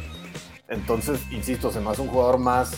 [0.67, 2.73] Entonces, insisto, se me hace un jugador más,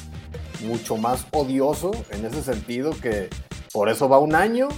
[0.66, 3.30] mucho más odioso en ese sentido que
[3.74, 4.70] por eso va un año.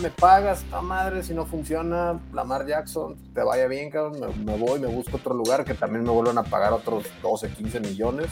[0.00, 4.80] Me pagas, esta madre, si no funciona, Lamar Jackson, te vaya bien, cabrón, me, voy,
[4.80, 8.26] me busco otro lugar que también me vuelvan a pagar otros 12, 15 millones.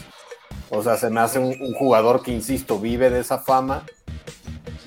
[0.70, 3.84] O sea, se me hace un jugador que, insisto, vive de esa fama,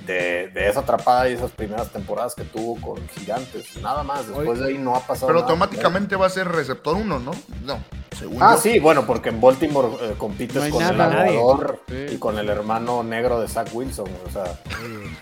[0.05, 3.77] de, de esa atrapada y esas primeras temporadas que tuvo con Gigantes.
[3.81, 5.51] Nada más, después de ahí no ha pasado Pero nada.
[5.51, 7.31] automáticamente va a ser receptor uno, ¿no?
[7.63, 7.83] No,
[8.17, 8.61] según Ah, yo.
[8.61, 12.13] sí, bueno, porque en Baltimore eh, compites No con el jugador Nadie.
[12.13, 14.09] y con el hermano negro de Zach Wilson.
[14.27, 14.59] O sea,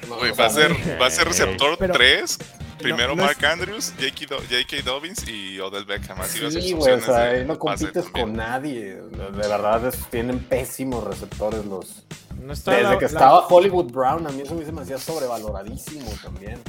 [0.09, 0.71] o va a ser,
[1.01, 2.37] va a ser receptor Pero- 3.
[2.79, 4.25] Primero no Mark Andrews, J.K.
[4.29, 4.83] Do- J.K.
[4.85, 6.21] Dobbins y Odell Beckham.
[6.21, 8.95] Así va a ser Sí, güey, o sea, de ahí no compites con nadie.
[8.95, 12.05] De verdad, es- tienen pésimos receptores los.
[12.41, 16.09] No está Desde la- que la- estaba Hollywood Brown, a mí eso me hacía sobrevaloradísimo
[16.23, 16.59] también.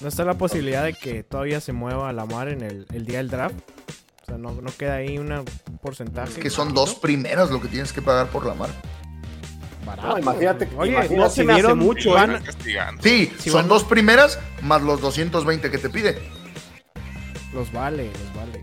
[0.00, 3.18] No está la posibilidad de que todavía se mueva la mar en el, el día
[3.18, 3.56] del draft.
[4.22, 5.44] O sea, no, no queda ahí un
[5.82, 6.40] porcentaje.
[6.40, 8.74] Que son dos primeras lo que tienes que pagar por la marca.
[10.02, 13.00] No, imagínate, Oye, imagínate no se me hace mucho, van- castigando.
[13.02, 16.18] Sí, Si son van- dos primeras más los 220 que te pide.
[17.54, 18.62] Los vale, los vale.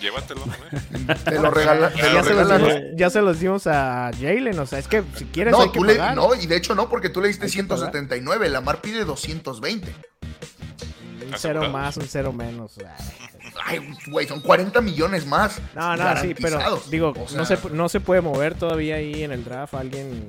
[0.00, 1.16] Llévatelo, güey.
[1.24, 1.92] Te lo regalan.
[1.92, 2.96] te Ya, lo se los regalan.
[2.96, 4.58] ya se los dimos a Jalen.
[4.58, 6.16] O sea, es que si quieres No, hay que tú le, pagar.
[6.16, 7.90] no, y de hecho no, porque tú le diste Hay que pagar.
[7.90, 9.94] 179, la Mar pide 220.
[11.26, 12.74] Un cero más, un cero menos.
[13.64, 13.80] Ay.
[14.08, 15.60] Güey, son 40 millones más.
[15.74, 19.22] No, no, sí, pero digo, O sea, no, se, no se puede mover todavía ahí
[19.22, 20.28] en el draft alguien.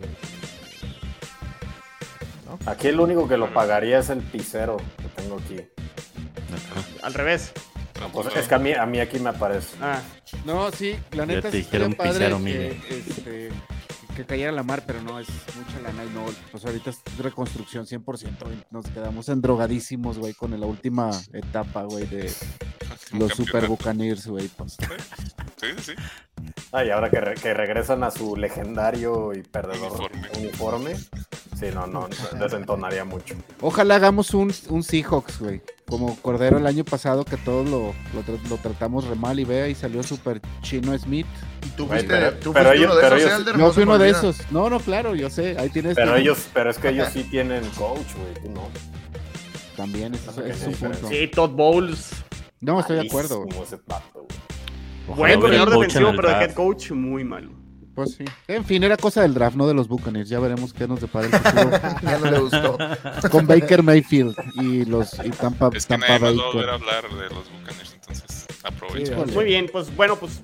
[2.66, 5.62] Aquí el único que lo pagaría es el Picero que tengo aquí.
[7.02, 7.54] Al revés.
[8.12, 9.76] Pues es que a mí, a mí aquí me aparece.
[9.82, 10.02] Ah,
[10.46, 11.50] No, sí, la neta
[11.96, 13.50] padre pisero, que, este,
[14.16, 17.86] que cayera la mar, pero no, es mucha lana y no, pues ahorita es reconstrucción
[17.86, 18.04] 100%,
[18.44, 18.58] güey.
[18.70, 22.32] nos quedamos endrogadísimos, güey, con la última etapa, güey, de
[23.14, 23.68] los Super.
[23.68, 24.78] Buccaneers, güey, pues.
[25.60, 25.92] Sí, sí.
[26.72, 30.30] Ah, y ahora que, re- que regresan a su legendario y perdedor Uniforme.
[30.40, 30.96] uniforme.
[31.60, 32.08] Sí, no, no,
[32.40, 33.36] desentonaría mucho.
[33.60, 38.24] Ojalá hagamos un, un Seahawks, güey, como Cordero el año pasado, que todos lo, lo,
[38.24, 41.28] tra- lo tratamos re mal y vea, y salió súper chino Smith.
[41.64, 43.98] Y tú fuiste, pero- tú pero fuiste ellos- uno de pero esos, ellos- fui uno
[44.00, 44.52] de esos.
[44.52, 45.94] No, no, claro, yo sé, ahí tienes.
[45.96, 48.68] Pero ellos, pero es que ellos sí tienen coach, güey, tú no.
[49.78, 51.02] También, eso, Porque eso es es un diferente.
[51.02, 51.16] punto.
[51.16, 52.10] sí, Todd Bowles.
[52.62, 53.46] No, estoy de acuerdo,
[55.08, 57.52] Buen corredor defensivo, pero de head coach muy malo.
[57.96, 58.24] Pues sí.
[58.48, 60.30] En fin, era cosa del draft, no de los Buccaneers.
[60.30, 61.72] Ya veremos qué nos depara el futuro
[62.04, 62.78] Ya no le gustó.
[63.30, 66.38] con Baker Mayfield y los y Tampa, Es que Tampa nadie más Bay.
[66.38, 69.26] va a volver a con- hablar de los Buccaneers, entonces aprovecho.
[69.34, 70.42] Muy bien, pues bueno, pues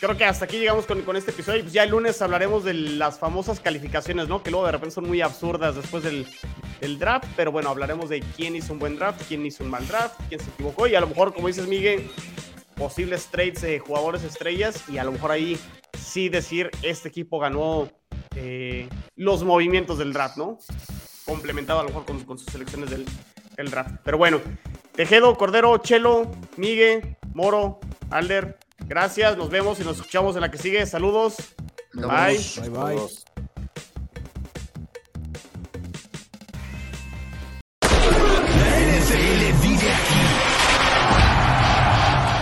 [0.00, 1.60] creo que hasta aquí llegamos con, con este episodio.
[1.60, 4.42] Y pues ya el lunes hablaremos de las famosas calificaciones, ¿no?
[4.42, 6.26] Que luego de repente son muy absurdas después del,
[6.80, 7.26] del draft.
[7.36, 10.40] Pero bueno, hablaremos de quién hizo un buen draft, quién hizo un mal draft, quién
[10.40, 10.86] se equivocó.
[10.86, 12.10] Y a lo mejor, como dices, Miguel,
[12.76, 14.84] posibles trades de jugadores estrellas.
[14.88, 15.58] Y a lo mejor ahí
[15.98, 17.88] sí decir, este equipo ganó
[18.36, 20.58] eh, los movimientos del draft, ¿no?
[21.24, 23.06] Complementado a lo mejor con, sus selecciones del,
[23.56, 23.96] del draft.
[24.04, 24.40] Pero bueno,
[24.92, 27.80] Tejedo, Cordero, Chelo, Migue, Moro,
[28.10, 30.84] Alder, gracias, nos vemos y nos escuchamos en la que sigue.
[30.86, 31.36] Saludos.
[31.94, 32.38] Bye.
[32.60, 33.34] Bye bye.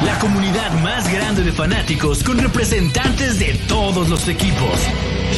[0.04, 4.80] La comunidad más grande de fanáticos con representantes de todos los equipos.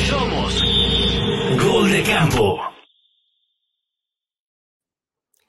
[0.09, 0.63] Somos
[1.63, 2.61] Gol de Campo.